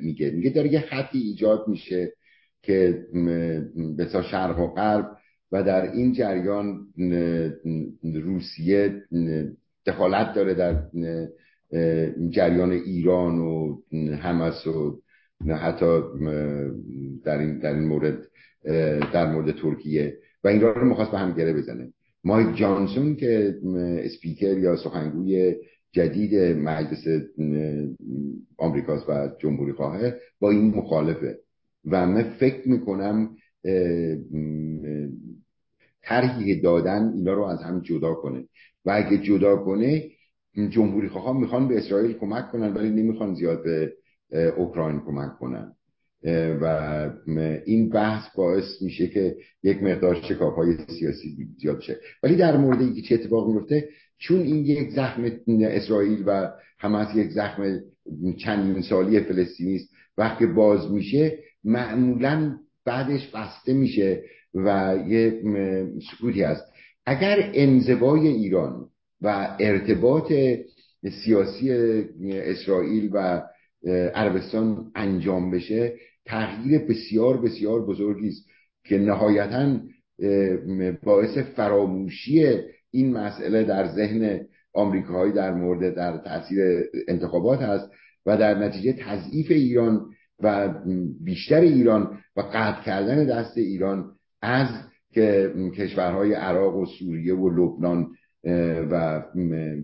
میگه. 0.00 0.30
میگه 0.30 0.50
داره 0.50 0.72
یه 0.72 0.80
خطی 0.80 1.18
ایجاد 1.18 1.68
میشه 1.68 2.12
که 2.62 3.04
به 3.96 4.08
شرق 4.30 4.60
و 4.60 4.66
غرب 4.66 5.16
و 5.52 5.62
در 5.62 5.92
این 5.92 6.12
جریان 6.12 6.86
روسیه 8.02 9.02
دخالت 9.86 10.34
داره 10.34 10.54
در 10.54 10.82
جریان 12.30 12.70
ایران 12.70 13.38
و 13.38 13.78
حماس 14.22 14.66
و 14.66 15.00
حتی 15.48 16.00
در 17.24 17.38
این, 17.38 17.58
در 17.58 17.74
این 17.74 17.88
مورد 17.88 18.18
در 19.12 19.32
مورد 19.32 19.50
ترکیه. 19.50 20.18
و 20.44 20.48
این 20.48 20.60
رو 20.60 20.84
می‌خواست 20.84 21.10
به 21.10 21.18
هم 21.18 21.32
گره 21.32 21.52
بزنه. 21.52 21.92
مایک 22.24 22.56
جانسون 22.56 23.16
که 23.16 23.54
اسپیکر 23.98 24.58
یا 24.58 24.76
سخنگوی 24.76 25.54
جدید 25.92 26.34
مجلس 26.56 27.04
آمریکاست 28.56 29.08
و 29.08 29.28
جمهوری 29.38 29.72
خواهه 29.72 30.20
با 30.40 30.50
این 30.50 30.74
مخالفه. 30.74 31.38
و 31.84 32.06
من 32.06 32.22
فکر 32.22 32.68
می‌کنم 32.68 33.36
طرحی 36.02 36.60
دادن 36.60 37.12
اینا 37.16 37.32
رو 37.32 37.42
از 37.42 37.62
هم 37.62 37.80
جدا 37.80 38.14
کنه. 38.14 38.44
و 38.84 38.90
اگه 38.90 39.18
جدا 39.18 39.56
کنه 39.56 40.10
جمهوری 40.70 41.08
خواه 41.08 41.40
می‌خوان 41.40 41.68
به 41.68 41.78
اسرائیل 41.78 42.12
کمک 42.12 42.50
کنن 42.50 42.74
ولی 42.74 42.90
نمی‌خوان 42.90 43.34
زیاد 43.34 43.64
به 43.64 43.92
اوکراین 44.56 45.00
کمک 45.00 45.38
کنن. 45.38 45.72
و 46.60 46.66
این 47.64 47.88
بحث 47.88 48.36
باعث 48.36 48.82
میشه 48.82 49.06
که 49.06 49.36
یک 49.62 49.82
مقدار 49.82 50.14
شکاف 50.14 50.54
های 50.54 50.76
سیاسی 50.98 51.48
زیاد 51.60 51.80
شه. 51.80 51.96
ولی 52.22 52.36
در 52.36 52.56
مورد 52.56 52.80
اینکه 52.80 53.02
چه 53.02 53.14
اتفاق 53.14 53.48
میفته 53.48 53.88
چون 54.18 54.40
این 54.40 54.56
یک 54.56 54.90
زخم 54.90 55.30
اسرائیل 55.48 56.22
و 56.26 56.50
حماس 56.78 57.16
یک 57.16 57.30
زخم 57.30 57.80
چندین 58.44 58.82
سالی 58.82 59.20
فلسطینی 59.20 59.76
است 59.76 59.88
وقتی 60.18 60.46
باز 60.46 60.92
میشه 60.92 61.38
معمولا 61.64 62.56
بعدش 62.84 63.30
بسته 63.34 63.72
میشه 63.72 64.22
و 64.54 64.96
یه 65.08 65.42
سکوتی 66.10 66.42
هست. 66.42 66.64
اگر 67.06 67.50
انزوای 67.54 68.26
ایران 68.28 68.88
و 69.20 69.56
ارتباط 69.60 70.32
سیاسی 71.24 71.72
اسرائیل 72.32 73.10
و 73.12 73.42
عربستان 74.14 74.90
انجام 74.94 75.50
بشه 75.50 75.92
تغییر 76.26 76.78
بسیار 76.78 77.40
بسیار 77.40 77.86
بزرگی 77.86 78.28
است 78.28 78.46
که 78.84 78.98
نهایتا 78.98 79.80
باعث 81.02 81.38
فراموشی 81.38 82.46
این 82.90 83.12
مسئله 83.12 83.64
در 83.64 83.86
ذهن 83.86 84.40
آمریکایی 84.74 85.32
در 85.32 85.54
مورد 85.54 85.94
در 85.94 86.18
تاثیر 86.18 86.58
انتخابات 87.08 87.62
هست 87.62 87.90
و 88.26 88.36
در 88.36 88.58
نتیجه 88.58 88.92
تضعیف 88.92 89.50
ایران 89.50 90.06
و 90.42 90.74
بیشتر 91.24 91.60
ایران 91.60 92.18
و 92.36 92.40
قطع 92.40 92.84
کردن 92.84 93.26
دست 93.26 93.58
ایران 93.58 94.10
از 94.42 94.68
که 95.12 95.52
کشورهای 95.76 96.34
عراق 96.34 96.76
و 96.76 96.86
سوریه 96.86 97.34
و 97.34 97.50
لبنان 97.50 98.08
و 98.90 99.22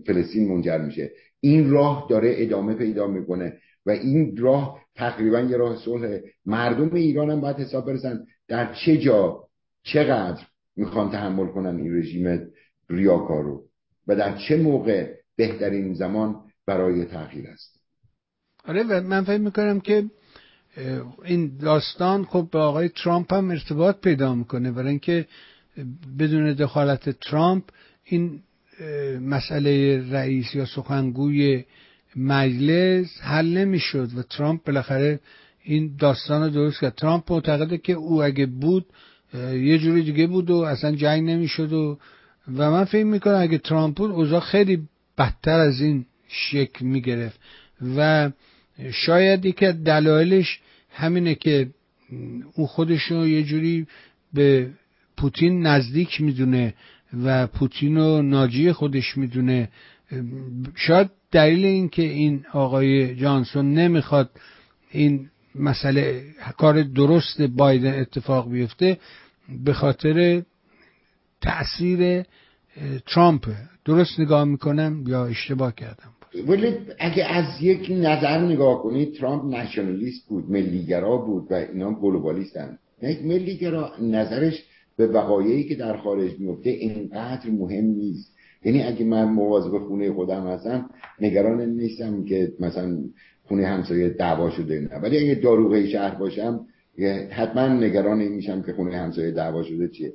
فلسطین 0.07 0.47
منجر 0.47 0.77
میشه. 0.77 1.11
این 1.41 1.69
راه 1.69 2.07
داره 2.09 2.33
ادامه 2.37 2.73
پیدا 2.73 3.07
می‌کنه. 3.07 3.53
و 3.85 3.89
این 3.89 4.37
راه 4.37 4.81
تقریبا 4.95 5.39
یه 5.39 5.57
راه 5.57 5.75
صلح. 5.75 6.19
مردم 6.45 6.95
ایران 6.95 7.29
هم 7.29 7.41
باید 7.41 7.57
حساب 7.57 7.85
برسن 7.85 8.25
در 8.47 8.73
چه 8.73 8.97
جا 8.97 9.43
چقدر 9.83 10.41
می‌خوان 10.75 11.11
تحمل 11.11 11.47
کنن 11.47 11.75
این 11.75 11.97
رژیم 11.97 12.47
ریاکارو 12.89 13.63
و 14.07 14.15
در 14.15 14.37
چه 14.37 14.57
موقع 14.57 15.13
بهترین 15.35 15.93
زمان 15.93 16.35
برای 16.67 17.05
تغییر 17.05 17.47
است. 17.47 17.81
آره 18.65 18.83
و 18.83 19.01
من 19.01 19.23
فکر 19.23 19.37
می‌کنم 19.37 19.79
که 19.79 20.03
این 21.25 21.57
داستان 21.57 22.25
خب 22.25 22.47
به 22.51 22.59
آقای 22.59 22.89
ترامپ 22.89 23.33
هم 23.33 23.49
ارتباط 23.49 24.01
پیدا 24.01 24.35
می‌کنه. 24.35 24.71
برای 24.71 24.89
اینکه 24.89 25.27
بدون 26.19 26.53
دخالت 26.53 27.09
ترامپ 27.09 27.63
این 28.03 28.43
مسئله 29.21 30.03
رئیس 30.11 30.55
یا 30.55 30.65
سخنگوی 30.65 31.63
مجلس 32.15 33.21
حل 33.21 33.57
نمی‌شد 33.57 34.09
و 34.17 34.21
ترامپ 34.21 34.63
بالاخره 34.63 35.19
این 35.63 35.95
داستان 35.99 36.43
رو 36.43 36.49
درست 36.49 36.81
کرد. 36.81 36.95
ترامپ 36.95 37.31
معتقده 37.31 37.77
که 37.77 37.93
او 37.93 38.23
اگه 38.23 38.45
بود 38.45 38.85
یه 39.53 39.77
جوری 39.77 40.03
دیگه 40.03 40.27
بود 40.27 40.49
و 40.49 40.57
اصلا 40.57 40.95
جنگ 40.95 41.29
نمی‌شد 41.29 41.73
و 41.73 41.99
و 42.57 42.71
من 42.71 42.83
فکر 42.83 43.03
می‌کنم 43.03 43.41
اگه 43.41 43.57
ترامپ 43.57 43.97
بود 43.97 44.11
اوضاع 44.11 44.39
خیلی 44.39 44.87
بدتر 45.17 45.59
از 45.59 45.81
این 45.81 46.05
شکل 46.27 46.85
می‌گرفت. 46.85 47.39
و 47.97 48.31
شاید 48.91 49.45
یکی 49.45 49.71
دلایلش 49.71 50.59
همینه 50.91 51.35
که 51.35 51.69
او 52.53 52.67
خودش 52.67 53.01
رو 53.01 53.27
یه 53.27 53.43
جوری 53.43 53.87
به 54.33 54.69
پوتین 55.17 55.67
نزدیک 55.67 56.21
می‌دونه 56.21 56.73
و 57.23 57.47
پوتین 57.47 57.97
رو 57.97 58.21
ناجی 58.21 58.71
خودش 58.71 59.17
می‌دونه. 59.17 59.69
شاید 60.75 61.09
دلیل 61.31 61.65
این 61.65 61.89
که 61.89 62.01
این 62.01 62.45
آقای 62.53 63.15
جانسون 63.15 63.73
نمی‌خواد 63.73 64.29
این 64.91 65.29
مسئله 65.55 66.23
کار 66.57 66.83
درست 66.83 67.41
بایدن 67.41 67.99
اتفاق 67.99 68.51
بیفته 68.51 68.97
به 69.65 69.73
خاطر 69.73 70.41
تاثیر 71.41 72.23
ترامپ. 73.07 73.47
درست 73.85 74.19
نگاه 74.19 74.43
می‌کنم 74.43 75.03
یا 75.07 75.25
اشتباه 75.25 75.75
کردم؟ 75.75 76.11
ولی 76.47 76.77
اگه 76.99 77.25
از 77.25 77.61
یک 77.61 77.87
نظر 77.91 78.45
نگاه 78.45 78.83
کنید 78.83 79.13
ترامپ 79.13 79.55
نشنالیست 79.55 80.27
بود 80.27 80.51
ملیگرا 80.51 81.17
بود 81.17 81.51
و 81.51 81.53
اینا 81.53 81.93
گلوبالیستن. 81.93 82.77
یک 83.01 83.25
ملیگرا 83.25 83.91
نظرش 84.01 84.63
به 84.97 85.07
وقایعی 85.07 85.63
که 85.63 85.75
در 85.75 85.97
خارج 85.97 86.39
میفته 86.39 86.69
اینقدر 86.69 87.49
مهم 87.49 87.85
نیست. 87.85 88.30
یعنی 88.65 88.83
اگه 88.83 89.05
من 89.05 89.23
مواظب 89.23 89.77
خونه 89.77 90.13
خودم 90.13 90.47
هستم 90.47 90.89
نگران 91.21 91.61
نیستم 91.61 92.23
که 92.23 92.53
مثلا 92.59 92.97
خونه 93.43 93.67
همسایه 93.67 94.09
دعوا 94.09 94.49
شده 94.49 94.79
نه 94.79 94.99
ولی 94.99 95.17
اگه 95.17 95.35
داروغه 95.35 95.87
شهر 95.87 96.15
باشم 96.15 96.65
حتما 97.29 97.67
نگران 97.67 98.19
این 98.19 98.31
میشم 98.31 98.61
که 98.61 98.73
خونه 98.73 98.97
همسایه 98.97 99.31
دعوا 99.31 99.63
شده 99.63 99.87
چیه. 99.87 100.13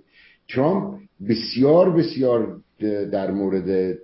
ترامپ 0.49 1.01
بسیار 1.29 1.91
بسیار 1.91 2.61
در 3.13 3.31
مورد 3.31 3.99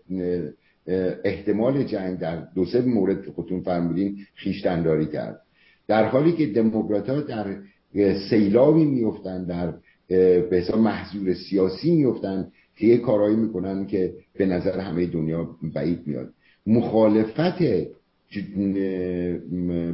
احتمال 1.25 1.85
جنگ 1.85 2.19
در 2.19 2.37
دو 2.55 2.65
سه 2.65 2.81
مورد 2.81 3.25
که 3.25 3.31
خودتون 3.31 3.61
فرمودین 3.61 4.17
خیشتنداری 4.35 5.07
کرد. 5.07 5.41
در 5.89 6.05
حالی 6.05 6.33
که 6.33 6.47
دموکرات 6.47 7.09
ها 7.09 7.21
در 7.21 7.57
سیلابی 8.31 8.85
میفتن 8.85 9.45
در 9.45 9.75
به 10.09 10.49
حساب 10.53 10.81
محضور 10.81 11.35
سیاسی 11.35 11.91
میفتن 11.95 12.49
که 12.83 12.89
یه 12.89 12.99
کارایی 12.99 13.37
می‌کنن 13.37 13.87
که 13.87 14.15
به 14.39 14.47
نظر 14.47 14.81
همه 14.81 15.07
دنیا 15.07 15.57
بعید 15.75 16.07
میاد. 16.07 16.33
مخالفت 16.67 17.59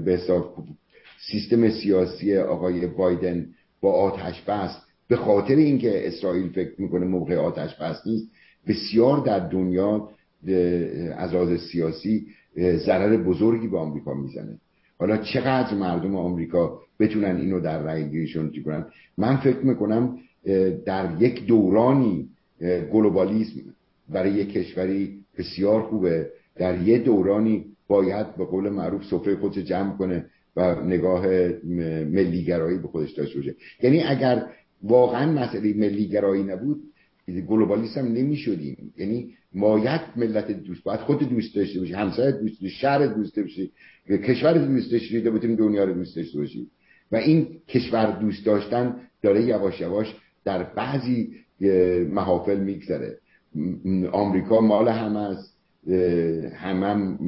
به 0.04 0.20
سیستم 1.30 1.70
سیاسی 1.70 2.36
آقای 2.36 2.86
بایدن 2.86 3.46
با 3.80 3.92
آتش 3.92 4.42
بس 4.42 4.76
به 5.08 5.16
خاطر 5.16 5.54
اینکه 5.56 6.08
اسرائیل 6.08 6.48
فکر 6.48 6.72
می‌کنه 6.78 7.06
موقع 7.06 7.36
آتش 7.36 7.74
بس 7.74 8.06
نیست 8.06 8.30
بسیار 8.68 9.18
در 9.26 9.48
دنیا 9.48 10.08
از 11.16 11.34
لحاظ 11.34 11.60
سیاسی 11.60 12.26
ضرر 12.58 13.16
بزرگی 13.16 13.68
به 13.68 13.78
آمریکا 13.78 14.14
می‌زنه. 14.14 14.58
حالا 14.98 15.16
چقدر 15.16 15.74
مردم 15.74 16.16
آمریکا 16.16 16.80
بتونن 17.00 17.36
اینو 17.36 17.60
در 17.60 17.82
رأی 17.82 18.10
گیریشون 18.10 18.52
من 19.18 19.36
فکر 19.36 19.58
می‌کنم 19.58 20.18
در 20.86 21.16
یک 21.18 21.46
دورانی 21.46 22.28
گلوبالیسم 22.92 23.60
برای 24.08 24.32
یک 24.32 24.52
کشوری 24.52 25.18
بسیار 25.38 25.82
خوبه. 25.82 26.30
در 26.56 26.82
یه 26.82 26.98
دورانی 26.98 27.64
باید 27.88 28.36
به 28.36 28.44
قول 28.44 28.68
معروف 28.68 29.04
سفره 29.04 29.36
خودش 29.36 29.58
جمع 29.58 29.96
کنه 29.96 30.26
و 30.56 30.84
نگاه 30.84 31.26
ملیگرایی 32.04 32.78
به 32.78 32.88
خودش 32.88 33.12
داشته 33.12 33.38
باشه. 33.38 33.54
یعنی 33.82 34.02
اگر 34.02 34.46
واقعا 34.82 35.32
مسئله 35.32 35.74
ملیگرایی 35.74 36.42
نبود 36.42 36.82
گلوبالیسم 37.48 38.06
نمی 38.06 38.36
شدیم 38.36 38.94
یعنی 38.98 39.34
مایت 39.54 40.00
ملت 40.16 40.50
دوست 40.50 40.82
باید 40.82 41.00
خود 41.00 41.28
دوست 41.28 41.54
داشته 41.56 41.80
باشی 41.80 41.92
همسایت 41.92 42.40
دوست 42.40 42.62
داشته 42.62 42.76
شهر 42.76 43.06
دوست 43.06 43.36
داشته 43.36 43.68
کشور 44.10 44.52
دوست 44.52 44.92
داشته 44.92 45.20
تا 45.20 45.30
بتونی 45.30 45.56
دنیا 45.56 45.84
رو 45.84 45.94
دوست 45.94 46.16
داشته 46.16 46.38
باشی. 46.38 46.66
و 47.12 47.16
این 47.16 47.48
کشور 47.68 48.18
دوست 48.20 48.46
داشتن 48.46 48.96
داره 49.22 49.44
یواش 49.44 49.80
یواش 49.80 50.14
در 50.44 50.62
بعضی 50.62 51.30
محافل 52.10 52.60
میگذره. 52.60 53.18
آمریکا 54.12 54.60
مال 54.60 54.88
هم 54.88 55.16
است 55.16 55.58
همه 56.54 56.86
هم 56.86 57.18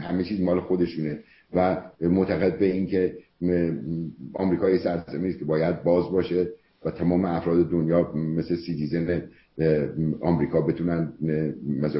همه 0.00 0.24
چیز 0.24 0.40
مال 0.40 0.60
خودشونه 0.60 1.18
و 1.54 1.82
معتقد 2.00 2.58
به 2.58 2.72
اینکه 2.72 3.16
آمریکای 4.34 4.78
سرزمینی 4.78 5.28
است 5.28 5.38
که 5.38 5.44
باید 5.44 5.82
باز 5.82 6.10
باشه 6.10 6.48
و 6.84 6.90
تمام 6.90 7.24
افراد 7.24 7.70
دنیا 7.70 8.12
مثل 8.14 8.56
سیتیزن 8.56 9.22
آمریکا 10.20 10.60
بتونن 10.60 11.12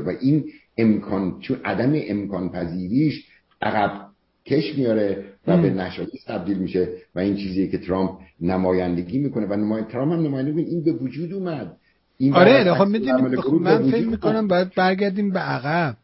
و 0.06 0.12
این 0.20 0.44
امکان 0.78 1.40
چون 1.40 1.56
عدم 1.64 1.92
امکان 2.08 2.48
پذیریش 2.48 3.28
عقب 3.62 4.06
کش 4.46 4.78
میاره 4.78 5.24
و 5.46 5.62
به 5.62 5.70
نشایص 5.70 6.24
تبدیل 6.26 6.58
میشه 6.58 6.88
و 7.14 7.18
این 7.18 7.36
چیزی 7.36 7.68
که 7.68 7.78
ترامپ 7.78 8.10
نمایندگی 8.40 9.18
می‌کنه. 9.18 9.46
و 9.46 9.56
نمای... 9.56 9.82
ترامپ 9.82 10.12
هم 10.12 10.26
نمایندگی 10.26 10.60
این 10.60 10.84
به 10.84 10.92
وجود 10.92 11.32
اومد. 11.32 11.76
این 12.18 12.34
آره 12.34 12.74
خب 12.74 12.84
می‌دونیم 12.84 13.40
خب 13.40 13.52
من 13.52 13.90
فکر 13.90 14.06
می‌کنم 14.06 14.48
باید 14.48 14.74
برگردیم 14.76 15.30
به 15.30 15.38
عقب. 15.38 15.96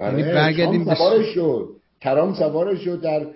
یعنی 0.00 0.22
آره 0.22 0.34
برگردیم 0.34 0.84
به 0.84 0.94
شد. 1.34 1.68
ترامپ 2.00 2.36
سوارش 2.36 2.84
شد 2.84 3.00
در 3.00 3.26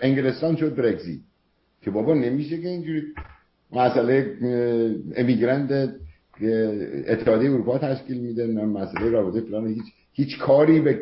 انگلستان 0.00 0.56
شد 0.56 0.74
برگزیت. 0.74 1.20
که 1.82 1.90
بابا 1.90 2.14
نمیشه 2.14 2.62
که 2.62 2.68
اینجوری 2.68 3.02
مسئله 3.72 4.36
امیگرند 5.16 5.94
اتحادیه 7.08 7.50
اروپا 7.50 7.78
تشکیل 7.78 8.20
میده. 8.20 8.46
مسئله 8.46 9.10
رابطه 9.10 9.40
فلان 9.40 9.66
هیچ 9.66 9.84
هیچ 10.12 10.38
کاری 10.38 10.80
به 10.80 11.00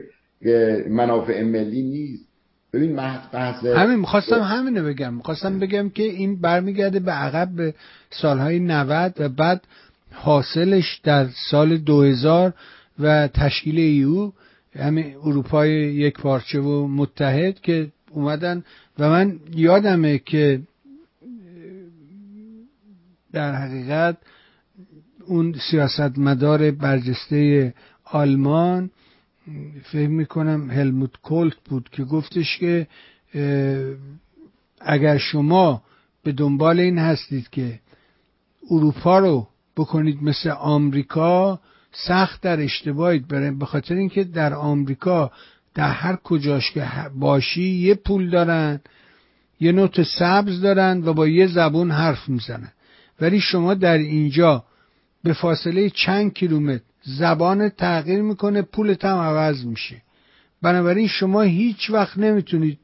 منافع 0.88 1.42
ملی 1.42 1.82
نیست. 1.82 2.33
ببین 2.74 2.96
بحث 2.96 3.64
همین 3.64 3.98
می‌خواستم 3.98 4.40
همینو 4.40 4.84
بگم. 4.84 5.14
می‌خواستم 5.14 5.58
بگم 5.58 5.88
که 5.88 6.02
این 6.02 6.40
برمیگرده 6.40 7.00
به 7.00 7.12
عقب 7.12 7.48
به 7.48 7.74
سالهای 8.10 8.58
90 8.58 9.14
و 9.18 9.28
بعد 9.28 9.62
حاصلش 10.12 11.00
در 11.04 11.26
سال 11.50 11.76
2000 11.76 12.52
و 12.98 13.28
تشکیل 13.28 13.78
ایو 13.78 14.32
همین 14.78 15.14
اروپای 15.24 15.70
یک 15.72 16.20
پارچه 16.20 16.60
و 16.60 16.86
متحد 16.86 17.60
که 17.60 17.88
اومدن. 18.10 18.64
و 18.98 19.10
من 19.10 19.38
یادمه 19.54 20.18
که 20.18 20.60
در 23.32 23.54
حقیقت 23.54 24.16
اون 25.26 25.54
سیاستمدار 25.70 26.70
برجسته 26.70 27.74
آلمان 28.04 28.90
فکر 29.82 30.08
می‌کنم 30.08 30.70
هلموت 30.70 31.16
کولت 31.22 31.56
بود 31.64 31.88
که 31.92 32.04
گفتش 32.04 32.58
که 32.58 32.86
اگر 34.80 35.18
شما 35.18 35.82
به 36.22 36.32
دنبال 36.32 36.80
این 36.80 36.98
هستید 36.98 37.50
که 37.50 37.80
اروپا 38.70 39.18
رو 39.18 39.48
بکنید 39.76 40.22
مثل 40.22 40.50
آمریکا 40.50 41.60
سخت 41.92 42.40
در 42.40 42.60
اشتباهید 42.60 43.28
برای 43.28 43.50
به 43.50 43.66
خاطر 43.66 43.94
اینکه 43.94 44.24
در 44.24 44.54
آمریکا 44.54 45.32
در 45.74 45.90
هر 45.90 46.16
کجاش 46.16 46.70
که 46.72 46.86
باشی 47.18 47.62
یه 47.62 47.94
پول 47.94 48.30
دارن 48.30 48.80
یه 49.60 49.72
نوت 49.72 50.02
سبز 50.02 50.60
دارن 50.60 51.02
و 51.04 51.12
با 51.12 51.28
یه 51.28 51.46
زبون 51.46 51.90
حرف 51.90 52.28
می‌زنن. 52.28 52.72
ولی 53.20 53.40
شما 53.40 53.74
در 53.74 53.98
اینجا 53.98 54.64
به 55.24 55.32
فاصله 55.32 55.90
چند 55.90 56.32
کیلومتر 56.32 56.82
زبان 57.04 57.68
تغییر 57.68 58.22
می‌کنه 58.22 58.62
پولت 58.62 59.04
هم 59.04 59.16
عوض 59.16 59.64
میشه. 59.64 60.02
بنابراین 60.62 61.08
شما 61.08 61.42
هیچ 61.42 61.90
وقت 61.90 62.18
نمی‌تونید 62.18 62.78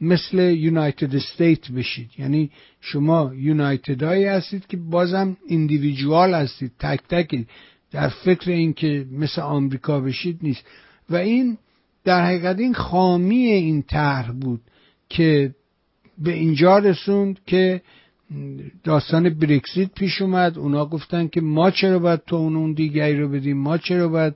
مثل 0.00 0.38
یونایتد 0.38 1.16
استیت 1.16 1.70
بشید. 1.70 2.10
یعنی 2.18 2.50
شما 2.80 3.32
یونایتد 3.34 4.02
هستید 4.02 4.66
که 4.66 4.76
بازم 4.76 5.36
اندیویجوال 5.50 6.34
هستید 6.34 6.72
تک 6.78 7.00
تک 7.08 7.46
در 7.90 8.08
فکر 8.08 8.50
اینکه 8.50 9.06
مثل 9.12 9.40
آمریکا 9.40 10.00
بشید 10.00 10.38
نیست. 10.42 10.64
و 11.10 11.16
این 11.16 11.58
در 12.04 12.26
حقیقت 12.26 12.58
این 12.58 12.74
خامی 12.74 13.46
این 13.46 13.82
طرح 13.82 14.32
بود 14.32 14.60
که 15.08 15.54
به 16.18 16.32
اینجا 16.32 16.78
رسوند 16.78 17.40
که 17.46 17.82
داستان 18.84 19.28
برکسیت 19.28 19.94
پیش 19.94 20.22
اومد. 20.22 20.58
اونا 20.58 20.86
گفتن 20.86 21.28
که 21.28 21.40
ما 21.40 21.70
چرا 21.70 21.98
باید 21.98 22.20
تو 22.26 22.36
اون 22.36 22.56
اون 22.56 22.72
دیگری 22.72 23.20
رو 23.20 23.28
بدیم؟ 23.28 23.56
ما 23.56 23.78
چرا 23.78 24.08
باید 24.08 24.34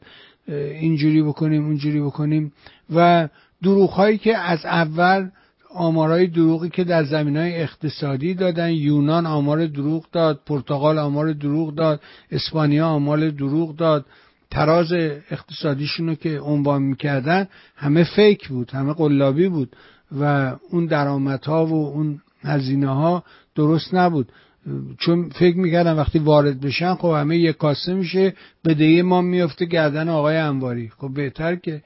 اینجوری 0.48 1.22
بکنیم 1.22 1.64
اونجوری 1.64 2.00
بکنیم؟ 2.00 2.52
و 2.94 3.28
دروغ 3.62 3.90
هایی 3.90 4.18
که 4.18 4.38
از 4.38 4.66
اول 4.66 5.28
آمارای 5.74 6.26
دروغی 6.26 6.68
که 6.68 6.84
در 6.84 7.04
زمین 7.04 7.36
های 7.36 7.62
اقتصادی 7.62 8.34
دادن 8.34 8.70
یونان 8.70 9.26
آمار 9.26 9.66
دروغ 9.66 10.04
داد 10.12 10.40
پرتغال 10.46 10.98
آمار 10.98 11.32
دروغ 11.32 11.74
داد 11.74 12.00
اسپانیا 12.30 12.86
آمار 12.86 13.30
دروغ 13.30 13.76
داد. 13.76 14.06
تراز 14.50 14.92
اقتصادیشونو 15.30 16.14
که 16.14 16.38
عنوان 16.38 16.82
می‌کردن 16.82 17.48
همه 17.76 18.04
فیک 18.04 18.48
بود 18.48 18.70
همه 18.70 18.92
قلابی 18.92 19.48
بود 19.48 19.76
و 20.20 20.52
اون 20.70 20.86
درآمدها 20.86 21.66
و 21.66 21.86
اون 21.86 22.20
هزینه 22.42 22.88
ها 22.88 23.24
درست 23.58 23.94
نبود. 23.94 24.32
چون 24.98 25.28
فکر 25.28 25.56
می‌کردم 25.56 25.96
وقتی 25.96 26.18
وارد 26.18 26.60
بشن 26.60 26.94
خب 26.94 27.08
همه 27.08 27.38
یک 27.38 27.56
کاسه 27.56 27.94
میشه 27.94 28.34
بدهی 28.64 29.02
ما 29.02 29.20
میفته 29.22 29.64
گردن 29.64 30.08
آقای 30.08 30.36
انواری. 30.36 30.88
خب 30.98 31.14
بهتر 31.14 31.56
که 31.56 31.82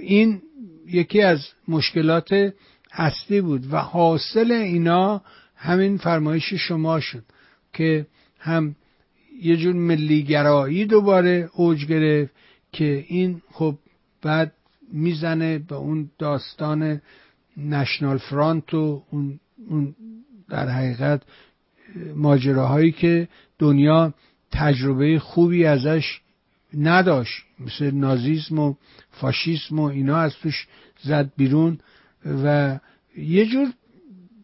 این 0.00 0.42
یکی 0.86 1.22
از 1.22 1.48
مشکلات 1.68 2.52
اصلی 2.92 3.40
بود 3.40 3.72
و 3.72 3.76
حاصل 3.76 4.52
اینا 4.52 5.22
همین 5.56 5.96
فرمایش 5.96 6.54
شما 6.54 7.00
شد 7.00 7.24
که 7.72 8.06
هم 8.38 8.76
یه 9.42 9.56
جور 9.56 9.74
ملیگرایی 9.74 10.86
دوباره 10.86 11.50
اوج 11.52 11.86
گرفت 11.86 12.34
که 12.72 13.04
این 13.08 13.42
خب 13.52 13.74
بعد 14.22 14.52
می‌زنه 14.92 15.58
به 15.58 15.74
اون 15.74 16.10
داستان 16.18 17.00
نشنال 17.56 18.18
فرانت 18.18 18.74
و 18.74 19.02
اون, 19.10 19.40
اون 19.68 19.94
در 20.52 20.68
حقیقت 20.68 21.22
ماجراهایی 22.16 22.92
که 22.92 23.28
دنیا 23.58 24.14
تجربه 24.50 25.18
خوبی 25.18 25.64
ازش 25.66 26.20
نداشت 26.78 27.44
مثل 27.60 27.90
نازیسم 27.90 28.58
و 28.58 28.74
فاشیسم 29.10 29.78
و 29.78 29.82
اینا 29.82 30.16
از 30.16 30.34
توش 30.34 30.66
زد 31.02 31.32
بیرون 31.36 31.78
و 32.44 32.78
یه 33.16 33.46
جور 33.46 33.68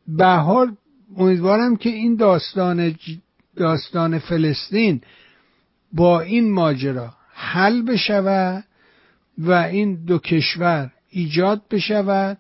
بهار 0.09 0.73
امیدوارم 1.17 1.77
که 1.77 1.91
این 1.91 2.17
داستان 2.17 2.95
داستان 3.57 4.19
فلسطین 4.19 5.01
با 5.93 6.21
این 6.21 6.53
ماجرا 6.53 7.15
حل 7.33 7.83
بشود 7.83 8.65
و 9.39 9.53
این 9.53 10.05
دو 10.05 10.19
کشور 10.19 10.91
ایجاد 11.11 11.63
بشود 11.71 12.39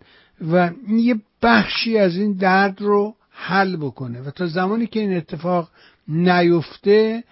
و 0.52 0.70
یه 0.88 1.16
بخشی 1.42 1.98
از 1.98 2.16
این 2.16 2.32
درد 2.32 2.80
رو 2.80 3.14
حل 3.40 3.76
بکنه. 3.76 4.20
و 4.20 4.30
تا 4.30 4.46
زمانی 4.46 4.86
که 4.86 5.00
این 5.00 5.16
اتفاق 5.16 5.70
نیفته 6.08 7.24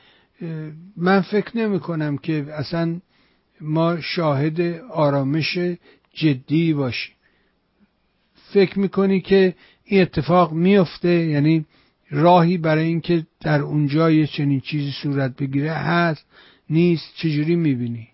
من 0.96 1.20
فکر 1.20 1.58
نمی 1.58 1.80
کنم 1.80 2.18
که 2.18 2.46
اصلا 2.52 3.00
ما 3.60 4.00
شاهد 4.00 4.60
آرامش 4.90 5.58
جدی 6.14 6.72
باشیم. 6.72 7.14
فکر 8.52 8.78
می‌کنی 8.78 9.20
که 9.20 9.54
این 9.84 10.02
اتفاق 10.02 10.52
میفته؟ 10.52 11.08
یعنی 11.08 11.64
راهی 12.10 12.58
برای 12.58 12.84
اینکه 12.84 13.26
در 13.40 13.60
اونجا 13.60 14.10
یه 14.10 14.26
چنین 14.26 14.60
چیزی 14.60 14.90
صورت 15.02 15.36
بگیره 15.36 15.72
هست 15.72 16.26
نیست؟ 16.70 17.14
چجوری 17.16 17.56
می‌بینی 17.56 18.08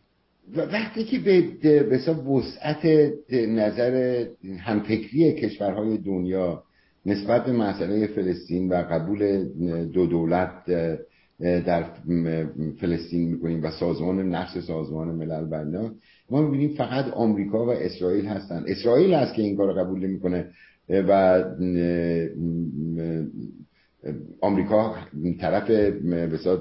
وقتی 0.57 1.05
که 1.05 1.19
به 1.19 1.43
بسا 1.83 2.15
وسعت 2.15 2.87
نظر 3.33 4.25
همفکری 4.61 5.33
کشورهای 5.33 5.99
دنیا 5.99 6.63
نسبت 7.07 7.45
به 7.45 7.53
مسئله 7.53 8.07
فلسطین 8.07 8.69
و 8.69 8.75
قبول 8.75 9.45
دو 9.85 10.07
دولت 10.07 10.51
در 11.41 11.85
فلسطین 12.81 13.29
می‌کنیم 13.29 13.65
و 13.65 13.71
سازمان 13.71 14.35
نقش 14.35 14.59
سازمان 14.59 15.09
ملل 15.09 15.45
بنا 15.45 15.91
ما 16.31 16.43
می‌بینیم 16.43 16.77
فقط 16.77 17.13
آمریکا 17.13 17.67
و 17.67 17.71
اسرائیل 17.71 18.27
هستن. 18.27 18.65
اسرائیل 18.67 19.15
هست 19.15 19.35
که 19.35 19.43
این 19.43 19.57
کار 19.57 19.73
قبول 19.73 20.07
نمی‌کنه 20.07 20.47
و 20.89 21.45
آمریکا 24.41 24.95
طرف 25.41 25.71
بسات 25.71 26.61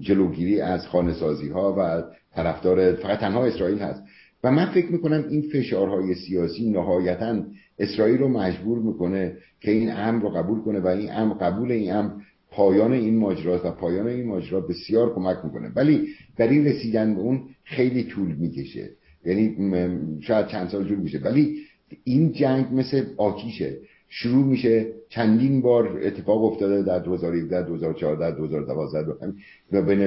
جلوگیری 0.00 0.60
از 0.60 0.86
خانه 0.86 1.12
سازی 1.12 1.48
ها 1.48 1.74
و 1.78 2.02
طرفدار 2.34 2.92
فقط 2.92 3.18
تنها 3.18 3.46
اسرائیل 3.46 3.78
هست. 3.78 4.02
و 4.44 4.50
من 4.50 4.66
فکر 4.66 4.92
می‌کنم 4.92 5.24
این 5.30 5.42
فشارهای 5.52 6.14
سیاسی 6.14 6.70
نهایتا 6.70 7.42
اسرائیل 7.78 8.18
رو 8.18 8.28
مجبور 8.28 8.78
می‌کنه 8.78 9.36
که 9.60 9.70
این 9.70 9.90
امر 9.92 10.22
رو 10.22 10.28
قبول 10.28 10.60
کنه 10.60 10.80
و 10.80 10.86
این 10.86 11.12
امر 11.12 11.34
قبول 11.34 11.72
این 11.72 11.92
امر 11.92 12.10
پایان 12.50 12.92
این 12.92 13.16
ماجرا 13.16 13.60
و 13.64 13.70
پایان 13.70 14.06
این 14.06 14.26
ماجرا 14.26 14.60
بسیار 14.60 15.14
کمک 15.14 15.36
می‌کنه. 15.44 15.72
ولی 15.76 16.08
برای 16.38 16.64
رسیدن 16.64 17.14
به 17.14 17.20
اون 17.20 17.42
خیلی 17.64 18.04
طول 18.04 18.34
می‌کشه. 18.34 18.90
یعنی 19.26 19.56
شاید 20.20 20.46
چند 20.46 20.68
سال 20.68 20.88
طول 20.88 20.98
میشه 20.98 21.18
ولی 21.18 21.56
این 22.04 22.32
جنگ 22.32 22.66
مثل 22.72 23.04
آتیشه. 23.16 23.76
شروع 24.08 24.44
میشه. 24.44 24.86
چندین 25.08 25.60
بار 25.60 26.00
اتفاق 26.02 26.44
افتاده 26.44 26.82
در 26.82 26.98
2017 26.98 27.62
2014 27.62 28.36
2012 28.36 29.14
و 29.72 29.82
بین 29.82 30.00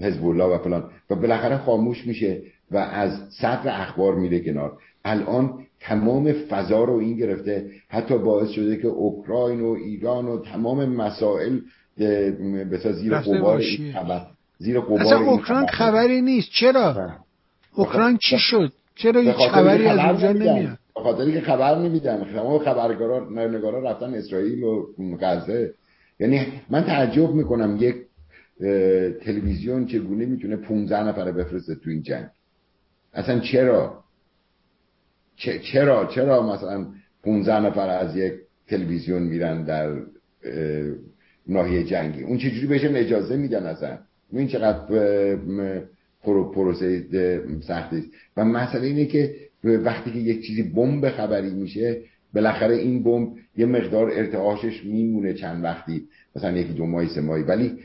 حزب 0.00 0.26
الله 0.26 0.44
و 0.44 0.58
فلان. 0.58 0.90
و 1.10 1.14
بالاخره 1.14 1.58
خاموش 1.58 2.06
میشه. 2.06 2.42
و 2.74 2.76
از 2.76 3.10
صدر 3.30 3.82
اخبار 3.82 4.14
میره 4.14 4.40
کنار. 4.40 4.72
الان 5.04 5.58
تمام 5.80 6.32
فضا 6.32 6.84
رو 6.84 6.94
این 6.94 7.16
گرفته 7.16 7.70
حتی 7.88 8.18
باعث 8.18 8.50
شده 8.50 8.76
که 8.76 8.88
اوکراین 8.88 9.60
و 9.60 9.70
ایران 9.70 10.26
و 10.26 10.42
تمام 10.42 10.84
مسائل 10.84 11.58
به 11.96 12.78
زیر 12.92 13.18
قبار 13.18 13.58
این 13.58 13.92
خبر. 13.92 14.26
زیر 14.58 14.80
قبار 14.80 15.00
اصلا 15.00 15.18
اوکراین 15.18 15.66
خبری 15.66 16.22
نیست. 16.22 16.50
چرا؟ 16.50 16.92
بله. 16.92 17.12
اوکراین 17.74 18.16
چی 18.16 18.38
شد؟ 18.38 18.72
چرا 18.96 19.20
هیچ 19.20 19.36
خبری 19.36 19.86
از 19.86 19.98
اونجا 19.98 20.32
نمیاد؟ 20.32 20.78
به 20.94 21.00
خاطری 21.00 21.32
که 21.32 21.40
خبر 21.40 21.78
نمیدن. 21.78 22.24
تمام 22.24 22.58
خبرگارا 22.58 23.30
نگارا 23.30 23.90
رفتن 23.90 24.14
اسرائیل 24.14 24.62
و 24.62 24.86
غزه. 25.20 25.74
یعنی 26.20 26.46
من 26.70 26.84
تعجب 26.84 27.30
می‌کنم 27.30 27.78
یک 27.80 27.94
تلویزیون 29.24 29.86
چگونه 29.86 30.26
می‌تونه 30.26 30.56
15 30.56 31.02
نفره 31.02 31.32
بفرسته 31.32 31.74
تو 31.74 31.90
این 31.90 32.02
جنگ. 32.02 32.26
اصلا 33.14 33.40
چرا؟ 33.40 34.04
چرا؟ 35.72 36.06
چرا 36.14 36.54
مثلا 36.54 36.86
15 37.22 37.60
نفر 37.60 37.88
از 37.88 38.16
یک 38.16 38.32
تلویزیون 38.68 39.22
میرن 39.22 39.62
در 39.64 39.96
ناحیه 41.48 41.84
جنگی؟ 41.84 42.22
اون 42.22 42.38
چجوری 42.38 42.66
بهشون 42.66 42.96
اجازه 42.96 43.36
میدن 43.36 43.66
اصلا؟ 43.66 43.98
این 44.32 44.48
چقدر 44.48 45.36
پروسه 46.24 47.04
سختی 47.66 48.04
و 48.36 48.44
مسئله 48.44 48.86
اینه 48.86 49.06
که 49.06 49.34
وقتی 49.64 50.10
که 50.10 50.18
یک 50.18 50.46
چیزی 50.46 50.62
بمب 50.62 51.10
خبری 51.10 51.50
میشه 51.50 52.00
بالاخره 52.34 52.76
این 52.76 53.02
بمب 53.02 53.28
یه 53.56 53.66
مقدار 53.66 54.10
ارتعاشش 54.10 54.84
میمونه 54.84 55.34
چند 55.34 55.64
وقتی. 55.64 56.08
مثلا 56.36 56.56
یکی 56.58 56.72
دو 56.72 56.86
ماهی 56.86 57.08
سه 57.08 57.20
ماهی. 57.20 57.42
ولی 57.42 57.78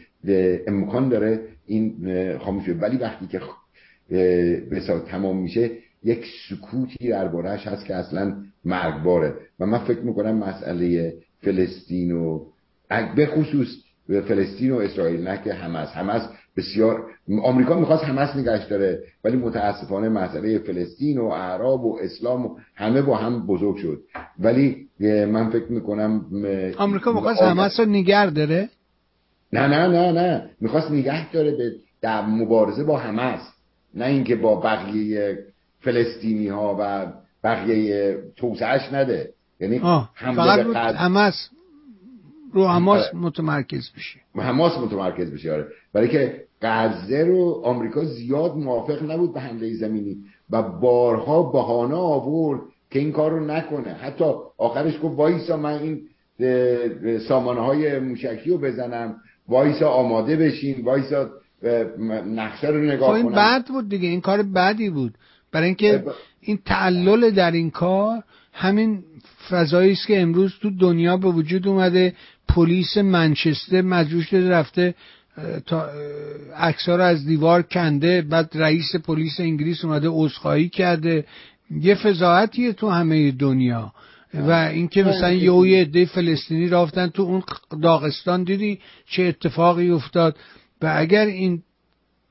امکان 0.68 1.10
داره 1.10 1.40
این 1.68 1.94
خاموش 2.38 2.70
ولی 2.70 2.98
وقتی 2.98 3.28
که 3.28 3.40
به 4.10 4.82
تمام 5.12 5.38
میشه 5.42 5.72
یک 6.04 6.26
سکوتی 6.50 7.10
دربارهش 7.10 7.68
هست 7.68 7.86
که 7.86 7.96
اصلا 7.96 8.36
مرگباره. 8.66 9.34
و 9.60 9.66
من 9.66 9.80
فکر 9.80 10.00
می‌کنم 10.00 10.38
مسئله 10.38 11.14
فلسطین 11.42 12.12
و 12.12 12.46
به 13.16 13.26
خصوص 13.26 13.68
فلسطین 14.08 14.72
و 14.72 14.78
اسرائیل 14.78 15.28
نه 15.28 15.42
که 15.44 15.54
همس 15.54 15.90
همس 15.90 16.22
بسیار 16.58 17.06
آمریکا 17.44 17.80
می‌خواست 17.80 18.04
همس 18.04 18.36
نگشت 18.36 18.70
داره 18.70 19.04
ولی 19.24 19.38
متاسفانه 19.38 20.10
مسئله 20.10 20.60
فلسطین 20.60 21.18
و 21.18 21.26
اعراب 21.26 21.86
و 21.86 22.00
اسلام 22.02 22.46
و 22.46 22.58
همه 22.76 23.02
با 23.02 23.18
هم 23.18 23.48
بزرگ 23.48 23.76
شد. 23.76 24.02
ولی 24.40 24.88
من 25.26 25.50
فکر 25.50 25.72
می‌کنم 25.72 26.26
آمریکا 26.78 27.12
می‌خواست 27.12 27.42
همس 27.42 27.80
رو 27.80 28.30
داره؟ 28.32 28.70
نه 29.54 29.68
نه 29.68 29.88
نه 29.88 30.12
نه. 30.12 30.50
می‌خواست 30.62 30.92
نگه 30.92 31.32
داره 31.32 31.52
به 31.52 31.72
در 32.02 32.26
مبارزه 32.26 32.84
با 32.84 32.98
همس 32.98 33.42
نه 34.00 34.06
اینکه 34.06 34.36
با 34.36 34.56
بقیه 34.56 35.38
فلسطینی 35.80 36.48
ها 36.48 36.78
و 36.80 37.06
بقیه 37.44 38.18
توسعش 38.36 38.94
نده. 38.94 39.30
یعنی 39.60 39.80
فقط 40.36 40.60
رو 40.60 40.74
حماس 40.74 41.50
رو 42.54 42.68
حماس 42.68 43.02
آره. 43.02 43.18
متمرکز 43.18 43.92
بشه. 43.98 44.20
حماس 44.36 44.78
متمرکز 44.78 45.32
بشه 45.32 45.54
آره. 45.54 45.68
برای 45.94 46.08
که 46.08 46.44
غزه 46.62 47.24
رو 47.24 47.62
آمریکا 47.64 48.04
زیاد 48.04 48.56
موافق 48.56 49.12
نبود 49.12 49.34
به 49.34 49.40
حمله 49.40 49.74
زمینی 49.74 50.18
و 50.50 50.62
بارها 50.62 51.44
بهانه 51.44 51.96
آورد 51.96 52.62
که 52.92 53.00
این 53.00 53.12
کار 53.12 53.32
رو 53.32 53.46
نکنه. 53.46 53.94
حتی 53.94 54.26
آخرش 54.58 54.94
گفت 55.04 55.18
وایسا 55.18 55.58
من 55.58 55.80
این 55.80 56.02
سامانه 57.28 57.62
های 57.62 58.00
موشکی 58.00 58.50
رو 58.50 58.58
بزنم 58.58 59.16
وایسا 59.48 59.90
آماده 59.90 60.36
بشین 60.36 60.86
وایسا 60.86 61.30
نقشه 62.26 62.68
رو 62.68 62.84
نگاه 62.84 63.10
خب 63.10 63.16
این 63.16 63.32
بد 63.36 63.68
بود 63.68 63.90
دیگه 63.90 64.08
این 64.08 64.22
کار 64.22 64.44
بدی 64.44 64.90
بود. 64.90 65.14
برای 65.52 65.66
اینکه 65.66 66.04
این 66.42 66.60
تعلل 66.66 67.32
در 67.32 67.52
این 67.52 67.72
کار 67.72 68.24
همین 68.54 69.04
فضایی 69.50 69.92
است 69.92 70.08
که 70.08 70.22
امروز 70.22 70.54
تو 70.62 70.70
دنیا 70.80 71.18
به 71.18 71.28
وجود 71.28 71.68
اومده 71.68 72.14
پلیس 72.48 72.98
منچستر 72.98 73.82
مجبور 73.82 74.24
شده 74.24 74.50
رفته 74.50 74.96
تا 75.66 75.90
عکس‌ها 76.58 76.96
رو 76.96 77.04
از 77.04 77.26
دیوار 77.26 77.62
کنده 77.62 78.22
بعد 78.22 78.52
رئیس 78.54 78.96
پلیس 78.96 79.40
انگلیس 79.40 79.86
اومده 79.86 80.08
عذرخواهی 80.12 80.70
کرده. 80.70 81.26
یه 81.82 81.96
فضاحتیه 81.96 82.74
تو 82.74 82.90
همه 82.90 83.32
دنیا. 83.32 83.94
و 84.34 84.52
اینکه 84.52 85.04
مثلا 85.04 85.32
یه 85.32 85.70
یه 85.70 85.82
عده 85.82 86.06
فلسطینی 86.06 86.70
رفتن 86.70 87.08
تو 87.08 87.22
اون 87.22 87.44
داغستان 87.82 88.44
دیدی 88.44 88.80
چه 89.06 89.24
اتفاقی 89.24 89.90
افتاد. 89.90 90.36
و 90.82 90.94
اگر 90.98 91.26
این 91.26 91.64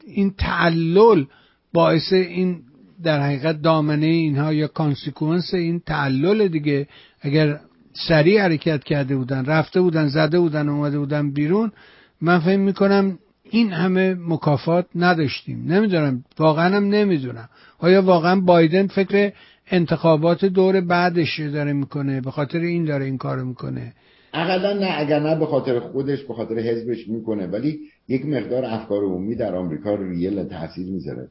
این 0.06 0.34
تعلل 0.38 1.24
باعث 1.72 2.12
این 2.12 2.62
در 3.02 3.20
حقیقت 3.20 3.62
دامنه 3.62 4.06
اینها 4.06 4.52
یا 4.52 4.68
کانسیکونس 4.68 5.54
این 5.54 5.80
تعلل 5.80 6.48
دیگه 6.48 6.88
اگر 7.20 7.60
سریع 7.92 8.42
حرکت 8.42 8.84
کرده 8.84 9.16
بودن 9.16 9.44
رفته 9.44 9.80
بودن 9.80 10.08
زده 10.08 10.40
بودن 10.40 10.68
اومده 10.68 10.98
بودن 10.98 11.30
بیرون 11.30 11.72
من 12.20 12.38
فهم 12.38 12.60
می‌کنم 12.60 13.18
این 13.50 13.72
همه 13.72 14.14
مکافات 14.14 14.86
نداشتیم. 14.94 15.72
نمی‌دونم 15.72 16.24
واقعا 16.38 16.76
هم 16.76 16.84
نمی‌دونم. 16.84 17.48
آیا 17.78 18.02
واقعا 18.02 18.40
بایدن 18.40 18.86
فکر 18.86 19.32
انتخابات 19.70 20.44
دور 20.44 20.80
بعدش 20.80 21.40
داره 21.40 21.72
می‌کنه؟ 21.72 22.20
به 22.20 22.30
خاطر 22.30 22.58
این 22.58 22.84
داره 22.84 23.04
این 23.04 23.18
کارو 23.18 23.44
می‌کنه. 23.44 23.92
اقلا 24.32 24.72
نه 24.72 24.88
اگر 24.96 25.20
نه 25.20 25.38
به 25.38 25.46
خاطر 25.46 25.80
خودش 25.80 26.24
به 26.24 26.34
خاطر 26.34 26.58
حزبش 26.58 27.08
می‌کنه. 27.08 27.46
ولی 27.46 27.80
یک 28.08 28.26
مقدار 28.26 28.64
افکار 28.64 29.04
عمومی 29.04 29.34
در 29.34 29.54
آمریکا 29.54 29.94
ریل 29.94 30.44
تاثیر 30.44 30.86
می‌ذاره. 30.86 31.28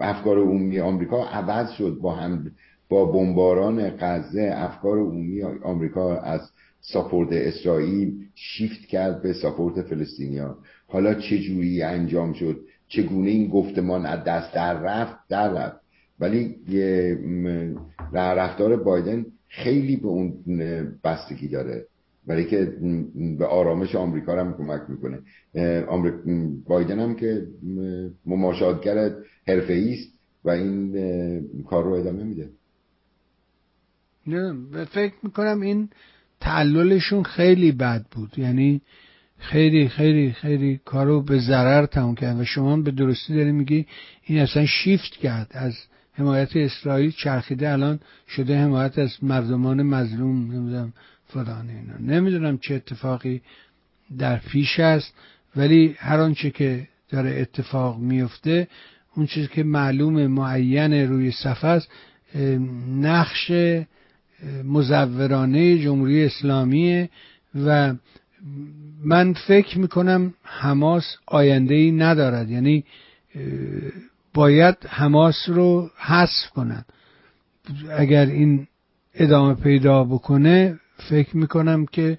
افکار 0.00 0.38
عمومی 0.38 0.80
آمریکا 0.80 1.24
عوض 1.24 1.70
شد 1.70 1.98
با 2.02 2.14
هم 2.14 2.50
با 2.88 3.04
بمباران 3.04 3.90
غزه. 4.00 4.50
افکار 4.54 4.98
عمومی 4.98 5.42
آمریکا 5.42 6.16
از 6.16 6.40
ساپورت 6.80 7.28
اسرائیل 7.32 8.14
شیفت 8.34 8.86
کرد 8.86 9.22
به 9.22 9.32
ساپورت 9.32 9.82
فلسطینیا 9.82 10.58
حالا 10.86 11.14
چه 11.14 11.38
جوری 11.38 11.82
انجام 11.82 12.32
شد؟ 12.32 12.60
چگونه 12.88 13.30
این 13.30 13.48
گفتمان 13.48 14.06
از 14.06 14.24
دست 14.24 14.54
در 14.54 14.74
رفت؟ 14.74 15.16
در 15.28 15.52
رفت. 15.52 15.80
ولی 16.20 16.56
رفتار 18.12 18.76
بایدن 18.76 19.26
خیلی 19.48 19.96
به 19.96 20.08
اون 20.08 20.34
بستگی 21.04 21.48
داره. 21.48 21.86
برای 22.30 22.44
که 22.44 22.72
به 23.38 23.46
آرامش 23.46 23.94
آمریکا 23.94 24.40
هم 24.40 24.54
کمک 24.56 24.80
می‌کنه. 24.88 25.18
بایدن 26.66 26.98
هم 26.98 27.14
که 27.14 27.46
مماشاتگر 28.26 29.10
حرفه 29.48 29.86
است 29.92 30.18
و 30.44 30.50
این 30.50 31.64
کار 31.64 31.84
رو 31.84 31.92
ادامه 31.92 32.24
میده. 32.24 32.50
نه 34.26 34.84
فکر 34.84 35.14
می‌کنم 35.22 35.60
این 35.60 35.88
تعللشون 36.40 37.22
خیلی 37.22 37.72
بد 37.72 38.06
بود. 38.10 38.38
یعنی 38.38 38.80
خیلی 39.38 39.88
خیلی 39.88 40.32
خیلی 40.32 40.80
کارو 40.84 41.22
به 41.22 41.38
ضرر 41.38 41.86
تموم 41.86 42.14
کرد 42.14 42.40
و 42.40 42.44
شما 42.44 42.76
به 42.76 42.90
درستی 42.90 43.34
داری 43.34 43.52
میگی 43.52 43.86
این 44.22 44.38
اصلا 44.38 44.66
شیفت 44.66 45.12
کرد. 45.12 45.50
از 45.50 45.74
حمایت 46.12 46.56
اسرائیل 46.56 47.10
چرخیده 47.10 47.70
الان 47.70 48.00
شده 48.28 48.58
حمایت 48.58 48.98
از 48.98 49.24
مردمان 49.24 49.82
مظلوم 49.82 50.52
نمی‌دونم 50.52 50.92
فلان 51.34 51.70
اینا. 51.70 52.16
نمی‌دونم 52.16 52.58
چه 52.58 52.74
اتفاقی 52.74 53.42
در 54.18 54.36
پیش 54.36 54.80
است 54.80 55.14
ولی 55.56 55.96
هر 55.98 56.20
آنچه 56.20 56.50
که 56.50 56.88
داره 57.08 57.30
اتفاق 57.40 57.98
میفته 57.98 58.68
اون 59.16 59.26
چیزی 59.26 59.48
که 59.48 59.62
معلوم 59.62 60.26
معین 60.26 60.92
روی 60.92 61.30
صفحه 61.30 61.70
است 61.70 61.88
نقش 63.00 63.52
مزورانه 64.64 65.78
جمهوری 65.78 66.24
اسلامی 66.24 67.08
و 67.64 67.94
من 69.04 69.32
فکر 69.32 69.78
می‌کنم 69.78 70.34
حماس 70.42 71.16
آینده 71.26 71.74
ای 71.74 71.92
ندارد. 71.92 72.50
یعنی 72.50 72.84
باید 74.34 74.76
حماس 74.88 75.48
رو 75.48 75.90
حذف 75.96 76.50
کنن 76.54 76.84
اگر 77.98 78.26
این 78.26 78.66
ادامه 79.14 79.54
پیدا 79.54 80.04
بکنه 80.04 80.80
فکر 81.00 81.36
می‌کنم 81.36 81.86
که 81.86 82.18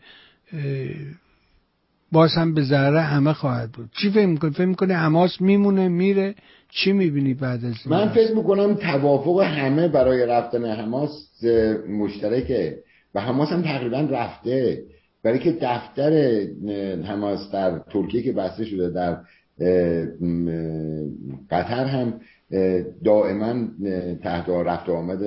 باز 2.12 2.32
هم 2.36 2.54
به 2.54 2.64
ضرر 2.64 2.98
همه 2.98 3.34
خواهد 3.34 3.72
بود. 3.72 3.90
چی 4.02 4.10
فکر 4.10 4.26
می‌کنی؟ 4.26 4.52
فکر 4.52 4.66
می‌کنی 4.66 4.94
حماس 4.94 5.42
میمونه 5.42 5.88
میره؟ 5.88 6.36
چی 6.70 6.92
می‌بینی 6.92 7.34
بعد 7.34 7.66
از 7.66 7.74
من 7.86 8.10
فکر 8.10 8.36
می‌کنم 8.36 8.74
توافق 8.74 9.40
همه 9.40 9.88
برای 9.88 10.26
رفتن 10.26 10.66
حماس 10.66 11.44
مشترکه. 11.90 12.78
و 13.16 13.22
حماس 13.22 13.50
هم 13.50 13.62
تقریبا 13.62 14.00
رفته. 14.00 14.84
برای 15.24 15.40
که 15.40 15.58
دفتر 15.62 16.42
حماس 17.06 17.52
در 17.52 17.80
ترکیه 17.80 18.22
که 18.22 18.32
بسته 18.32 18.66
شده 18.66 18.90
در 18.90 19.18
قطر 21.52 21.86
هم 21.86 22.14
دائما 23.04 23.68
تحت 24.24 24.50
رفت 24.50 24.90
آمد 24.90 25.20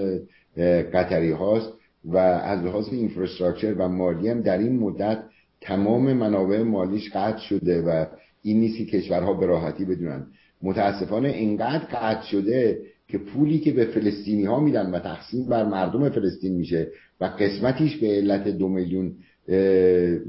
قطری 0.95 1.31
هاست 1.31 1.73
و 2.05 2.17
از 2.17 2.65
لحاظ 2.65 2.89
اینفراستراکچر 2.93 3.75
و 3.75 3.89
مالی 3.89 4.29
هم 4.29 4.41
در 4.41 4.59
این 4.59 4.79
مدت 4.79 5.19
تمام 5.61 6.13
منابع 6.13 6.63
مالیش 6.63 7.11
قطع 7.15 7.39
شده 7.39 7.83
و 7.83 8.07
این 8.43 8.61
نیست 8.61 8.79
که 8.79 8.85
کشورها 8.85 9.35
به 9.35 9.47
راحتی 9.47 9.85
بدونن. 9.85 10.27
متاسفانه 10.63 11.29
اینقدر 11.29 11.85
قطع 11.85 12.27
شده 12.27 12.79
که 13.09 13.19
پولی 13.19 13.59
که 13.59 13.73
به 13.73 13.85
فلسطینی 13.85 14.45
ها 14.45 14.61
میدن 14.61 14.91
و 14.91 14.99
تقسیم 14.99 15.47
بر 15.47 15.65
مردم 15.65 16.09
فلسطین 16.09 16.57
میشه 16.57 16.89
و 17.21 17.25
قسمتیش 17.25 17.97
به 17.97 18.07
علت 18.07 18.49
دو 18.49 18.69
میلیون 18.69 19.13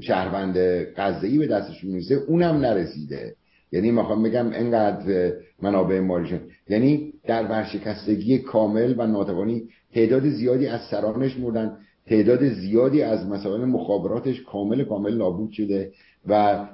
شهروند 0.00 0.58
غزه 0.96 1.38
به 1.38 1.46
دستشون 1.46 1.90
می‌رسه 1.90 2.14
اونم 2.14 2.56
نرسیده. 2.56 3.34
یعنی 3.72 3.90
می‌خوام 3.90 4.22
بگم 4.22 4.46
انقدر 4.52 5.32
منابع 5.62 6.00
مالیشون. 6.00 6.40
یعنی 6.68 7.12
در 7.26 7.44
ورشکستگی 7.50 8.38
کامل 8.38 8.94
و 8.98 9.06
ناتوانی 9.06 9.68
تعداد 9.96 10.28
زیادی 10.28 10.66
از 10.66 10.80
سرانش 10.90 11.38
مردن 11.38 11.76
تعداد 12.06 12.48
زیادی 12.48 13.02
از 13.02 13.26
مسائل 13.26 13.64
مخابراتش 13.64 14.42
کامل 14.42 14.84
کامل 14.84 15.16
نابود 15.16 15.50
شده 15.50 15.92
و 16.26 16.64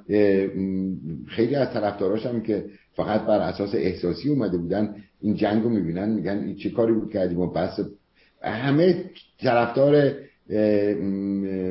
خیلی 1.27 1.55
از 1.55 1.73
طرفداراش 1.73 2.25
هم 2.25 2.41
که 2.41 2.65
فقط 2.93 3.21
بر 3.21 3.39
اساس 3.39 3.75
احساسی 3.75 4.29
اومده 4.29 4.57
بودن 4.57 4.95
این 5.21 5.35
جنگ 5.35 5.63
رو 5.63 5.69
می‌بینن 5.69 6.09
میگن 6.09 6.37
این 6.37 6.55
چه 6.55 6.69
کاری 6.69 6.93
بود 6.93 7.13
کردیم 7.13 7.39
و 7.39 7.47
بس. 7.47 7.79
همه 8.41 9.03
طرفدار 9.41 9.91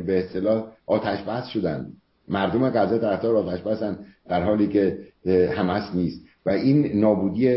به 0.07 0.19
اصطلاح 0.19 0.73
آتش 0.87 1.23
بس 1.23 1.47
شدن. 1.47 1.87
مردم 2.29 2.71
غزه 2.71 2.99
طرفدار 2.99 3.37
آتش 3.37 3.61
بسن 3.61 3.99
در 4.29 4.43
حالی 4.43 4.69
که 4.69 4.99
حماس 5.57 5.95
نیست. 5.95 6.25
و 6.47 6.51
این 6.51 7.01
نابودی 7.01 7.49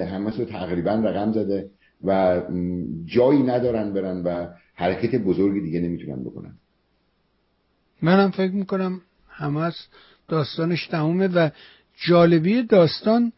حماس 0.00 0.38
رو 0.38 0.44
تقریبا 0.44 0.92
رقم 0.92 1.32
زده. 1.32 1.70
و 2.04 2.42
جایی 3.04 3.42
ندارن 3.42 3.92
برن 3.92 4.22
و 4.22 4.46
حرکت 4.74 5.14
بزرگی 5.14 5.60
دیگه 5.60 5.80
نمی‌تونن 5.80 6.24
بکنن. 6.24 6.54
منم 8.02 8.30
فکر 8.30 8.52
می‌کنم 8.52 9.00
حماس 9.28 9.86
داستانش 10.28 10.86
تمومه 10.86 11.28
و 11.28 11.50
جالبی 12.06 12.62
داستان 12.62 13.32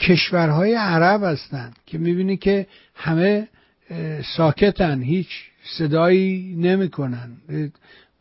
کشورهای 0.00 0.74
عرب 0.74 1.22
هستند 1.22 1.76
که 1.86 1.98
می‌بینی 1.98 2.36
که 2.36 2.66
همه 2.94 3.48
ساکتن 4.36 5.02
هیچ 5.02 5.28
صدایی 5.78 6.54
نمی‌کنن 6.58 7.30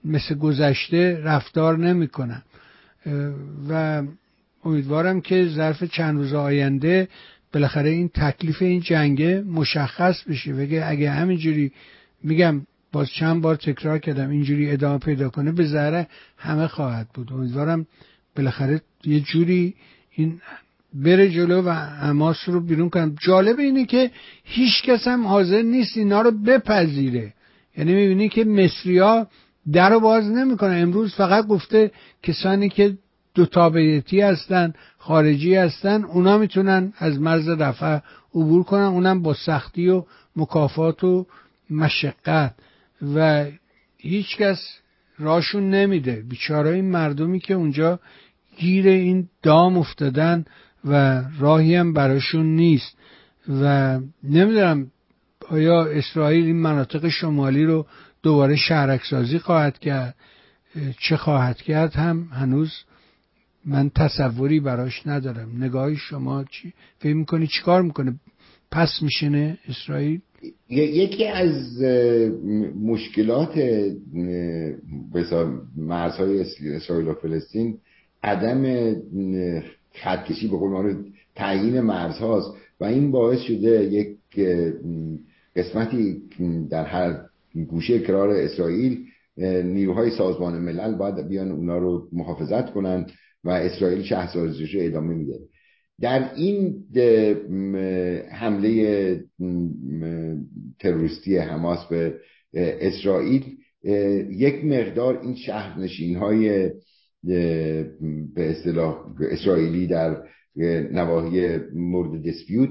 مثل 0.06 0.36
گذشته 0.36 1.22
رفتار 1.24 1.78
نمی‌کنن. 1.78 2.44
و 3.70 4.04
امیدوارم 4.66 5.22
که 5.22 5.48
ظرف 5.48 5.84
چند 5.84 6.18
روز 6.18 6.34
آینده 6.34 7.08
بالاخره 7.58 7.90
این 7.90 8.08
تکلیف 8.08 8.62
این 8.62 8.82
جنگه 8.82 9.42
مشخص 9.42 10.24
بشه. 10.24 10.54
بگه 10.54 10.86
اگه 10.86 11.12
همینجوری 11.12 11.72
میگم 12.24 12.62
باز 12.92 13.10
چند 13.10 13.42
بار 13.42 13.56
تکرار 13.56 14.00
کردم 14.00 14.30
اینجوری 14.30 14.72
ادامه 14.72 14.98
پیدا 14.98 15.30
کنه 15.30 15.52
به 15.52 15.66
ذره 15.66 16.08
همه 16.38 16.68
خواهد 16.68 17.08
بود. 17.14 17.34
امیدوارم 17.34 17.88
بالاخره 18.36 18.82
یه 19.04 19.20
جوری 19.20 19.76
این 20.12 20.42
بره 20.94 21.30
جلو 21.30 21.62
و 21.62 21.70
حماس 21.72 22.38
رو 22.48 22.60
بیرون 22.62 22.90
کنم. 22.90 23.16
جالب 23.22 23.60
اینه 23.60 23.86
که 23.86 24.12
هیچ 24.44 24.84
کس 24.84 25.08
هم 25.08 25.28
حاضر 25.28 25.62
نیست 25.62 25.98
اینا 25.98 26.22
رو 26.22 26.32
بپذیره. 26.32 27.34
یعنی 27.78 27.94
می‌بینی 27.94 28.30
که 28.30 28.44
مصری 28.46 28.98
ها 28.98 29.28
در 29.72 29.90
رو 29.90 30.00
باز 30.00 30.26
نمی‌کنه 30.26 30.76
امروز 30.76 31.16
فقط 31.16 31.48
گفته 31.48 31.92
کسانی 32.24 32.70
که 32.70 32.98
دو 33.38 33.46
تابعیتی 33.46 34.22
هستن 34.22 34.74
خارجی 34.98 35.56
هستن 35.56 36.04
اونا 36.04 36.38
می‌تونن 36.38 36.94
از 36.98 37.22
مرز 37.22 37.50
رفع 37.50 38.00
عبور 38.36 38.64
کنن 38.64 38.84
اونم 38.84 39.22
با 39.22 39.34
سختی 39.34 39.88
و 39.90 40.04
مکافات 40.36 41.04
و 41.04 41.26
مشقت. 41.70 42.56
و 43.16 43.46
هیچکس 43.98 44.80
راشون 45.20 45.70
نمیده. 45.70 46.24
بیچاره 46.30 46.70
این 46.70 46.92
مردمی 46.92 47.40
که 47.40 47.54
اونجا 47.54 48.00
گیر 48.58 48.88
این 48.88 49.30
دام 49.44 49.78
افتادن 49.78 50.46
و 50.86 51.24
راهی 51.40 51.76
هم 51.76 51.94
براشون 51.94 52.46
نیست. 52.46 52.98
و 53.62 54.00
نمی‌دونم 54.24 54.92
آیا 55.50 55.86
اسرائیل 55.86 56.46
این 56.46 56.62
مناطق 56.62 57.10
شمالی 57.10 57.66
رو 57.66 57.86
دوباره 58.24 58.56
شهرکسازی 58.56 59.40
خواهد 59.40 59.80
کرد 59.80 60.16
چه 61.00 61.18
خواهد 61.18 61.62
کرد 61.62 61.94
هم 61.94 62.30
هنوز 62.34 62.74
من 63.68 63.90
تصوری 63.90 64.60
براش 64.60 65.08
ندارم. 65.08 65.64
نگاه 65.64 65.96
شما 65.96 66.44
چی؟ 66.44 66.74
فکر 67.00 67.14
می‌کنی 67.14 67.48
چیکار 67.48 67.82
می‌کنه؟ 67.82 68.16
پس 68.72 68.90
میشنه 69.02 69.58
اسرائیل؟ 69.70 70.22
یکی 70.70 71.28
از 71.28 71.82
مشکلات 72.82 73.60
مرزهای 75.78 76.42
اسرائیل 76.76 77.08
و 77.08 77.14
فلسطین 77.14 77.78
عدم 78.24 78.94
خطکشی 79.94 80.48
به 80.48 80.58
قول 80.58 80.96
تعیین 81.36 81.82
مرزهاست 81.82 82.48
و 82.80 82.86
این 82.86 83.12
باعث 83.12 83.40
شده 83.40 83.84
یک 83.84 84.18
قسمتی 85.56 86.22
در 86.70 86.86
هر 86.86 87.20
گوشه 87.68 88.00
کرار 88.00 88.30
اسرائیل 88.30 89.06
نیروهای 89.64 90.12
سازمان 90.12 90.62
ملل 90.62 90.96
باید 90.96 91.28
بیان 91.28 91.52
اونا 91.52 91.78
رو 91.78 92.08
محافظت 92.12 92.74
کنن. 92.74 93.06
و 93.44 93.50
اسرائیل 93.50 94.04
شهرسازیش 94.04 94.76
رو 94.76 94.82
ادامه 94.84 95.16
میده. 95.16 95.40
در 96.02 96.34
این 96.36 96.86
حمله 98.32 99.24
تروریستی 100.80 101.38
حماس 101.38 101.86
به 101.86 102.16
اسرائیل 102.54 103.44
یک 104.30 104.66
مقدار 104.66 105.22
این 105.22 105.36
شهرنشین 105.36 106.18
های 106.18 106.72
به 107.24 108.50
اصطلاح 108.50 109.06
اسرائیلی 109.32 109.88
در 109.88 110.18
نواحی 110.92 111.58
مورد 111.76 112.28
دسپیوت 112.28 112.70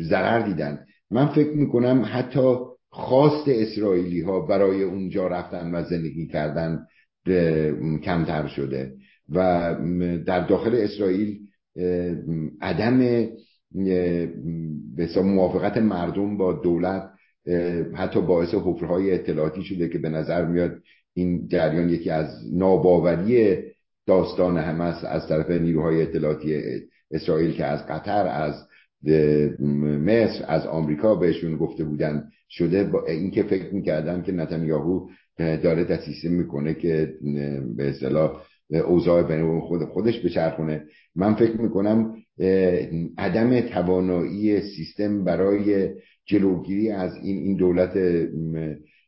ضرر 0.00 0.46
دیدن. 0.46 0.78
من 1.10 1.26
فکر 1.26 1.52
می‌کنم 1.52 2.04
حتی 2.12 2.56
خواست 2.90 3.48
اسرائیلی 3.48 4.20
ها 4.20 4.40
برای 4.40 4.82
اونجا 4.82 5.26
رفتن 5.26 5.74
و 5.74 5.82
زندگی 5.82 6.26
کردن 6.26 6.86
کمتر 8.02 8.46
شده. 8.46 8.92
و 9.32 9.74
در 10.26 10.46
داخل 10.46 10.74
اسرائیل 10.74 11.38
عدم 12.60 12.98
به 14.96 15.22
موافقت 15.22 15.76
مردم 15.76 16.36
با 16.36 16.52
دولت 16.52 17.10
حتی 17.94 18.20
باعث 18.20 18.54
حفرهای 18.54 19.14
اطلاعاتی 19.14 19.62
شده 19.62 19.88
که 19.88 19.98
به 19.98 20.08
نظر 20.08 20.44
میاد 20.44 20.76
این 21.14 21.48
جریان 21.48 21.88
یکی 21.88 22.10
از 22.10 22.26
ناباوری 22.52 23.56
داستان 24.06 24.58
حماس 24.58 25.04
از 25.04 25.28
طرف 25.28 25.50
نیروهای 25.50 26.02
اطلاعاتی 26.02 26.62
اسرائیل 27.10 27.52
که 27.52 27.64
از 27.64 27.86
قطر 27.86 28.26
از 28.26 28.54
مصر 30.04 30.44
از 30.48 30.66
آمریکا 30.66 31.14
بهشون 31.14 31.56
گفته 31.56 31.84
بودن 31.84 32.24
شده. 32.50 32.84
با 32.84 33.06
اینکه 33.06 33.42
فکر 33.42 33.74
می‌کردن 33.74 34.22
که 34.22 34.32
نتانیاهو 34.32 35.08
داره 35.38 35.84
دسیسه 35.84 36.28
می‌کنه 36.28 36.74
که 36.74 37.14
به 37.76 37.88
اصطلاح 37.88 38.42
اوضاع 38.70 39.22
بین 39.22 39.60
خود 39.60 39.84
خودش 39.84 40.24
بچرخونه. 40.24 40.84
من 41.16 41.34
فکر 41.34 41.60
می‌کنم 41.60 42.14
عدم 43.18 43.60
توانایی 43.60 44.60
سیستم 44.60 45.24
برای 45.24 45.90
جلوگیری 46.26 46.90
از 46.90 47.14
این 47.22 47.36
این 47.36 47.56
دولت 47.56 47.96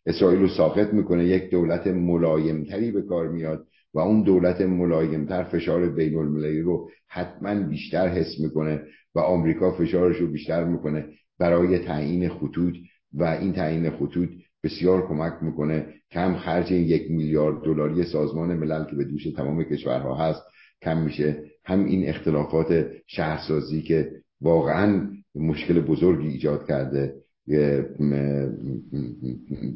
اسرائیل 0.07 0.41
رو 0.41 0.49
ساخت 0.49 0.93
می‌کنه. 0.93 1.25
یک 1.25 1.51
دولت 1.51 1.87
ملایمتری 1.87 2.91
به 2.91 3.03
کار 3.03 3.29
میاد 3.29 3.67
و 3.95 3.99
اون 3.99 4.23
دولت 4.23 4.61
ملایمتر 4.61 5.43
فشار 5.43 5.89
بین 5.89 6.17
المللی 6.17 6.61
رو 6.61 6.91
حتما 7.09 7.55
بیشتر 7.55 8.09
حس 8.09 8.41
می‌کنه 8.41 8.83
و 9.15 9.21
آمریکا 9.21 9.71
فشارش 9.71 10.17
رو 10.17 10.27
بیشتر 10.27 10.65
می‌کنه 10.65 11.05
برای 11.39 11.79
تعیین 11.79 12.29
خطوط 12.29 12.75
و 13.15 13.25
این 13.25 13.53
تعیین 13.53 13.91
خطوط 13.91 14.29
بسیار 14.67 15.07
کمک 15.09 15.33
می‌کنه. 15.43 15.87
کم 16.11 16.37
خرج 16.37 16.71
یک 16.71 17.11
میلیارد 17.11 17.65
دلاری 17.65 18.05
سازمان 18.05 18.55
ملل 18.55 18.85
که 18.85 18.97
به 18.97 19.05
دوش 19.05 19.27
تمام 19.27 19.65
کشورها 19.65 20.15
هست 20.15 20.43
کم 20.83 21.03
میشه. 21.03 21.43
هم 21.65 21.85
این 21.85 22.09
اختلافات 22.09 22.87
شهرسازی 23.07 23.83
که 23.83 24.11
واقعا 24.41 25.09
مشکل 25.35 25.81
بزرگی 25.81 26.29
ایجاد 26.29 26.67
کرده. 26.67 27.15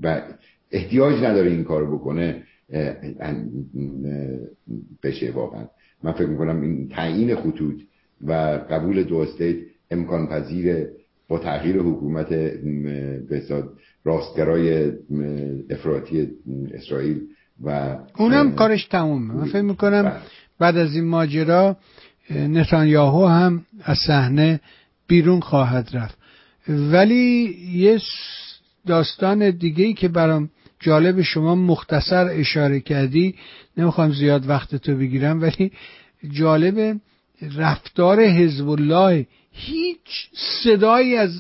و 0.03 0.23
احتیاج 0.71 1.15
نداره 1.25 1.51
این 1.51 1.65
کار 1.65 1.95
بکنه. 1.95 2.43
بشه 5.03 5.31
واقعا. 5.31 5.65
من 6.03 6.13
فکر 6.13 6.27
می‌کنم 6.27 6.63
این 6.63 6.89
تعیین 6.89 7.37
خطوط 7.37 7.81
و 8.27 8.33
قبول 8.71 9.03
دو 9.03 9.17
استیت 9.17 9.57
امکان 9.91 10.27
پذیر 10.27 10.87
با 11.29 11.39
تغییر 11.39 11.77
حکومت 11.77 12.29
به 13.29 13.43
راستگرای 14.05 14.93
افراطی 15.71 16.29
اسرائیل 16.75 17.21
و 17.65 17.97
اونم 18.17 18.53
کارش 18.55 18.85
تمومه 18.85 19.35
من 19.35 19.45
فکر 19.45 19.61
می‌کنم 19.63 20.03
بله. 20.03 20.17
بعد 20.59 20.77
از 20.77 20.95
این 20.95 21.05
ماجرا 21.05 21.77
نتانیاهو 22.31 23.27
هم 23.27 23.65
از 23.83 23.99
صحنه 24.07 24.61
بیرون 25.07 25.41
خواهد 25.41 25.91
رفت 25.93 26.19
ولی 26.69 27.57
یه 27.73 27.99
داستان 28.87 29.51
دیگه 29.51 29.85
ای 29.85 29.95
که 29.95 30.09
برام 30.09 30.51
جالب 30.81 31.23
شما 31.23 31.55
مختصر 31.55 32.29
اشاره 32.31 32.81
کردی 32.81 33.35
نمی‌خوام 33.77 34.13
زیاد 34.13 34.49
وقت 34.49 34.77
تو 34.77 34.97
بگیرم 34.97 35.43
ولی 35.43 35.73
جالب 36.31 37.01
رفتار 37.57 38.21
حزب 38.21 38.69
الله 38.69 39.27
هیچ 39.53 40.31
صدایی 40.63 41.17
از 41.17 41.31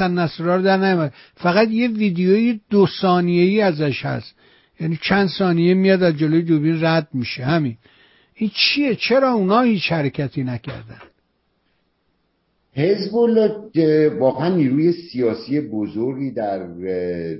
نصرالله 0.00 0.56
رو 0.56 0.62
در 0.62 0.76
نمیاد 0.76 1.12
فقط 1.34 1.68
یه 1.68 1.88
ویدیوی 1.88 2.60
دو 2.70 2.86
ثانیه‌ای 3.00 3.60
ازش 3.60 4.04
هست. 4.04 4.34
یعنی 4.80 4.98
چند 5.02 5.28
ثانیه 5.28 5.74
میاد 5.74 6.02
از 6.02 6.16
جلوی 6.16 6.42
دوربین 6.42 6.84
رد 6.84 7.08
میشه. 7.14 7.44
همین. 7.44 7.76
این 8.34 8.50
چیه؟ 8.54 8.94
چرا 8.94 9.32
اونا 9.32 9.60
هیچ 9.60 9.92
حرکتی 9.92 10.44
نکردن؟ 10.44 11.00
حزب 12.74 13.16
الله 13.16 14.08
واقعا 14.18 14.56
نیروی 14.56 14.92
سیاسی 14.92 15.60
بزرگی 15.60 16.30
در 16.30 16.66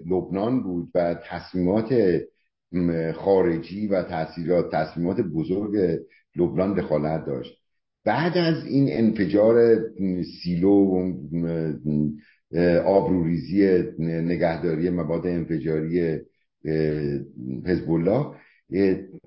لبنان 0.07 0.62
بود 0.62 0.89
و 0.95 1.14
تصمیمات 1.14 1.95
خارجی 3.14 3.87
و 3.87 4.03
تاثیرات 4.03 4.70
تصمیمات 4.74 5.20
بزرگ 5.20 5.99
لبنان 6.37 6.74
دخالت 6.74 7.26
داشت. 7.26 7.61
بعد 8.05 8.38
از 8.38 8.66
این 8.66 8.88
انفجار 8.90 9.78
سیلو 10.42 11.12
آبروریزی 12.84 13.82
نگهداری 13.98 14.90
مواد 14.90 15.26
انفجاری 15.26 16.18
حزب 17.66 17.90
الله 17.90 18.26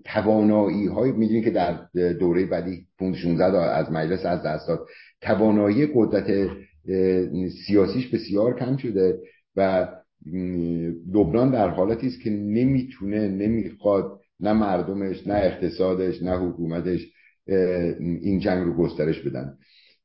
توانایی 0.06 0.88
های 0.88 1.12
می‌دونید 1.12 1.44
که 1.44 1.50
در 1.50 1.80
دوره 2.14 2.46
بعدی 2.46 2.88
16 3.00 3.58
از 3.58 3.92
مجلس 3.92 4.26
از 4.26 4.44
دست 4.44 4.68
داد. 4.68 4.88
توانایی 5.22 5.88
قدرت 5.94 6.50
سیاسیش 7.68 8.08
بسیار 8.08 8.60
کم 8.60 8.78
شده 8.78 9.20
و 9.56 9.88
لبنان 11.14 11.52
در 11.52 11.70
حالتی 11.70 12.08
است 12.08 12.22
که 12.22 12.30
نمی‌تونه 12.30 13.28
نمی‌خواد 13.28 14.20
نه 14.40 14.54
مردمش 14.54 15.28
نه 15.28 15.34
اقتصادش 15.34 16.24
نه 16.24 16.38
حکومتش 16.38 17.15
این 17.48 18.40
جنگ 18.40 18.66
رو 18.66 18.74
گسترش 18.74 19.20
بدن. 19.20 19.58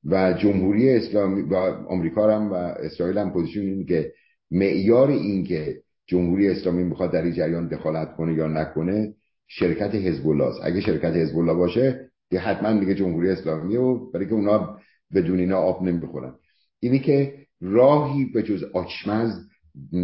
و 0.05 0.33
جمهوری 0.33 0.91
اسلامی 0.91 1.43
و 1.43 1.55
آمریکا 1.89 2.37
هم 2.37 2.53
و 2.53 2.55
اسرائیل 2.55 3.19
هم 3.19 3.33
پوزیشن 3.33 3.61
این 3.61 3.87
که 3.87 4.13
معیار 4.51 5.11
این 5.11 5.45
که 5.45 5.83
جمهوری 6.07 6.49
اسلامی 6.49 6.85
می‌خواد 6.85 7.13
در 7.13 7.23
این 7.23 7.35
جریان 7.35 7.69
دخالت 7.69 8.17
کنه 8.17 8.35
یا 8.35 8.47
نکنه 8.47 9.15
شرکت 9.49 9.95
حزب 9.95 10.29
الله 10.29 10.53
اگه 10.63 10.81
شرکت 10.81 11.17
حزب 11.17 11.39
الله 11.39 11.55
باشه 11.55 12.11
که 12.31 12.39
حتما 12.39 12.81
دیگه 12.81 12.95
جمهوری 12.95 13.31
اسلامی 13.31 13.77
و 13.77 14.11
برای 14.11 14.27
که 14.27 14.33
اونا 14.33 14.79
بدون 15.15 15.39
اینا 15.39 15.59
آب 15.59 15.83
نمی‌خورن. 15.83 16.35
اینی 16.81 16.99
که 16.99 17.35
راهی 17.61 18.25
به 18.25 18.43
جز 18.43 18.65
آچمز 18.73 19.33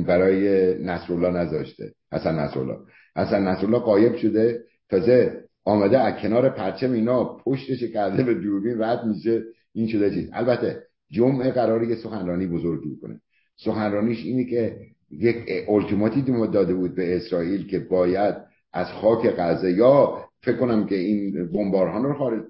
برای 0.06 0.74
نصرالله 0.84 1.30
نذاشته. 1.30 1.92
حسن 2.12 2.38
نصرالله. 2.38 2.76
حسن 3.16 3.48
نصرالله 3.48 3.78
قایب 3.78 4.16
شده. 4.16 4.64
تازه 4.90 5.45
آمده 5.66 5.98
از 5.98 6.22
کنار 6.22 6.48
پرچم 6.48 6.92
اینا 6.92 7.24
پشتش 7.24 7.84
کرده 7.84 8.22
به 8.22 8.34
دوربین 8.34 8.82
رد 8.82 9.04
میشه 9.04 9.42
این 9.72 9.88
شده 9.88 10.10
چیز. 10.10 10.30
البته 10.32 10.82
جمعه 11.10 11.50
قراری 11.50 11.86
یه 11.86 11.96
سخنرانی 11.96 12.46
بزرگی 12.46 12.96
کنه. 13.02 13.20
سخنرانیش 13.56 14.24
اینه 14.24 14.44
که 14.44 14.76
یک 15.10 15.36
التیماتی 15.68 16.22
داده 16.52 16.74
بود 16.74 16.94
به 16.94 17.16
اسرائیل 17.16 17.66
که 17.66 17.78
باید 17.78 18.34
از 18.72 18.86
خاک 18.86 19.34
غزه 19.38 19.72
یا 19.72 20.24
فکر 20.42 20.56
کنم 20.56 20.86
که 20.86 20.94
این 20.94 21.52
بمبارهان 21.52 22.04
رو 22.04 22.14
خارج 22.14 22.42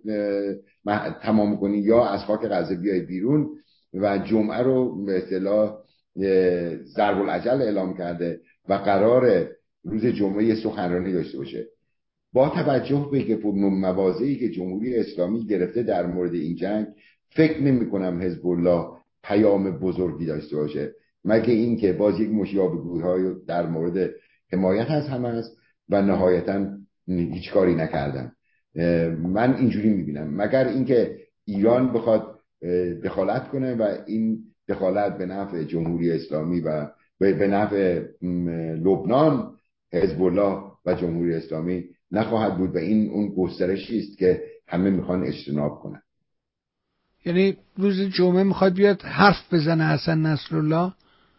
تمام 1.22 1.56
کنی 1.56 1.78
یا 1.78 2.06
از 2.06 2.20
خاک 2.20 2.40
غزه 2.40 2.74
بیای 2.74 3.00
بیرون 3.00 3.48
و 3.94 4.18
جمعه 4.18 4.62
رو 4.62 5.04
به 5.04 5.16
اصطلاح 5.16 5.78
ضرب 6.96 7.18
العجل 7.18 7.62
اعلام 7.62 7.96
کرده 7.96 8.40
و 8.68 8.74
قرار 8.74 9.48
روز 9.84 10.06
جمعه 10.06 10.54
سخنرانی 10.54 11.12
داشته 11.12 11.38
باشه. 11.38 11.66
با 12.36 12.48
توجه 12.48 13.08
به 13.12 13.36
موازی 13.54 14.36
که 14.36 14.48
جمهوری 14.48 14.96
اسلامی 14.96 15.46
گرفته 15.46 15.82
در 15.82 16.06
مورد 16.06 16.34
این 16.34 16.56
جنگ 16.56 16.86
فکر 17.30 17.62
نمی 17.62 17.90
کنم 17.90 18.22
حزب 18.22 18.46
الله 18.46 18.86
پیام 19.24 19.78
بزرگی 19.78 20.26
داشته 20.26 20.56
باشه. 20.56 20.92
مگه 21.24 21.52
اینکه 21.52 21.92
باز 21.92 22.20
یک 22.20 22.30
مشابهگویی 22.30 23.02
های 23.02 23.34
در 23.46 23.66
مورد 23.66 24.10
حمایت 24.52 24.90
از 24.90 25.08
همه 25.08 25.28
است 25.28 25.56
و 25.88 26.02
نهایتا 26.02 26.66
هیچ 27.08 27.52
کاری 27.52 27.74
نکردن. 27.74 28.32
من 29.22 29.56
اینجوری 29.56 29.90
می‌بینم. 29.90 30.42
مگر 30.42 30.68
اینکه 30.68 31.16
ایران 31.44 31.92
بخواد 31.92 32.40
دخالت 33.04 33.48
کنه 33.48 33.74
و 33.74 33.96
این 34.06 34.38
دخالت 34.68 35.18
به 35.18 35.26
نفع 35.26 35.62
جمهوری 35.62 36.12
اسلامی 36.12 36.60
و 36.60 36.86
به 37.18 37.46
نفع 37.46 38.02
لبنان 38.84 39.56
حزب 39.92 40.22
الله 40.22 40.62
و 40.86 40.94
جمهوری 40.94 41.34
اسلامی 41.34 41.84
نخواهد 42.12 42.58
بود 42.58 42.74
و 42.74 42.78
این 42.78 43.10
اون 43.10 43.28
گسترشی 43.28 43.98
است 43.98 44.18
که 44.18 44.42
همه 44.68 44.90
می‌خوان 44.90 45.26
اجتناب 45.26 45.80
کنن. 45.80 46.02
یعنی 47.24 47.56
روز 47.76 48.00
جمعه 48.00 48.42
می‌خواد 48.42 48.74
بیاد 48.74 49.02
حرف 49.02 49.54
بزنه 49.54 49.84
حسن 49.84 50.18
نصرالله؟ 50.18 50.92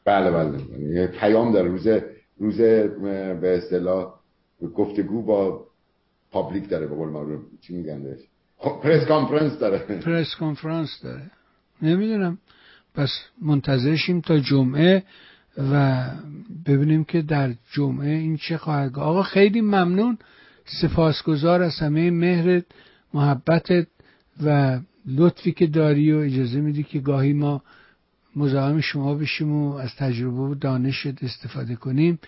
بله 0.06 0.32
بله 0.32 0.62
یه 0.90 1.08
پیام 1.08 1.54
داره. 1.54 1.70
روز 1.70 1.88
روز 2.38 2.58
به 3.42 3.58
اصطلاح 3.58 4.14
گفتگو 4.76 5.22
با 5.22 5.66
پابلیک 6.32 6.70
داره 6.70 6.88
به 6.88 6.96
قول 6.96 7.10
معروف. 7.10 7.42
چی 7.62 7.74
میگن 7.74 8.04
بهش؟ 8.04 8.20
خب 8.58 8.80
press 8.84 9.08
conference 9.08 9.60
داره. 9.60 9.78
press 9.78 10.36
conference 10.36 11.00
داره. 11.04 11.32
نمی‌دونم. 11.82 12.38
پس 12.96 13.10
منتظرشیم 13.42 14.22
تا 14.22 14.40
جمعه 14.40 15.04
و 15.58 16.06
ببینیم 16.66 17.04
که 17.04 17.22
در 17.22 17.54
جمعه 17.72 18.10
این 18.10 18.38
چه 18.38 18.58
خواهد 18.58 19.00
آقا 19.00 19.24
خیلی 19.24 19.62
ممنون. 19.62 20.18
سپاسگزار 20.82 21.62
از 21.62 21.80
همه 21.80 22.12
مهرت 22.12 22.66
محبتت 23.14 23.88
و 24.44 24.80
لطفی 25.06 25.52
که 25.52 25.68
داری 25.68 26.12
و 26.12 26.18
اجازه 26.18 26.62
میدی 26.62 26.84
که 26.84 27.00
گاهی 27.00 27.34
ما 27.34 27.62
مزاحم 28.36 28.82
شما 28.82 29.14
بشیم 29.14 29.52
و 29.52 29.74
از 29.74 29.96
تجربه 29.96 30.38
و 30.38 30.56
دانشت 30.56 31.24
استفاده 31.24 31.76
کنیم. 31.76 32.20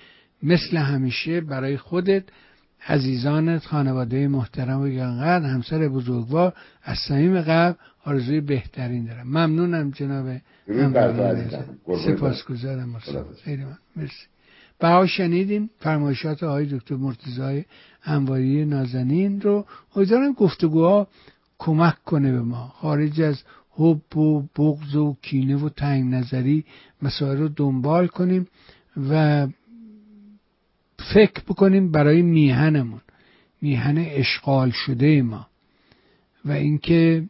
مثل 0.43 0.77
همیشه 0.77 1.41
برای 1.41 1.77
خودت 1.77 2.23
عزیزانت 2.87 3.65
خانواده 3.65 4.27
محترم 4.27 4.81
و 4.81 4.87
گنقدر 4.87 5.45
همسر 5.45 5.87
بزرگوار 5.87 6.53
از 6.83 6.97
صمیم 7.07 7.41
قلب 7.41 7.77
آرزوی 8.05 8.41
بهترین 8.41 9.05
دارم. 9.05 9.27
ممنونم 9.27 9.91
جناب 9.91 10.37
سپاسگزارم. 12.05 12.99
خیلی 13.43 13.63
من 13.63 13.77
مرسی. 13.95 14.27
بها 14.79 15.07
شنیدیم 15.07 15.69
فرمایشات 15.79 16.43
آقای 16.43 16.65
دکتر 16.65 16.95
مرتضای 16.95 17.65
انواری 18.03 18.65
نازنین 18.65 19.41
رو. 19.41 19.65
امیدوارم 19.95 20.33
گفتگوها 20.33 21.07
کمک 21.57 22.03
کنه 22.03 22.31
به 22.31 22.41
ما. 22.41 22.67
خارج 22.67 23.21
از 23.21 23.43
حب 23.71 24.17
و 24.17 24.41
بغض 24.41 24.95
و 24.95 25.17
کینه 25.21 25.55
و 25.55 25.69
تنگ 25.69 26.13
نظری 26.13 26.65
مسائل 27.01 27.37
رو 27.37 27.47
دنبال 27.47 28.07
کنیم 28.07 28.47
و 29.09 29.47
فکر 31.13 31.41
بکنیم 31.47 31.91
برای 31.91 32.21
میهنمون. 32.21 33.01
میهن 33.61 33.97
اشغال 33.97 34.69
شده 34.71 35.21
ما. 35.21 35.47
و 36.45 36.51
اینکه 36.51 37.23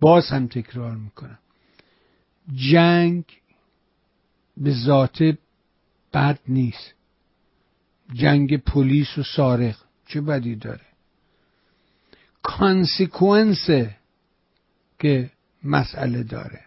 باز 0.00 0.28
هم 0.28 0.46
تکرار 0.46 0.96
می‌کنم. 0.96 1.38
جنگ 2.54 3.24
به 4.56 4.74
ذات 4.74 5.36
بد 6.14 6.38
نیست. 6.48 6.94
جنگ 8.12 8.56
پلیس 8.56 9.18
و 9.18 9.22
سارق 9.22 9.76
چه 10.06 10.20
بدی 10.20 10.56
داره؟ 10.56 10.86
کانسیکونس 12.42 13.66
که 14.98 15.30
مسئله 15.64 16.22
داره. 16.22 16.64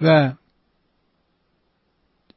و 0.00 0.32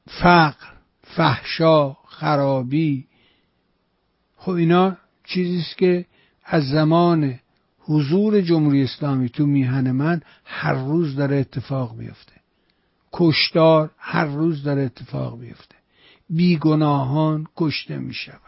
فقر 0.08 0.68
فحشا 1.04 1.94
خرابی 1.94 3.08
خب 4.38 4.52
اینا 4.52 4.98
چیزیست 5.24 5.78
که 5.78 6.06
از 6.44 6.64
زمان 6.70 7.40
حضور 7.80 8.42
جمهوری 8.42 8.84
اسلامی 8.84 9.30
تو 9.30 9.46
میهن 9.46 9.92
من 9.92 10.22
هر 10.46 10.74
روز 10.74 11.16
داره 11.16 11.38
اتفاق 11.38 11.96
میفته 11.96 12.41
کشتار 13.14 13.92
هر 13.98 14.26
روز 14.26 14.64
داره 14.64 14.82
اتفاق 14.82 15.40
میفته. 15.40 15.76
بیگناهان 16.30 17.48
کشته 17.58 17.98
می‌شوند. 17.98 18.42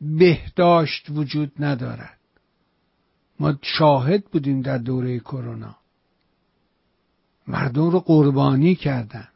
بهداشت 0.00 1.06
وجود 1.10 1.52
ندارد. 1.58 2.18
ما 3.40 3.54
شاهد 3.62 4.24
بودیم 4.24 4.60
در 4.62 4.78
دوره 4.78 5.18
کرونا. 5.18 5.76
مردم 7.46 7.90
رو 7.90 8.00
قربانی 8.00 8.74
کردن. 8.74 9.28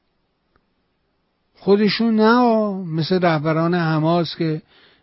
خودشون 1.55 2.15
نه 2.15 2.73
مثل 2.85 3.21
رهبران 3.21 3.75
حماس 3.75 4.37
که 4.37 4.63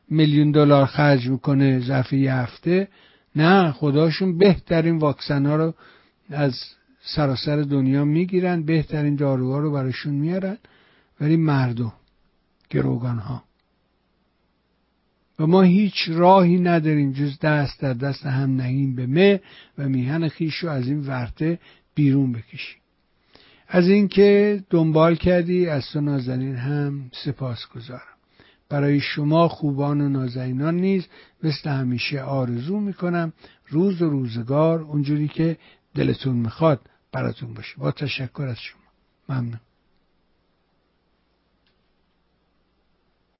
میلیون 0.10 0.52
دلار 0.52 0.86
خرج 0.86 1.28
می‌کنه 1.30 1.80
ظرف 1.80 2.14
یه 2.14 2.34
هفته. 2.34 2.88
نه 3.36 3.72
خداشون 3.72 4.38
بهترین 4.38 4.98
واکسن 4.98 5.46
ها 5.46 5.56
رو 5.56 5.74
از 6.30 6.60
سراسر 7.06 7.62
دنیا 7.62 8.06
می‌گیرن 8.06 8.64
بهترین 8.64 9.16
داروها 9.16 9.60
رو 9.60 9.72
براشون 9.72 10.14
میارن 10.14 10.58
ولی 11.22 11.38
مردم 11.38 11.94
گروگان 12.70 13.18
ها 13.18 13.44
و 15.40 15.48
ما 15.48 15.62
هیچ 15.62 15.94
راهی 16.08 16.60
نداریم 16.60 17.12
جز 17.12 17.40
دست 17.40 17.82
در 17.82 17.94
دست 17.94 18.26
هم 18.26 18.56
نهیم 18.56 18.96
به 18.96 19.08
مه 19.08 19.42
و 19.78 19.90
میهن 19.90 20.28
خیش 20.28 20.56
رو 20.56 20.70
از 20.70 20.88
این 20.88 21.08
ورته 21.08 21.60
بیرون 21.96 22.32
بکشیم. 22.32 22.78
از 23.68 23.90
اینکه 23.90 24.64
دنبال 24.70 25.16
کردی 25.16 25.68
از 25.68 25.90
تو 25.94 26.02
نازنین 26.02 26.56
هم 26.56 27.12
سپاس 27.26 27.68
گذارم 27.76 28.16
برای 28.70 29.00
شما 29.00 29.48
خوبان 29.48 30.02
و 30.02 30.10
نازنینان 30.10 30.76
نیز 30.76 31.08
مثل 31.44 31.70
همیشه 31.70 32.22
آرزو 32.22 32.80
می‌کنم 32.80 33.34
روز 33.68 34.02
و 34.02 34.10
روزگار 34.10 34.82
اونجوری 34.82 35.28
که 35.28 35.58
دلتون 35.96 36.36
می‌خواد 36.36 36.82
براتون 37.16 37.54
باشه. 37.54 37.78
با 37.78 37.92
تشکر 37.92 38.48
از 38.50 38.58
شما. 38.60 38.82
ممنون. 39.30 39.60